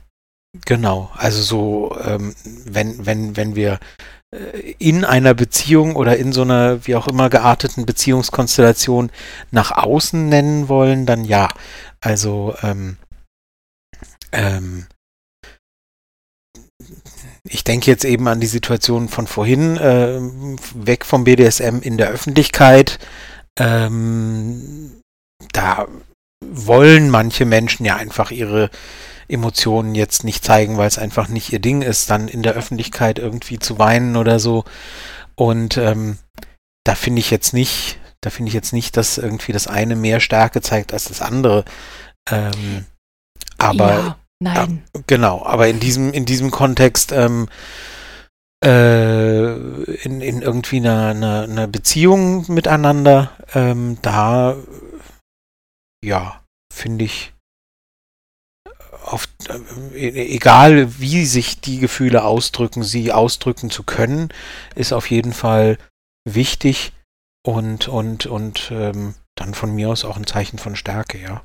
genau, 0.64 1.10
also 1.14 1.42
so, 1.42 1.96
ähm, 2.02 2.34
wenn, 2.44 3.06
wenn, 3.06 3.36
wenn 3.36 3.54
wir 3.54 3.78
in 4.78 5.04
einer 5.04 5.32
Beziehung 5.32 5.96
oder 5.96 6.18
in 6.18 6.32
so 6.32 6.42
einer, 6.42 6.86
wie 6.86 6.96
auch 6.96 7.08
immer, 7.08 7.30
gearteten 7.30 7.86
Beziehungskonstellation 7.86 9.10
nach 9.50 9.70
außen 9.70 10.28
nennen 10.28 10.68
wollen, 10.68 11.06
dann 11.06 11.24
ja. 11.24 11.48
Also, 12.00 12.54
ähm, 12.62 12.98
ähm, 14.32 14.86
ich 17.48 17.64
denke 17.64 17.90
jetzt 17.90 18.04
eben 18.04 18.28
an 18.28 18.40
die 18.40 18.46
Situation 18.46 19.08
von 19.08 19.26
vorhin, 19.26 19.78
äh, 19.78 20.20
weg 20.74 21.06
vom 21.06 21.24
BDSM 21.24 21.80
in 21.80 21.96
der 21.96 22.10
Öffentlichkeit. 22.10 22.98
Ähm, 23.58 25.00
da 25.52 25.88
wollen 26.44 27.08
manche 27.08 27.46
Menschen 27.46 27.86
ja 27.86 27.96
einfach 27.96 28.30
ihre 28.30 28.70
Emotionen 29.28 29.94
jetzt 29.94 30.24
nicht 30.24 30.44
zeigen, 30.44 30.78
weil 30.78 30.88
es 30.88 30.98
einfach 30.98 31.28
nicht 31.28 31.52
ihr 31.52 31.60
Ding 31.60 31.82
ist, 31.82 32.10
dann 32.10 32.28
in 32.28 32.42
der 32.42 32.54
Öffentlichkeit 32.54 33.18
irgendwie 33.18 33.58
zu 33.58 33.78
weinen 33.78 34.16
oder 34.16 34.38
so. 34.38 34.64
Und 35.34 35.76
ähm, 35.76 36.18
da 36.84 36.94
finde 36.94 37.20
ich 37.20 37.30
jetzt 37.30 37.52
nicht, 37.52 37.98
da 38.20 38.30
finde 38.30 38.48
ich 38.48 38.54
jetzt 38.54 38.72
nicht, 38.72 38.96
dass 38.96 39.18
irgendwie 39.18 39.52
das 39.52 39.66
eine 39.66 39.96
mehr 39.96 40.20
Stärke 40.20 40.60
zeigt 40.62 40.92
als 40.92 41.04
das 41.04 41.20
andere. 41.20 41.64
Ähm, 42.30 42.86
aber 43.58 43.88
ja, 43.88 44.16
nein. 44.40 44.82
Äh, 44.94 45.00
genau, 45.06 45.44
aber 45.44 45.68
in 45.68 45.80
diesem, 45.80 46.12
in 46.12 46.24
diesem 46.24 46.50
Kontext 46.50 47.12
ähm, 47.12 47.48
äh, 48.64 49.52
in, 49.52 50.20
in 50.20 50.42
irgendwie 50.42 50.78
einer, 50.78 51.08
einer, 51.08 51.42
einer 51.42 51.66
Beziehung 51.66 52.44
miteinander, 52.48 53.30
ähm, 53.54 53.98
da 54.02 54.56
ja, 56.04 56.42
finde 56.72 57.04
ich, 57.04 57.34
auf, 59.12 59.28
äh, 59.94 60.34
egal 60.34 61.00
wie 61.00 61.24
sich 61.24 61.60
die 61.60 61.78
Gefühle 61.78 62.24
ausdrücken, 62.24 62.82
sie 62.82 63.12
ausdrücken 63.12 63.70
zu 63.70 63.82
können, 63.82 64.28
ist 64.74 64.92
auf 64.92 65.10
jeden 65.10 65.32
Fall 65.32 65.78
wichtig 66.24 66.92
und, 67.44 67.88
und, 67.88 68.26
und 68.26 68.70
ähm, 68.70 69.14
dann 69.36 69.54
von 69.54 69.74
mir 69.74 69.90
aus 69.90 70.04
auch 70.04 70.16
ein 70.16 70.26
Zeichen 70.26 70.58
von 70.58 70.76
Stärke, 70.76 71.18
ja. 71.18 71.42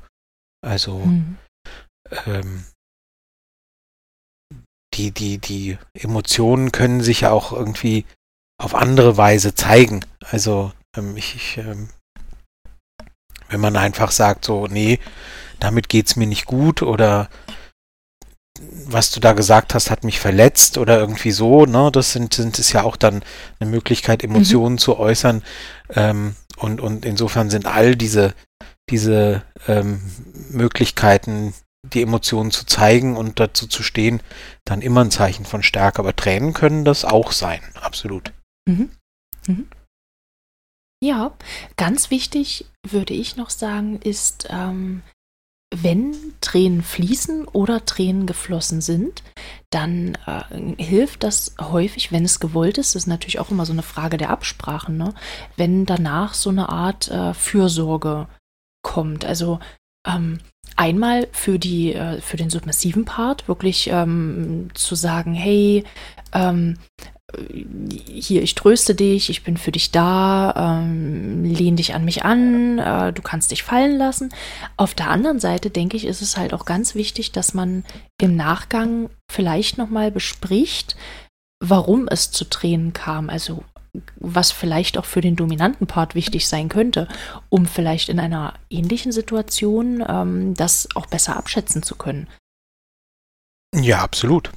Also 0.62 0.98
mhm. 0.98 1.38
ähm, 2.26 2.64
die, 4.94 5.10
die, 5.10 5.38
die 5.38 5.78
Emotionen 5.94 6.72
können 6.72 7.02
sich 7.02 7.22
ja 7.22 7.30
auch 7.30 7.52
irgendwie 7.52 8.04
auf 8.62 8.74
andere 8.74 9.16
Weise 9.16 9.54
zeigen. 9.54 10.04
Also 10.20 10.72
ähm, 10.96 11.16
ich, 11.16 11.34
ich 11.34 11.58
ähm, 11.58 11.88
wenn 13.48 13.60
man 13.60 13.76
einfach 13.76 14.10
sagt, 14.10 14.44
so, 14.44 14.66
nee, 14.66 14.98
damit 15.60 15.88
geht's 15.88 16.16
mir 16.16 16.26
nicht 16.26 16.46
gut 16.46 16.82
oder 16.82 17.28
was 18.86 19.10
du 19.10 19.20
da 19.20 19.32
gesagt 19.32 19.74
hast, 19.74 19.90
hat 19.90 20.04
mich 20.04 20.20
verletzt 20.20 20.78
oder 20.78 20.98
irgendwie 20.98 21.32
so, 21.32 21.66
ne? 21.66 21.90
Das 21.92 22.12
sind, 22.12 22.34
sind 22.34 22.58
ist 22.58 22.72
ja 22.72 22.82
auch 22.82 22.96
dann 22.96 23.22
eine 23.58 23.70
Möglichkeit, 23.70 24.22
Emotionen 24.22 24.74
mhm. 24.74 24.78
zu 24.78 24.98
äußern. 24.98 25.42
Ähm, 25.90 26.36
und, 26.56 26.80
und 26.80 27.04
insofern 27.04 27.50
sind 27.50 27.66
all 27.66 27.96
diese, 27.96 28.34
diese 28.90 29.42
ähm, 29.66 30.00
Möglichkeiten, 30.50 31.52
die 31.92 32.02
Emotionen 32.02 32.50
zu 32.50 32.64
zeigen 32.64 33.16
und 33.16 33.40
dazu 33.40 33.66
zu 33.66 33.82
stehen, 33.82 34.22
dann 34.64 34.82
immer 34.82 35.02
ein 35.02 35.10
Zeichen 35.10 35.44
von 35.44 35.62
Stärke. 35.62 35.98
Aber 35.98 36.14
Tränen 36.14 36.54
können 36.54 36.84
das 36.84 37.04
auch 37.04 37.32
sein, 37.32 37.60
absolut. 37.80 38.32
Mhm. 38.66 38.90
Mhm. 39.46 39.68
Ja, 41.02 41.36
ganz 41.76 42.10
wichtig 42.10 42.66
würde 42.86 43.12
ich 43.12 43.36
noch 43.36 43.50
sagen, 43.50 44.00
ist, 44.00 44.46
ähm, 44.48 45.02
wenn 45.74 46.14
Tränen 46.40 46.82
fließen 46.82 47.46
oder 47.48 47.84
Tränen 47.84 48.26
geflossen 48.26 48.80
sind, 48.80 49.22
dann 49.70 50.16
äh, 50.26 50.82
hilft 50.82 51.24
das 51.24 51.54
häufig, 51.60 52.12
wenn 52.12 52.24
es 52.24 52.40
gewollt 52.40 52.78
ist, 52.78 52.94
das 52.94 53.02
ist 53.02 53.08
natürlich 53.08 53.40
auch 53.40 53.50
immer 53.50 53.66
so 53.66 53.72
eine 53.72 53.82
Frage 53.82 54.16
der 54.16 54.30
Absprachen, 54.30 54.96
ne? 54.96 55.14
wenn 55.56 55.84
danach 55.86 56.34
so 56.34 56.50
eine 56.50 56.68
Art 56.68 57.08
äh, 57.10 57.34
Fürsorge 57.34 58.28
kommt. 58.82 59.24
Also 59.24 59.58
ähm, 60.06 60.38
einmal 60.76 61.28
für 61.32 61.58
die, 61.58 61.94
äh, 61.94 62.20
für 62.20 62.36
den 62.36 62.50
submissiven 62.50 63.04
Part 63.04 63.48
wirklich 63.48 63.88
ähm, 63.90 64.68
zu 64.74 64.94
sagen, 64.94 65.34
hey, 65.34 65.84
ähm, 66.32 66.78
hier, 68.08 68.42
ich 68.42 68.54
tröste 68.54 68.94
dich, 68.94 69.30
ich 69.30 69.42
bin 69.42 69.56
für 69.56 69.72
dich 69.72 69.90
da, 69.90 70.80
ähm, 70.82 71.44
lehn 71.44 71.76
dich 71.76 71.94
an 71.94 72.04
mich 72.04 72.24
an, 72.24 72.78
äh, 72.78 73.12
du 73.12 73.22
kannst 73.22 73.50
dich 73.50 73.62
fallen 73.62 73.96
lassen. 73.96 74.32
Auf 74.76 74.94
der 74.94 75.10
anderen 75.10 75.40
Seite 75.40 75.70
denke 75.70 75.96
ich, 75.96 76.04
ist 76.04 76.22
es 76.22 76.36
halt 76.36 76.54
auch 76.54 76.64
ganz 76.64 76.94
wichtig, 76.94 77.32
dass 77.32 77.54
man 77.54 77.84
im 78.20 78.36
Nachgang 78.36 79.10
vielleicht 79.30 79.78
nochmal 79.78 80.10
bespricht, 80.10 80.96
warum 81.60 82.08
es 82.08 82.30
zu 82.30 82.44
Tränen 82.44 82.92
kam. 82.92 83.30
Also 83.30 83.64
was 84.16 84.50
vielleicht 84.50 84.98
auch 84.98 85.04
für 85.04 85.20
den 85.20 85.36
dominanten 85.36 85.86
Part 85.86 86.14
wichtig 86.14 86.48
sein 86.48 86.68
könnte, 86.68 87.08
um 87.48 87.66
vielleicht 87.66 88.08
in 88.08 88.18
einer 88.18 88.54
ähnlichen 88.68 89.12
Situation 89.12 90.04
ähm, 90.06 90.54
das 90.54 90.88
auch 90.94 91.06
besser 91.06 91.36
abschätzen 91.36 91.82
zu 91.82 91.94
können. 91.94 92.28
Ja, 93.74 94.00
absolut. 94.00 94.50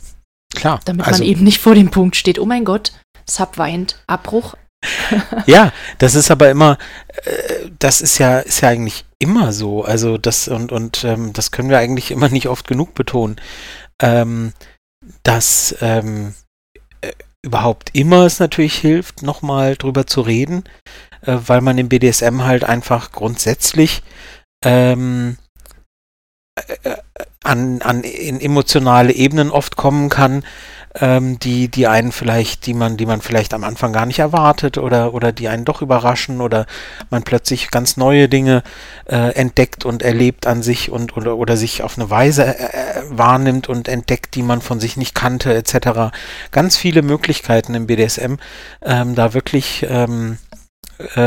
Klar. 0.56 0.80
Damit 0.86 1.06
also, 1.06 1.24
man 1.24 1.30
eben 1.30 1.44
nicht 1.44 1.60
vor 1.60 1.76
dem 1.76 1.92
Punkt 1.92 2.16
steht, 2.16 2.40
oh 2.40 2.46
mein 2.46 2.66
Gott, 2.66 2.94
Sub 3.30 3.58
weint, 3.58 4.02
Abbruch. 4.08 4.56
ja, 5.46 5.72
das 5.98 6.16
ist 6.16 6.32
aber 6.32 6.50
immer, 6.50 6.78
äh, 7.24 7.70
das 7.80 8.02
ist 8.02 8.18
ja, 8.18 8.40
ist 8.40 8.62
ja 8.62 8.70
eigentlich 8.70 9.06
immer 9.20 9.52
so. 9.54 9.84
Also 9.84 10.18
das 10.18 10.48
und, 10.48 10.72
und 10.72 11.04
ähm, 11.04 11.34
das 11.34 11.52
können 11.52 11.70
wir 11.70 11.80
eigentlich 11.80 12.12
immer 12.12 12.30
nicht 12.30 12.48
oft 12.48 12.68
genug 12.68 12.94
betonen. 12.94 13.40
Ähm, 14.02 14.54
dass 15.24 15.76
ähm, 15.82 16.34
äh, 17.02 17.12
überhaupt 17.44 17.92
immer 17.94 18.26
es 18.26 18.40
natürlich 18.40 18.76
hilft, 18.76 19.24
nochmal 19.24 19.76
drüber 19.76 20.06
zu 20.06 20.22
reden, 20.22 20.64
äh, 21.22 21.38
weil 21.46 21.62
man 21.62 21.78
im 21.78 21.90
BDSM 21.90 22.44
halt 22.44 22.64
einfach 22.64 23.12
grundsätzlich 23.12 24.04
ähm, 24.64 25.38
äh, 26.56 26.98
an, 27.48 27.82
an 27.82 28.04
in 28.04 28.40
emotionale 28.40 29.14
Ebenen 29.14 29.50
oft 29.52 29.78
kommen 29.78 30.10
kann, 30.10 30.44
ähm, 31.00 31.40
die, 31.40 31.68
die 31.70 31.88
einen 31.88 32.12
vielleicht, 32.12 32.66
die 32.66 32.74
man, 32.74 32.98
die 32.98 33.06
man 33.06 33.22
vielleicht 33.22 33.54
am 33.54 33.64
Anfang 33.64 33.94
gar 33.94 34.06
nicht 34.06 34.20
erwartet 34.20 34.78
oder, 34.78 35.14
oder 35.14 35.32
die 35.32 35.48
einen 35.48 35.66
doch 35.66 35.82
überraschen 35.82 36.42
oder 36.42 36.66
man 37.10 37.24
plötzlich 37.24 37.72
ganz 37.72 37.98
neue 37.98 38.30
Dinge 38.30 38.64
äh, 39.06 39.34
entdeckt 39.36 39.86
und 39.86 40.02
erlebt 40.02 40.48
an 40.48 40.64
sich 40.64 40.92
und 40.92 41.16
oder, 41.18 41.38
oder 41.38 41.58
sich 41.58 41.84
auf 41.84 41.98
eine 41.98 42.10
Weise 42.10 42.46
äh, 42.46 42.64
äh 42.64 43.04
wahrnimmt 43.10 43.70
und 43.70 43.88
entdeckt, 43.88 44.36
die 44.36 44.44
man 44.44 44.62
von 44.62 44.80
sich 44.80 44.98
nicht 44.98 45.16
kannte, 45.16 45.54
etc. 45.54 46.14
Ganz 46.52 46.78
viele 46.78 47.02
Möglichkeiten 47.02 47.74
im 47.74 47.88
BDSM, 47.88 48.36
ähm, 48.84 49.16
da 49.16 49.34
wirklich 49.34 49.86
ähm, 49.90 50.38
äh, 51.16 51.20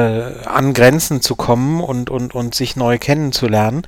an 0.46 0.74
Grenzen 0.74 1.20
zu 1.20 1.36
kommen 1.36 1.80
und, 1.80 2.10
und, 2.10 2.34
und 2.34 2.54
sich 2.54 2.76
neu 2.76 2.98
kennenzulernen. 2.98 3.82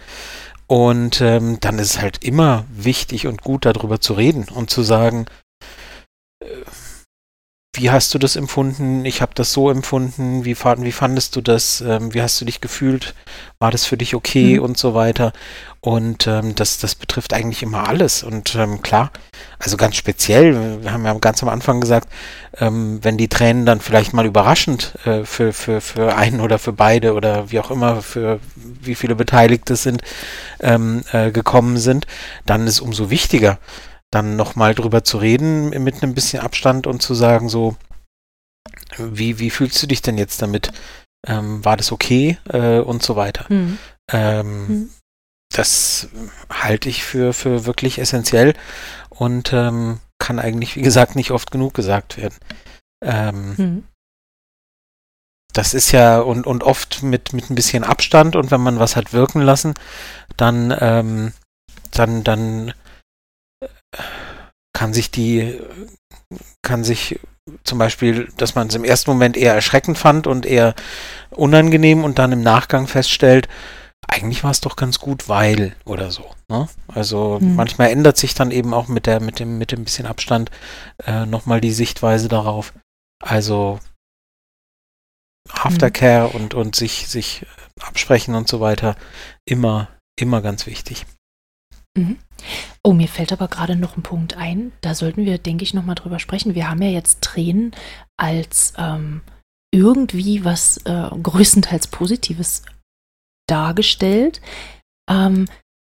Und 0.72 1.20
ähm, 1.20 1.58
dann 1.60 1.78
ist 1.78 1.96
es 1.96 2.00
halt 2.00 2.24
immer 2.24 2.64
wichtig 2.70 3.26
und 3.26 3.42
gut, 3.42 3.66
darüber 3.66 4.00
zu 4.00 4.14
reden 4.14 4.46
und 4.48 4.70
zu 4.70 4.82
sagen, 4.82 5.26
äh, 6.40 6.46
wie 7.82 7.90
hast 7.90 8.14
du 8.14 8.18
das 8.18 8.36
empfunden? 8.36 9.04
Ich 9.04 9.22
habe 9.22 9.32
das 9.34 9.52
so 9.52 9.68
empfunden. 9.68 10.44
Wie, 10.44 10.56
wie 10.56 10.92
fandest 10.92 11.34
du 11.34 11.40
das? 11.40 11.80
Ähm, 11.80 12.14
wie 12.14 12.22
hast 12.22 12.40
du 12.40 12.44
dich 12.44 12.60
gefühlt? 12.60 13.12
War 13.58 13.72
das 13.72 13.86
für 13.86 13.96
dich 13.96 14.14
okay 14.14 14.58
mhm. 14.58 14.62
und 14.62 14.78
so 14.78 14.94
weiter? 14.94 15.32
Und 15.80 16.28
ähm, 16.28 16.54
das, 16.54 16.78
das 16.78 16.94
betrifft 16.94 17.34
eigentlich 17.34 17.64
immer 17.64 17.88
alles. 17.88 18.22
Und 18.22 18.54
ähm, 18.54 18.82
klar, 18.82 19.10
also 19.58 19.76
ganz 19.76 19.96
speziell, 19.96 20.80
wir 20.84 20.92
haben 20.92 21.04
ja 21.04 21.12
ganz 21.14 21.42
am 21.42 21.48
Anfang 21.48 21.80
gesagt, 21.80 22.08
ähm, 22.56 23.00
wenn 23.02 23.16
die 23.16 23.26
Tränen 23.26 23.66
dann 23.66 23.80
vielleicht 23.80 24.12
mal 24.12 24.26
überraschend 24.26 24.94
äh, 25.04 25.24
für, 25.24 25.52
für, 25.52 25.80
für 25.80 26.14
einen 26.14 26.40
oder 26.40 26.60
für 26.60 26.72
beide 26.72 27.14
oder 27.14 27.50
wie 27.50 27.58
auch 27.58 27.72
immer, 27.72 28.00
für 28.00 28.38
wie 28.54 28.94
viele 28.94 29.16
Beteiligte 29.16 29.74
sind, 29.74 30.02
ähm, 30.60 31.02
äh, 31.10 31.32
gekommen 31.32 31.78
sind, 31.78 32.06
dann 32.46 32.68
ist 32.68 32.78
umso 32.78 33.10
wichtiger, 33.10 33.58
dann 34.12 34.36
nochmal 34.36 34.74
drüber 34.74 35.02
zu 35.02 35.18
reden 35.18 35.70
mit 35.82 36.02
einem 36.02 36.14
bisschen 36.14 36.42
Abstand 36.42 36.86
und 36.86 37.02
zu 37.02 37.14
sagen, 37.14 37.48
so, 37.48 37.76
wie, 38.96 39.38
wie 39.38 39.50
fühlst 39.50 39.82
du 39.82 39.86
dich 39.86 40.02
denn 40.02 40.18
jetzt 40.18 40.40
damit? 40.42 40.72
Ähm, 41.26 41.64
war 41.64 41.76
das 41.76 41.92
okay? 41.92 42.38
Äh, 42.48 42.78
und 42.78 43.02
so 43.02 43.16
weiter. 43.16 43.46
Mhm. 43.48 43.78
Ähm, 44.10 44.66
mhm. 44.66 44.90
Das 45.52 46.08
halte 46.50 46.88
ich 46.88 47.04
für, 47.04 47.32
für 47.32 47.66
wirklich 47.66 47.98
essentiell 47.98 48.54
und 49.10 49.52
ähm, 49.52 50.00
kann 50.18 50.38
eigentlich, 50.38 50.76
wie 50.76 50.82
gesagt, 50.82 51.16
nicht 51.16 51.30
oft 51.30 51.50
genug 51.50 51.74
gesagt 51.74 52.16
werden. 52.16 52.36
Mhm 53.04 53.84
das 55.52 55.74
ist 55.74 55.92
ja 55.92 56.18
und, 56.20 56.46
und 56.46 56.62
oft 56.62 57.02
mit, 57.02 57.32
mit 57.32 57.50
ein 57.50 57.54
bisschen 57.54 57.84
Abstand 57.84 58.36
und 58.36 58.50
wenn 58.50 58.60
man 58.60 58.78
was 58.78 58.96
hat 58.96 59.12
wirken 59.12 59.42
lassen, 59.42 59.74
dann, 60.36 60.74
ähm, 60.80 61.32
dann, 61.90 62.24
dann 62.24 62.72
kann 64.72 64.92
sich 64.92 65.10
die, 65.10 65.60
kann 66.62 66.84
sich 66.84 67.20
zum 67.64 67.78
Beispiel, 67.78 68.32
dass 68.36 68.54
man 68.54 68.68
es 68.68 68.74
im 68.74 68.84
ersten 68.84 69.10
Moment 69.10 69.36
eher 69.36 69.54
erschreckend 69.54 69.98
fand 69.98 70.26
und 70.26 70.46
eher 70.46 70.74
unangenehm 71.30 72.04
und 72.04 72.18
dann 72.18 72.32
im 72.32 72.42
Nachgang 72.42 72.86
feststellt, 72.86 73.48
eigentlich 74.08 74.44
war 74.44 74.50
es 74.50 74.60
doch 74.60 74.76
ganz 74.76 74.98
gut, 74.98 75.28
weil 75.28 75.74
oder 75.84 76.10
so. 76.10 76.30
Ne? 76.48 76.68
Also 76.88 77.38
hm. 77.40 77.56
manchmal 77.56 77.90
ändert 77.90 78.16
sich 78.16 78.34
dann 78.34 78.50
eben 78.50 78.74
auch 78.74 78.88
mit 78.88 79.06
der, 79.06 79.20
mit 79.20 79.38
dem, 79.38 79.58
mit 79.58 79.72
dem 79.72 79.84
bisschen 79.84 80.06
Abstand 80.06 80.50
äh, 81.04 81.26
nochmal 81.26 81.60
die 81.60 81.72
Sichtweise 81.72 82.28
darauf. 82.28 82.72
Also 83.22 83.78
Aftercare 85.48 86.32
hm. 86.32 86.40
und, 86.40 86.54
und 86.54 86.76
sich, 86.76 87.08
sich 87.08 87.46
absprechen 87.80 88.34
und 88.34 88.48
so 88.48 88.60
weiter 88.60 88.96
immer, 89.44 89.88
immer 90.18 90.42
ganz 90.42 90.66
wichtig. 90.66 91.06
Mhm. 91.96 92.18
Oh, 92.82 92.92
mir 92.92 93.08
fällt 93.08 93.32
aber 93.32 93.48
gerade 93.48 93.76
noch 93.76 93.96
ein 93.96 94.02
Punkt 94.02 94.36
ein. 94.36 94.72
Da 94.80 94.94
sollten 94.94 95.24
wir, 95.24 95.38
denke 95.38 95.64
ich, 95.64 95.74
nochmal 95.74 95.94
drüber 95.94 96.18
sprechen. 96.18 96.54
Wir 96.54 96.68
haben 96.68 96.82
ja 96.82 96.90
jetzt 96.90 97.22
Tränen 97.22 97.72
als 98.16 98.74
ähm, 98.78 99.22
irgendwie 99.72 100.44
was 100.44 100.78
äh, 100.84 101.08
größtenteils 101.10 101.88
Positives 101.88 102.62
dargestellt. 103.46 104.40
Ähm, 105.08 105.46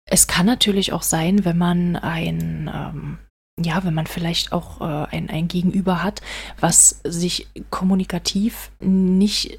es 0.09 0.27
kann 0.27 0.47
natürlich 0.47 0.93
auch 0.93 1.03
sein, 1.03 1.45
wenn 1.45 1.59
man 1.59 1.97
ein, 1.97 2.71
ähm, 2.73 3.19
ja, 3.61 3.85
wenn 3.85 3.95
man 3.95 4.07
vielleicht 4.07 4.53
auch 4.53 4.81
äh, 4.81 5.17
ein, 5.17 5.29
ein 5.31 5.49
Gegenüber 5.49 6.03
hat, 6.03 6.23
was 6.61 7.01
sich 7.05 7.49
kommunikativ 7.71 8.71
nicht 8.81 9.59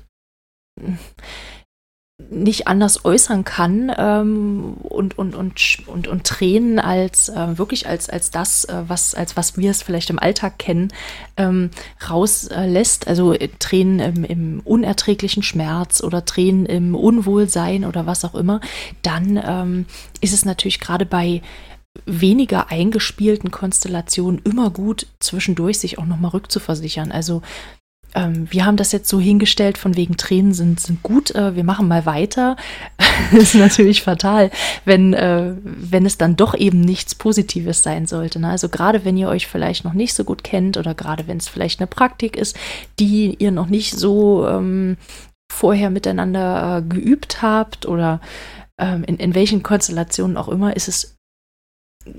nicht 2.32 2.68
anders 2.68 3.06
äußern 3.06 3.44
kann 3.44 3.92
ähm, 3.96 4.74
und, 4.82 5.20
und, 5.20 5.36
und, 5.36 5.78
und, 5.86 6.08
und 6.08 6.24
Tränen 6.24 6.80
als 6.80 7.30
äh, 7.30 7.58
wirklich 7.60 7.88
als, 7.88 8.10
als 8.10 8.32
das, 8.32 8.66
äh, 8.66 8.84
was, 8.88 9.14
als 9.14 9.38
was 9.38 9.56
wir 9.56 9.70
es 9.70 9.84
vielleicht 9.84 10.10
im 10.10 10.18
Alltag 10.18 10.58
kennen, 10.58 10.92
ähm, 11.38 11.70
rauslässt. 12.10 13.08
also 13.08 13.34
äh, 13.34 13.50
Tränen 13.60 14.00
im, 14.00 14.24
im, 14.24 14.62
unerträglichen 14.62 15.44
Schmerz 15.44 16.02
oder 16.02 16.26
Tränen 16.26 16.66
im 16.66 16.96
Unwohlsein 16.96 17.86
oder 17.86 18.08
was 18.08 18.26
auch 18.26 18.34
immer, 18.34 18.62
dann 19.04 19.40
ähm, 19.44 19.86
ist 20.20 20.34
es 20.34 20.44
natürlich 20.44 20.80
gerade 20.80 21.06
bei 21.06 21.44
weniger 22.06 22.70
eingespielten 22.72 23.52
Konstellationen 23.52 24.42
immer 24.44 24.70
gut, 24.70 25.08
zwischendurch 25.20 25.80
sich 25.80 25.98
auch 26.00 26.06
nochmal 26.06 26.32
rückzuversichern. 26.32 27.12
Also 27.12 27.42
ähm, 28.18 28.48
wir 28.50 28.66
haben 28.66 28.78
das 28.78 28.92
jetzt 28.92 29.10
so 29.10 29.20
hingestellt, 29.20 29.78
von 29.78 29.96
wegen 29.96 30.18
Tränen 30.18 30.54
sind, 30.54 30.80
sind 30.80 31.04
gut, 31.04 31.36
äh, 31.36 31.56
wir 31.56 31.64
machen 31.64 31.88
mal 31.88 32.06
weiter. 32.08 32.56
das 33.32 33.54
ist 33.54 33.56
natürlich 33.56 34.02
fatal, 34.02 34.50
wenn, 34.86 35.14
äh, 35.14 35.54
wenn 35.64 36.06
es 36.06 36.18
dann 36.18 36.36
doch 36.36 36.56
eben 36.56 36.82
nichts 36.82 37.14
Positives 37.14 37.84
sein 37.84 38.08
sollte. 38.08 38.40
Ne? 38.40 38.50
Also 38.50 38.70
gerade 38.70 39.06
wenn 39.06 39.18
ihr 39.18 39.30
euch 39.30 39.46
vielleicht 39.46 39.86
noch 39.86 39.94
nicht 39.94 40.16
so 40.16 40.24
gut 40.24 40.44
kennt 40.44 40.78
oder 40.78 40.96
gerade 40.96 41.28
wenn 41.28 41.38
es 41.38 41.48
vielleicht 41.48 41.80
eine 41.80 41.88
Praktik 41.88 42.36
ist, 42.36 42.58
die 43.00 43.36
ihr 43.38 43.52
noch 43.52 43.68
nicht 43.68 43.94
so 43.94 44.48
ähm, 44.48 44.98
vorher 45.52 45.92
miteinander 45.92 46.78
äh, 46.78 46.82
geübt 46.82 47.44
habt 47.44 47.86
oder 47.86 48.20
ähm, 48.80 49.04
in, 49.04 49.18
in 49.18 49.36
welchen 49.36 49.62
Konstellationen 49.62 50.38
auch 50.38 50.50
immer, 50.50 50.76
ist 50.76 50.88
es 50.88 51.17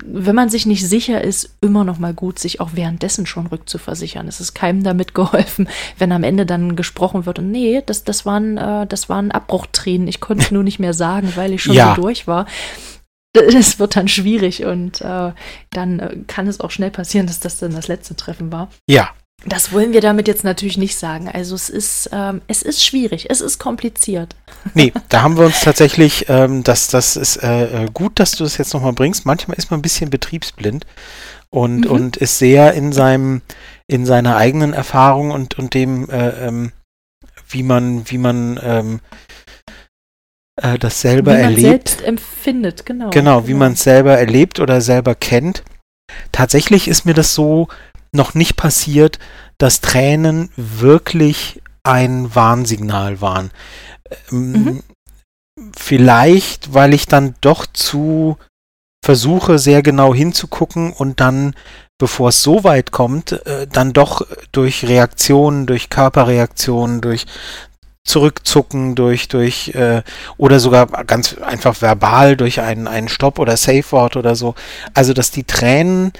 wenn 0.05 0.35
man 0.35 0.49
sich 0.49 0.65
nicht 0.65 0.87
sicher 0.87 1.21
ist, 1.21 1.55
immer 1.61 1.83
noch 1.83 1.99
mal 1.99 2.13
gut, 2.13 2.39
sich 2.39 2.59
auch 2.59 2.71
währenddessen 2.73 3.25
schon 3.25 3.47
rückzuversichern. 3.47 4.27
Es 4.27 4.39
ist 4.39 4.53
keinem 4.53 4.83
damit 4.83 5.13
geholfen, 5.13 5.69
wenn 5.97 6.11
am 6.11 6.23
Ende 6.23 6.45
dann 6.45 6.75
gesprochen 6.75 7.25
wird 7.25 7.39
und 7.39 7.51
nee, 7.51 7.81
das, 7.85 8.03
das, 8.03 8.25
waren, 8.25 8.57
äh, 8.57 8.87
das 8.87 9.09
waren 9.09 9.31
Abbruchtränen. 9.31 10.07
Ich 10.07 10.19
konnte 10.19 10.45
es 10.45 10.51
nur 10.51 10.63
nicht 10.63 10.79
mehr 10.79 10.93
sagen, 10.93 11.33
weil 11.35 11.53
ich 11.53 11.63
schon 11.63 11.75
ja. 11.75 11.95
so 11.95 12.01
durch 12.01 12.27
war. 12.27 12.45
Das 13.31 13.77
wird 13.77 13.95
dann 13.95 14.07
schwierig 14.07 14.65
und 14.65 15.01
äh, 15.01 15.31
dann 15.69 15.99
äh, 15.99 16.17
kann 16.25 16.47
es 16.47 16.59
auch 16.61 16.71
schnell 16.71 16.89
passieren, 16.89 17.27
dass 17.27 17.39
das 17.39 17.59
dann 17.59 17.75
das 17.75 17.87
letzte 17.87 18.15
Treffen 18.15 18.51
war. 18.51 18.69
Ja, 18.87 19.11
das 19.45 19.71
wollen 19.71 19.93
wir 19.93 20.01
damit 20.01 20.27
jetzt 20.27 20.43
natürlich 20.43 20.77
nicht 20.77 20.97
sagen. 20.97 21.29
Also 21.29 21.55
es 21.55 21.69
ist, 21.69 22.09
ähm, 22.11 22.41
es 22.47 22.61
ist 22.61 22.83
schwierig, 22.83 23.27
es 23.29 23.39
ist 23.39 23.57
kompliziert. 23.57 24.35
Nee, 24.73 24.91
da 25.09 25.21
haben 25.21 25.37
wir 25.37 25.45
uns 25.45 25.61
tatsächlich, 25.61 26.25
ähm, 26.27 26.63
das, 26.63 26.87
das 26.87 27.15
ist 27.15 27.37
äh, 27.37 27.85
äh, 27.85 27.87
gut, 27.93 28.19
dass 28.19 28.31
du 28.31 28.43
das 28.43 28.57
jetzt 28.57 28.73
nochmal 28.73 28.93
bringst. 28.93 29.25
Manchmal 29.25 29.57
ist 29.57 29.71
man 29.71 29.79
ein 29.79 29.83
bisschen 29.83 30.09
betriebsblind 30.09 30.85
und, 31.49 31.85
mhm. 31.85 31.91
und 31.91 32.17
ist 32.17 32.37
sehr 32.37 32.73
in 32.73 32.91
seinem, 32.91 33.41
in 33.87 34.05
seiner 34.05 34.35
eigenen 34.35 34.73
Erfahrung 34.73 35.31
und, 35.31 35.57
und 35.57 35.73
dem, 35.73 36.09
äh, 36.09 36.47
ähm, 36.47 36.71
wie 37.47 37.63
man, 37.63 38.09
wie 38.09 38.17
man 38.17 38.59
ähm, 38.61 38.99
äh, 40.61 40.77
das 40.77 40.99
selber 40.99 41.31
wie 41.31 41.35
man 41.35 41.43
erlebt. 41.43 41.89
selbst 41.89 42.01
empfindet, 42.01 42.85
genau. 42.85 43.09
Genau, 43.11 43.43
wie 43.43 43.53
genau. 43.53 43.59
man 43.59 43.73
es 43.73 43.83
selber 43.83 44.17
erlebt 44.17 44.59
oder 44.59 44.81
selber 44.81 45.15
kennt. 45.15 45.63
Tatsächlich 46.31 46.87
ist 46.87 47.05
mir 47.05 47.13
das 47.13 47.33
so 47.33 47.67
noch 48.11 48.33
nicht 48.33 48.55
passiert, 48.55 49.19
dass 49.57 49.81
Tränen 49.81 50.49
wirklich 50.55 51.61
ein 51.83 52.33
Warnsignal 52.33 53.21
waren. 53.21 53.51
Ähm, 54.31 54.51
mhm. 54.51 54.83
Vielleicht, 55.75 56.73
weil 56.73 56.93
ich 56.93 57.05
dann 57.05 57.35
doch 57.41 57.65
zu 57.65 58.37
versuche, 59.03 59.59
sehr 59.59 59.81
genau 59.81 60.13
hinzugucken 60.13 60.93
und 60.93 61.19
dann, 61.19 61.53
bevor 61.97 62.29
es 62.29 62.43
so 62.43 62.63
weit 62.63 62.91
kommt, 62.91 63.45
äh, 63.45 63.67
dann 63.67 63.93
doch 63.93 64.25
durch 64.51 64.85
Reaktionen, 64.87 65.65
durch 65.65 65.89
Körperreaktionen, 65.89 67.01
durch 67.01 67.25
Zurückzucken, 68.05 68.95
durch, 68.95 69.27
durch, 69.27 69.69
äh, 69.75 70.01
oder 70.37 70.59
sogar 70.59 70.87
ganz 71.05 71.37
einfach 71.37 71.81
verbal 71.81 72.37
durch 72.37 72.61
einen, 72.61 72.87
einen 72.87 73.09
Stopp 73.09 73.37
oder 73.37 73.55
Safe-Wort 73.55 74.15
oder 74.15 74.35
so. 74.35 74.55
Also, 74.93 75.13
dass 75.13 75.31
die 75.31 75.43
Tränen 75.43 76.11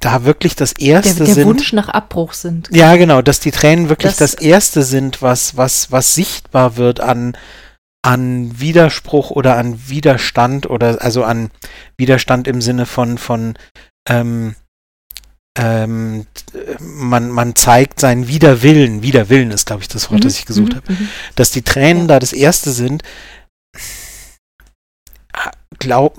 da 0.00 0.24
wirklich 0.24 0.56
das 0.56 0.72
erste 0.72 1.14
der, 1.14 1.26
der 1.26 1.34
sind. 1.34 1.46
Wunsch 1.46 1.72
nach 1.72 1.88
Abbruch 1.88 2.32
sind. 2.32 2.68
Ja, 2.72 2.96
genau, 2.96 3.22
dass 3.22 3.40
die 3.40 3.50
Tränen 3.50 3.88
wirklich 3.88 4.16
das, 4.16 4.32
das 4.32 4.34
erste 4.34 4.82
sind, 4.82 5.22
was, 5.22 5.56
was, 5.56 5.92
was 5.92 6.14
sichtbar 6.14 6.76
wird 6.76 7.00
an, 7.00 7.36
an 8.02 8.58
Widerspruch 8.58 9.30
oder 9.30 9.56
an 9.56 9.88
Widerstand 9.88 10.68
oder 10.68 11.02
also 11.02 11.22
an 11.22 11.50
Widerstand 11.98 12.48
im 12.48 12.62
Sinne 12.62 12.86
von, 12.86 13.18
von 13.18 13.54
ähm, 14.08 14.56
ähm, 15.58 16.26
man, 16.78 17.30
man 17.30 17.54
zeigt 17.54 18.00
seinen 18.00 18.28
Widerwillen. 18.28 19.02
Widerwillen 19.02 19.50
ist, 19.50 19.66
glaube 19.66 19.82
ich, 19.82 19.88
das 19.88 20.10
Wort, 20.10 20.20
mhm, 20.20 20.24
das 20.24 20.38
ich 20.38 20.46
gesucht 20.46 20.72
mhm, 20.72 20.76
habe. 20.76 20.92
Mhm. 20.92 21.08
Dass 21.34 21.50
die 21.50 21.62
Tränen 21.62 22.02
ja. 22.02 22.08
da 22.08 22.18
das 22.20 22.32
erste 22.32 22.70
sind, 22.70 23.02
glaub, 25.78 26.16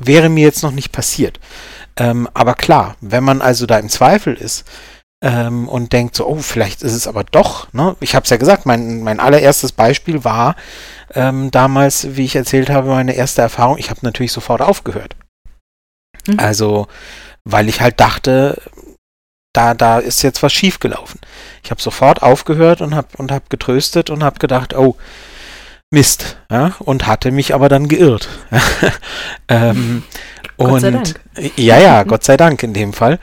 wäre 0.00 0.28
mir 0.28 0.44
jetzt 0.44 0.62
noch 0.62 0.72
nicht 0.72 0.92
passiert. 0.92 1.38
Ähm, 1.96 2.28
aber 2.34 2.54
klar, 2.54 2.96
wenn 3.00 3.24
man 3.24 3.40
also 3.40 3.66
da 3.66 3.78
im 3.78 3.88
Zweifel 3.88 4.34
ist 4.34 4.64
ähm, 5.22 5.68
und 5.68 5.92
denkt 5.92 6.16
so, 6.16 6.26
oh, 6.26 6.36
vielleicht 6.40 6.82
ist 6.82 6.92
es 6.92 7.06
aber 7.06 7.24
doch, 7.24 7.72
ne? 7.72 7.96
Ich 8.00 8.14
habe 8.14 8.24
es 8.24 8.30
ja 8.30 8.36
gesagt, 8.36 8.66
mein, 8.66 9.02
mein 9.02 9.20
allererstes 9.20 9.72
Beispiel 9.72 10.24
war 10.24 10.56
ähm, 11.14 11.50
damals, 11.50 12.16
wie 12.16 12.24
ich 12.24 12.36
erzählt 12.36 12.70
habe, 12.70 12.88
meine 12.88 13.14
erste 13.14 13.42
Erfahrung, 13.42 13.78
ich 13.78 13.90
habe 13.90 14.00
natürlich 14.02 14.32
sofort 14.32 14.60
aufgehört. 14.60 15.14
Mhm. 16.26 16.40
Also, 16.40 16.88
weil 17.44 17.68
ich 17.68 17.80
halt 17.80 18.00
dachte, 18.00 18.60
da, 19.52 19.74
da 19.74 19.98
ist 19.98 20.22
jetzt 20.22 20.42
was 20.42 20.52
schiefgelaufen. 20.52 21.20
Ich 21.62 21.70
habe 21.70 21.80
sofort 21.80 22.22
aufgehört 22.22 22.80
und 22.80 22.94
habe 22.94 23.08
und 23.16 23.30
hab 23.30 23.48
getröstet 23.50 24.10
und 24.10 24.24
habe 24.24 24.38
gedacht, 24.40 24.74
oh, 24.74 24.96
Mist, 25.94 26.36
ja, 26.50 26.72
und 26.80 27.06
hatte 27.06 27.30
mich 27.30 27.54
aber 27.54 27.68
dann 27.68 27.86
geirrt. 27.86 28.28
ähm, 29.48 30.02
Gott 30.56 30.80
sei 30.80 30.90
Dank. 30.90 31.20
Ja, 31.56 31.78
ja, 31.78 32.02
Gott 32.02 32.24
sei 32.24 32.36
Dank 32.36 32.62
in 32.62 32.74
dem 32.74 32.92
Fall. 32.92 33.18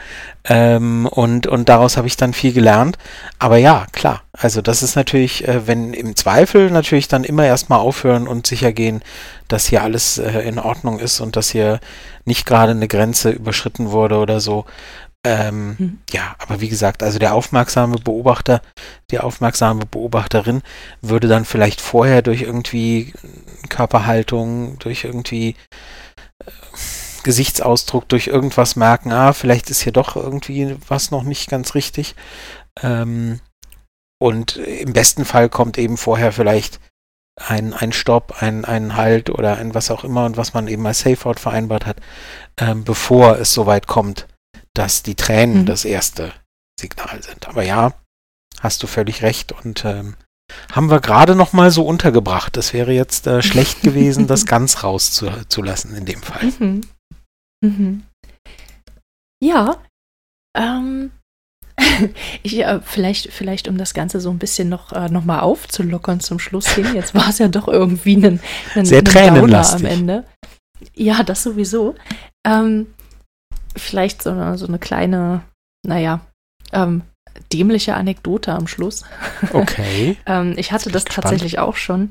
Ähm, 0.46 1.06
und, 1.06 1.48
und 1.48 1.70
daraus 1.70 1.98
habe 1.98 2.08
ich 2.08 2.18
dann 2.18 2.34
viel 2.34 2.54
gelernt. 2.54 2.98
Aber 3.40 3.58
ja, 3.58 3.86
klar. 3.92 4.24
Also 4.32 4.62
das 4.62 4.84
ist 4.84 4.96
natürlich, 4.96 5.48
äh, 5.48 5.68
wenn 5.68 5.94
im 5.94 6.16
Zweifel 6.16 6.72
natürlich 6.72 7.08
dann 7.08 7.26
immer 7.26 7.46
erstmal 7.46 7.80
aufhören 7.80 8.28
und 8.28 8.48
sicher 8.48 8.72
gehen, 8.72 9.02
dass 9.50 9.68
hier 9.68 9.84
alles 9.84 10.18
äh, 10.18 10.40
in 10.40 10.58
Ordnung 10.58 11.00
ist 11.00 11.20
und 11.20 11.36
dass 11.36 11.50
hier 11.50 11.80
nicht 12.26 12.46
gerade 12.46 12.72
eine 12.72 12.88
Grenze 12.88 13.32
überschritten 13.32 13.92
wurde 13.92 14.18
oder 14.18 14.40
so. 14.40 14.66
Ähm, 15.24 15.76
hm. 15.78 16.00
Ja, 16.12 16.36
aber 16.40 16.62
wie 16.62 16.70
gesagt, 16.70 17.04
also 17.04 17.20
der 17.20 17.36
aufmerksame 17.36 17.98
Beobachter, 17.98 18.62
die 19.12 19.20
aufmerksame 19.20 19.86
Beobachterin 19.86 20.64
würde 21.02 21.28
dann 21.28 21.46
vielleicht 21.46 21.80
vorher 21.80 22.24
durch 22.24 22.42
irgendwie 22.42 23.14
Körperhaltung, 23.70 24.80
durch 24.80 25.04
irgendwie 25.04 25.56
äh, 26.44 26.52
Gesichtsausdruck 27.24 28.10
durch 28.10 28.28
irgendwas 28.28 28.76
merken, 28.76 29.12
ah, 29.12 29.34
vielleicht 29.34 29.70
ist 29.70 29.82
hier 29.82 29.94
doch 29.94 30.16
irgendwie 30.16 30.76
was 30.88 31.12
noch 31.12 31.24
nicht 31.24 31.50
ganz 31.50 31.76
richtig. 31.76 32.16
Ähm, 32.82 33.40
und 34.20 34.58
im 34.58 34.94
besten 34.94 35.26
Fall 35.26 35.50
kommt 35.50 35.78
eben 35.78 35.98
vorher 35.98 36.32
vielleicht 36.32 36.80
ein, 37.40 37.74
ein 37.74 37.92
Stopp, 37.92 38.42
ein, 38.42 38.66
ein 38.66 38.96
Halt 38.96 39.30
oder 39.30 39.58
ein 39.58 39.74
was 39.74 39.92
auch 39.92 40.04
immer 40.04 40.26
und 40.26 40.38
was 40.38 40.54
man 40.54 40.68
eben 40.68 40.86
als 40.86 41.00
Safeout 41.02 41.40
vereinbart 41.40 41.86
hat, 41.86 41.98
ähm, 42.58 42.84
bevor 42.84 43.38
es 43.38 43.54
soweit 43.54 43.88
kommt, 43.88 44.28
dass 44.74 45.04
die 45.04 45.16
Tränen 45.16 45.62
mhm. 45.62 45.66
das 45.66 45.86
erste 45.86 46.34
Signal 46.80 47.22
sind. 47.22 47.48
Aber 47.48 47.64
ja, 47.64 47.94
hast 48.60 48.84
du 48.84 48.88
völlig 48.88 49.22
recht 49.22 49.52
und 49.52 49.86
ähm, 49.86 50.16
haben 50.72 50.90
wir 50.90 51.00
gerade 51.00 51.36
noch 51.36 51.54
mal 51.54 51.72
so 51.72 51.86
untergebracht. 51.86 52.58
Es 52.58 52.74
wäre 52.74 52.92
jetzt 52.92 53.28
äh, 53.28 53.42
schlecht 53.42 53.82
gewesen, 53.84 54.28
das 54.28 54.46
ganz 54.46 54.84
rauszulassen 54.84 55.96
in 55.96 56.06
dem 56.06 56.22
Fall. 56.22 56.52
Mhm. 56.60 56.82
Mhm. 57.64 58.04
Ja, 59.44 59.78
Ähm, 60.56 61.12
ich, 62.44 62.60
äh, 62.60 62.80
vielleicht, 62.84 63.32
vielleicht, 63.32 63.68
um 63.68 63.78
das 63.78 63.94
Ganze 63.94 64.20
so 64.20 64.30
ein 64.30 64.40
bisschen 64.40 64.70
noch, 64.70 64.92
äh, 64.94 65.10
noch 65.10 65.24
mal 65.24 65.40
aufzulockern 65.40 66.20
zum 66.20 66.40
Schluss 66.40 66.68
hin. 66.70 66.88
Jetzt 66.96 67.16
war 67.16 67.30
es 67.30 67.40
ja 67.40 67.48
doch 67.48 67.68
irgendwie 67.68 68.16
ein, 68.18 68.40
ein, 68.76 68.86
Sehr 68.86 69.00
ein 69.00 69.36
Downer 69.36 69.74
am 69.74 69.86
Ende. 69.86 70.26
Ja, 70.96 71.24
das 71.24 71.44
sowieso. 71.44 71.96
Ähm, 72.46 72.88
vielleicht 73.76 74.24
so 74.24 74.32
eine, 74.32 74.58
so 74.58 74.68
eine 74.68 74.80
kleine, 74.80 75.42
naja, 75.86 76.22
ähm, 76.74 77.04
dämliche 77.52 77.96
Anekdote 77.96 78.54
am 78.54 78.68
Schluss. 78.68 79.04
Okay. 79.54 80.18
ähm, 80.28 80.54
ich 80.56 80.72
hatte 80.72 80.92
das 80.92 81.06
gespannt. 81.06 81.26
tatsächlich 81.26 81.60
auch 81.60 81.76
schon. 81.76 82.10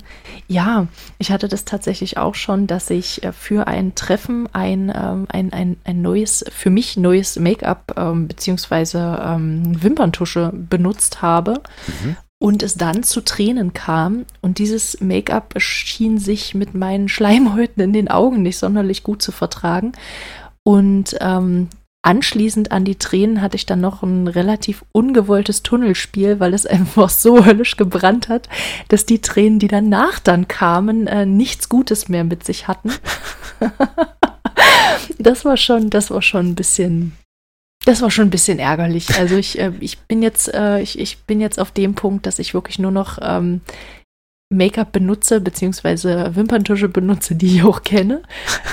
Ja, 0.48 0.88
ich 1.18 1.30
hatte 1.30 1.48
das 1.48 1.64
tatsächlich 1.64 2.18
auch 2.18 2.34
schon, 2.34 2.66
dass 2.66 2.90
ich 2.90 3.22
äh, 3.22 3.32
für 3.32 3.66
ein 3.66 3.94
Treffen 3.94 4.48
ein, 4.52 4.92
ähm, 4.94 5.26
ein, 5.30 5.52
ein, 5.52 5.76
ein 5.84 6.02
neues, 6.02 6.44
für 6.50 6.70
mich 6.70 6.96
neues 6.96 7.36
Make-up 7.36 7.94
ähm, 7.96 8.26
beziehungsweise 8.28 9.22
ähm, 9.24 9.82
Wimperntusche 9.82 10.52
benutzt 10.52 11.22
habe. 11.22 11.62
Mhm. 11.86 12.16
Und 12.42 12.62
es 12.62 12.74
dann 12.74 13.02
zu 13.02 13.20
Tränen 13.20 13.74
kam 13.74 14.24
und 14.40 14.58
dieses 14.58 15.00
Make-up 15.00 15.54
schien 15.58 16.18
sich 16.18 16.54
mit 16.54 16.74
meinen 16.74 17.08
Schleimhäuten 17.08 17.82
in 17.82 17.92
den 17.92 18.08
Augen 18.08 18.42
nicht 18.42 18.58
sonderlich 18.58 19.02
gut 19.02 19.22
zu 19.22 19.30
vertragen. 19.30 19.92
Und 20.64 21.16
ähm, 21.20 21.68
Anschließend 22.02 22.72
an 22.72 22.86
die 22.86 22.94
Tränen 22.94 23.42
hatte 23.42 23.56
ich 23.56 23.66
dann 23.66 23.82
noch 23.82 24.02
ein 24.02 24.26
relativ 24.26 24.86
ungewolltes 24.92 25.62
Tunnelspiel, 25.62 26.40
weil 26.40 26.54
es 26.54 26.64
einfach 26.66 27.10
so 27.10 27.44
höllisch 27.44 27.76
gebrannt 27.76 28.28
hat, 28.28 28.48
dass 28.88 29.04
die 29.04 29.20
Tränen, 29.20 29.58
die 29.58 29.68
danach 29.68 30.18
dann 30.18 30.48
kamen, 30.48 31.06
äh, 31.06 31.26
nichts 31.26 31.68
Gutes 31.68 32.08
mehr 32.08 32.24
mit 32.24 32.44
sich 32.44 32.68
hatten. 32.68 32.92
das 35.18 35.44
war 35.44 35.58
schon, 35.58 35.90
das 35.90 36.10
war 36.10 36.22
schon 36.22 36.48
ein 36.48 36.54
bisschen, 36.54 37.12
das 37.84 38.00
war 38.00 38.10
schon 38.10 38.28
ein 38.28 38.30
bisschen 38.30 38.58
ärgerlich. 38.58 39.18
Also 39.18 39.36
ich, 39.36 39.58
äh, 39.58 39.72
ich 39.80 39.98
bin 39.98 40.22
jetzt, 40.22 40.54
äh, 40.54 40.80
ich, 40.80 40.98
ich 40.98 41.18
bin 41.24 41.38
jetzt 41.38 41.60
auf 41.60 41.70
dem 41.70 41.94
Punkt, 41.94 42.24
dass 42.24 42.38
ich 42.38 42.54
wirklich 42.54 42.78
nur 42.78 42.92
noch 42.92 43.18
ähm, 43.20 43.60
Make-up 44.52 44.92
benutze, 44.92 45.40
beziehungsweise 45.40 46.34
Wimperntusche 46.34 46.88
benutze, 46.88 47.36
die 47.36 47.56
ich 47.56 47.62
auch 47.62 47.82
kenne, 47.82 48.22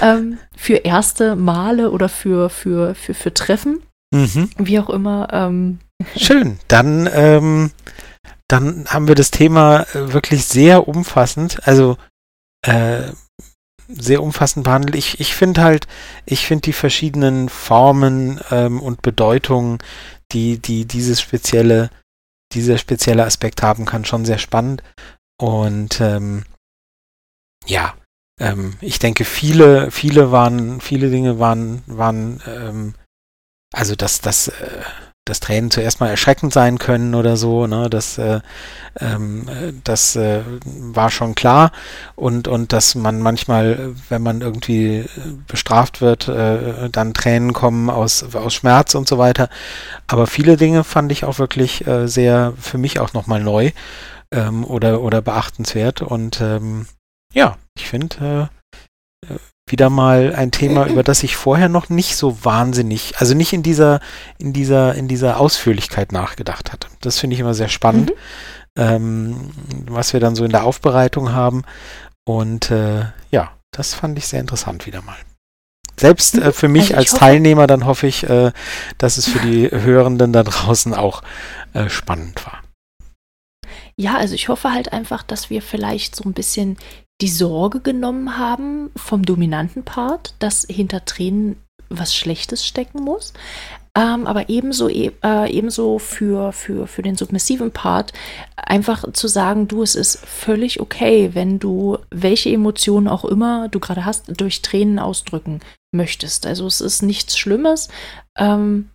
ähm, 0.02 0.40
für 0.56 0.78
erste 0.78 1.36
Male 1.36 1.92
oder 1.92 2.10
für, 2.10 2.50
für, 2.50 2.96
für, 2.96 3.14
für 3.14 3.34
Treffen. 3.34 3.84
Mhm. 4.14 4.50
Wie 4.58 4.80
auch 4.80 4.90
immer. 4.90 5.28
Ähm. 5.32 5.80
Schön. 6.16 6.60
Dann, 6.68 7.08
ähm, 7.14 7.72
dann 8.48 8.86
haben 8.88 9.08
wir 9.08 9.16
das 9.16 9.32
Thema 9.32 9.82
äh, 9.94 10.14
wirklich 10.14 10.46
sehr 10.46 10.88
umfassend, 10.88 11.68
also 11.68 11.98
äh, 12.66 13.12
sehr 13.88 14.22
umfassend 14.24 14.64
behandelt. 14.64 14.96
Ich, 14.96 15.20
ich 15.20 15.36
finde 15.36 15.62
halt, 15.62 15.88
ich 16.26 16.46
finde 16.46 16.64
die 16.64 16.74
verschiedenen 16.74 17.50
Formen 17.50 18.40
ähm, 18.52 18.82
und 18.82 19.02
Bedeutungen, 19.02 19.78
die, 20.32 20.58
die 20.58 20.86
dieses 20.86 21.22
spezielle, 21.22 21.90
dieser 22.54 22.78
spezielle 22.78 23.26
Aspekt 23.26 23.62
haben 23.62 23.86
kann, 23.86 24.06
schon 24.06 24.26
sehr 24.26 24.40
spannend. 24.40 24.84
Und 25.38 26.02
ähm, 26.02 26.44
ja, 27.66 27.94
ähm, 28.40 28.76
ich 28.82 29.00
denke, 29.00 29.26
viele, 29.26 29.92
viele 29.92 30.32
waren, 30.32 30.82
viele 30.82 31.10
Dinge 31.10 31.40
waren, 31.40 31.84
waren, 31.86 32.42
ähm, 32.48 32.94
also 33.74 33.96
dass, 33.96 34.22
dass, 34.22 34.48
äh, 34.48 34.54
dass 35.26 35.42
Tränen 35.42 35.72
zuerst 35.72 36.00
mal 36.00 36.10
erschreckend 36.10 36.54
sein 36.54 36.78
können 36.80 37.14
oder 37.14 37.36
so, 37.36 37.68
ne, 37.68 37.90
das, 37.90 38.18
äh, 38.18 38.40
ähm, 39.00 39.82
das 39.84 40.16
äh, 40.16 40.42
war 40.66 41.12
schon 41.12 41.36
klar 41.36 41.72
und, 42.16 42.48
und 42.48 42.72
dass 42.72 42.96
man 42.96 43.20
manchmal, 43.20 43.94
wenn 44.10 44.22
man 44.22 44.42
irgendwie 44.42 45.06
bestraft 45.48 46.00
wird, 46.00 46.30
äh, 46.30 46.90
dann 46.90 47.14
Tränen 47.14 47.54
kommen 47.54 47.90
aus, 47.90 48.24
aus 48.36 48.54
Schmerz 48.54 48.96
und 48.96 49.08
so 49.08 49.18
weiter. 49.18 49.50
Aber 50.08 50.28
viele 50.28 50.56
Dinge 50.58 50.84
fand 50.84 51.12
ich 51.12 51.26
auch 51.26 51.40
wirklich 51.40 51.86
äh, 51.86 52.08
sehr, 52.08 52.54
für 52.58 52.78
mich 52.78 53.00
auch 53.00 53.14
nochmal 53.14 53.42
neu 53.44 53.72
ähm, 54.32 54.64
oder, 54.66 55.02
oder 55.02 55.22
beachtenswert. 55.22 56.02
Und 56.02 56.42
ähm, 56.42 56.88
ja, 57.34 57.58
ich 57.78 57.88
finde 57.88 58.50
äh, 59.24 59.34
äh, 59.34 59.40
wieder 59.70 59.90
mal 59.90 60.34
ein 60.36 60.52
Thema, 60.52 60.86
über 60.90 61.04
das 61.04 61.24
ich 61.24 61.36
vorher 61.36 61.70
noch 61.70 61.90
nicht 61.90 62.16
so 62.16 62.44
wahnsinnig, 62.44 63.16
also 63.18 63.34
nicht 63.34 63.54
in 63.54 63.64
dieser, 63.64 64.00
in 64.38 64.54
dieser, 64.54 64.96
in 64.96 65.08
dieser 65.08 65.40
Ausführlichkeit 65.40 66.12
nachgedacht 66.12 66.72
hatte. 66.72 66.88
Das 67.02 67.20
finde 67.20 67.36
ich 67.36 67.40
immer 67.40 67.54
sehr 67.54 67.70
spannend, 67.70 68.12
mhm. 68.12 68.82
ähm, 68.82 69.52
was 69.88 70.14
wir 70.14 70.20
dann 70.20 70.36
so 70.36 70.44
in 70.44 70.52
der 70.52 70.64
Aufbereitung 70.64 71.32
haben. 71.32 71.64
Und 72.26 72.72
äh, 72.72 73.06
ja, 73.32 73.52
das 73.72 73.94
fand 73.94 74.18
ich 74.18 74.28
sehr 74.28 74.42
interessant 74.42 74.86
wieder 74.86 75.02
mal. 75.02 75.18
Selbst 76.00 76.38
äh, 76.38 76.52
für 76.52 76.68
mich 76.68 76.96
also 76.96 77.14
als 77.14 77.20
Teilnehmer, 77.20 77.68
dann 77.68 77.86
hoffe 77.86 78.08
ich, 78.08 78.30
äh, 78.30 78.52
dass 78.98 79.18
es 79.18 79.28
für 79.28 79.40
die 79.40 79.70
Hörenden 79.72 80.32
da 80.32 80.44
draußen 80.44 80.94
auch 80.94 81.24
äh, 81.74 81.90
spannend 81.90 82.46
war. 82.46 82.62
Ja, 84.00 84.16
also 84.18 84.36
ich 84.36 84.48
hoffe 84.48 84.72
halt 84.74 84.94
einfach, 84.94 85.24
dass 85.24 85.50
wir 85.50 85.62
vielleicht 85.62 86.16
so 86.16 86.24
ein 86.24 86.34
bisschen 86.34 86.78
die 87.20 87.30
Sorge 87.30 87.80
genommen 87.80 88.38
haben 88.38 88.92
vom 88.96 89.26
dominanten 89.26 89.84
Part, 89.84 90.36
dass 90.40 90.68
hinter 90.70 91.04
Tränen 91.06 91.58
was 91.90 92.16
Schlechtes 92.16 92.66
stecken 92.66 93.02
muss. 93.02 93.34
Ähm, 93.98 94.28
aber 94.28 94.50
ebenso, 94.50 94.90
e 94.90 95.12
äh, 95.24 95.52
ebenso 95.52 95.98
für, 95.98 96.52
für, 96.52 96.86
für 96.86 97.02
den 97.02 97.16
submissiven 97.16 97.72
Part 97.72 98.14
einfach 98.56 99.12
zu 99.14 99.28
sagen, 99.28 99.68
du, 99.68 99.82
es 99.82 99.96
ist 99.96 100.20
völlig 100.24 100.80
okay, 100.80 101.32
wenn 101.34 101.58
du 101.58 101.98
welche 102.12 102.52
Emotionen 102.52 103.08
auch 103.08 103.26
immer 103.26 103.70
du 103.70 103.80
gerade 103.80 104.06
hast, 104.06 104.26
durch 104.40 104.62
Tränen 104.62 105.00
ausdrücken 105.00 105.62
möchtest. 105.92 106.46
Also 106.46 106.68
es 106.68 106.82
ist 106.82 107.02
nichts 107.02 107.38
Schlimmes. 107.40 107.90
Ähm, 108.38 108.90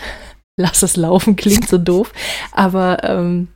lass 0.58 0.82
es 0.82 0.96
laufen, 0.96 1.36
klingt 1.36 1.68
so 1.68 1.78
doof. 1.78 2.12
Aber 2.50 3.04
ähm, 3.04 3.48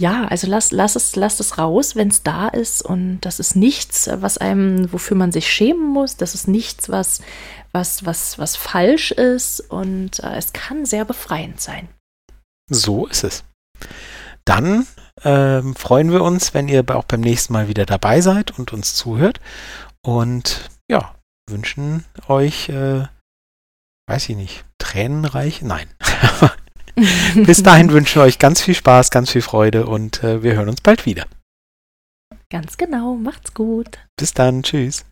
ja, 0.00 0.26
also 0.26 0.46
lass, 0.46 0.70
lass, 0.70 0.94
es, 0.94 1.16
lass 1.16 1.40
es 1.40 1.58
raus, 1.58 1.96
wenn 1.96 2.08
es 2.08 2.22
da 2.22 2.48
ist. 2.48 2.82
Und 2.82 3.20
das 3.22 3.40
ist 3.40 3.56
nichts, 3.56 4.08
was 4.12 4.38
einem, 4.38 4.92
wofür 4.92 5.16
man 5.16 5.32
sich 5.32 5.52
schämen 5.52 5.88
muss. 5.88 6.16
Das 6.16 6.34
ist 6.34 6.46
nichts, 6.46 6.88
was, 6.88 7.20
was, 7.72 8.04
was, 8.04 8.38
was 8.38 8.54
falsch 8.54 9.10
ist. 9.10 9.60
Und 9.60 10.20
äh, 10.20 10.36
es 10.36 10.52
kann 10.52 10.86
sehr 10.86 11.04
befreiend 11.04 11.60
sein. 11.60 11.88
So 12.70 13.06
ist 13.06 13.24
es. 13.24 13.44
Dann 14.44 14.86
ähm, 15.24 15.74
freuen 15.74 16.12
wir 16.12 16.22
uns, 16.22 16.54
wenn 16.54 16.68
ihr 16.68 16.84
auch 16.94 17.04
beim 17.04 17.20
nächsten 17.20 17.52
Mal 17.52 17.66
wieder 17.66 17.84
dabei 17.84 18.20
seid 18.20 18.56
und 18.56 18.72
uns 18.72 18.94
zuhört. 18.94 19.40
Und 20.00 20.70
ja, 20.88 21.16
wünschen 21.50 22.04
euch, 22.28 22.68
äh, 22.68 23.06
weiß 24.06 24.28
ich 24.28 24.36
nicht, 24.36 24.64
tränenreich? 24.78 25.62
Nein. 25.62 25.88
Bis 27.34 27.62
dahin 27.62 27.92
wünschen 27.92 28.16
wir 28.16 28.26
euch 28.26 28.38
ganz 28.38 28.60
viel 28.62 28.74
Spaß, 28.74 29.10
ganz 29.10 29.30
viel 29.30 29.42
Freude 29.42 29.86
und 29.86 30.22
äh, 30.22 30.42
wir 30.42 30.54
hören 30.54 30.68
uns 30.68 30.80
bald 30.80 31.06
wieder. 31.06 31.26
Ganz 32.50 32.76
genau, 32.76 33.14
macht's 33.14 33.52
gut. 33.52 33.98
Bis 34.16 34.32
dann, 34.32 34.62
tschüss. 34.62 35.04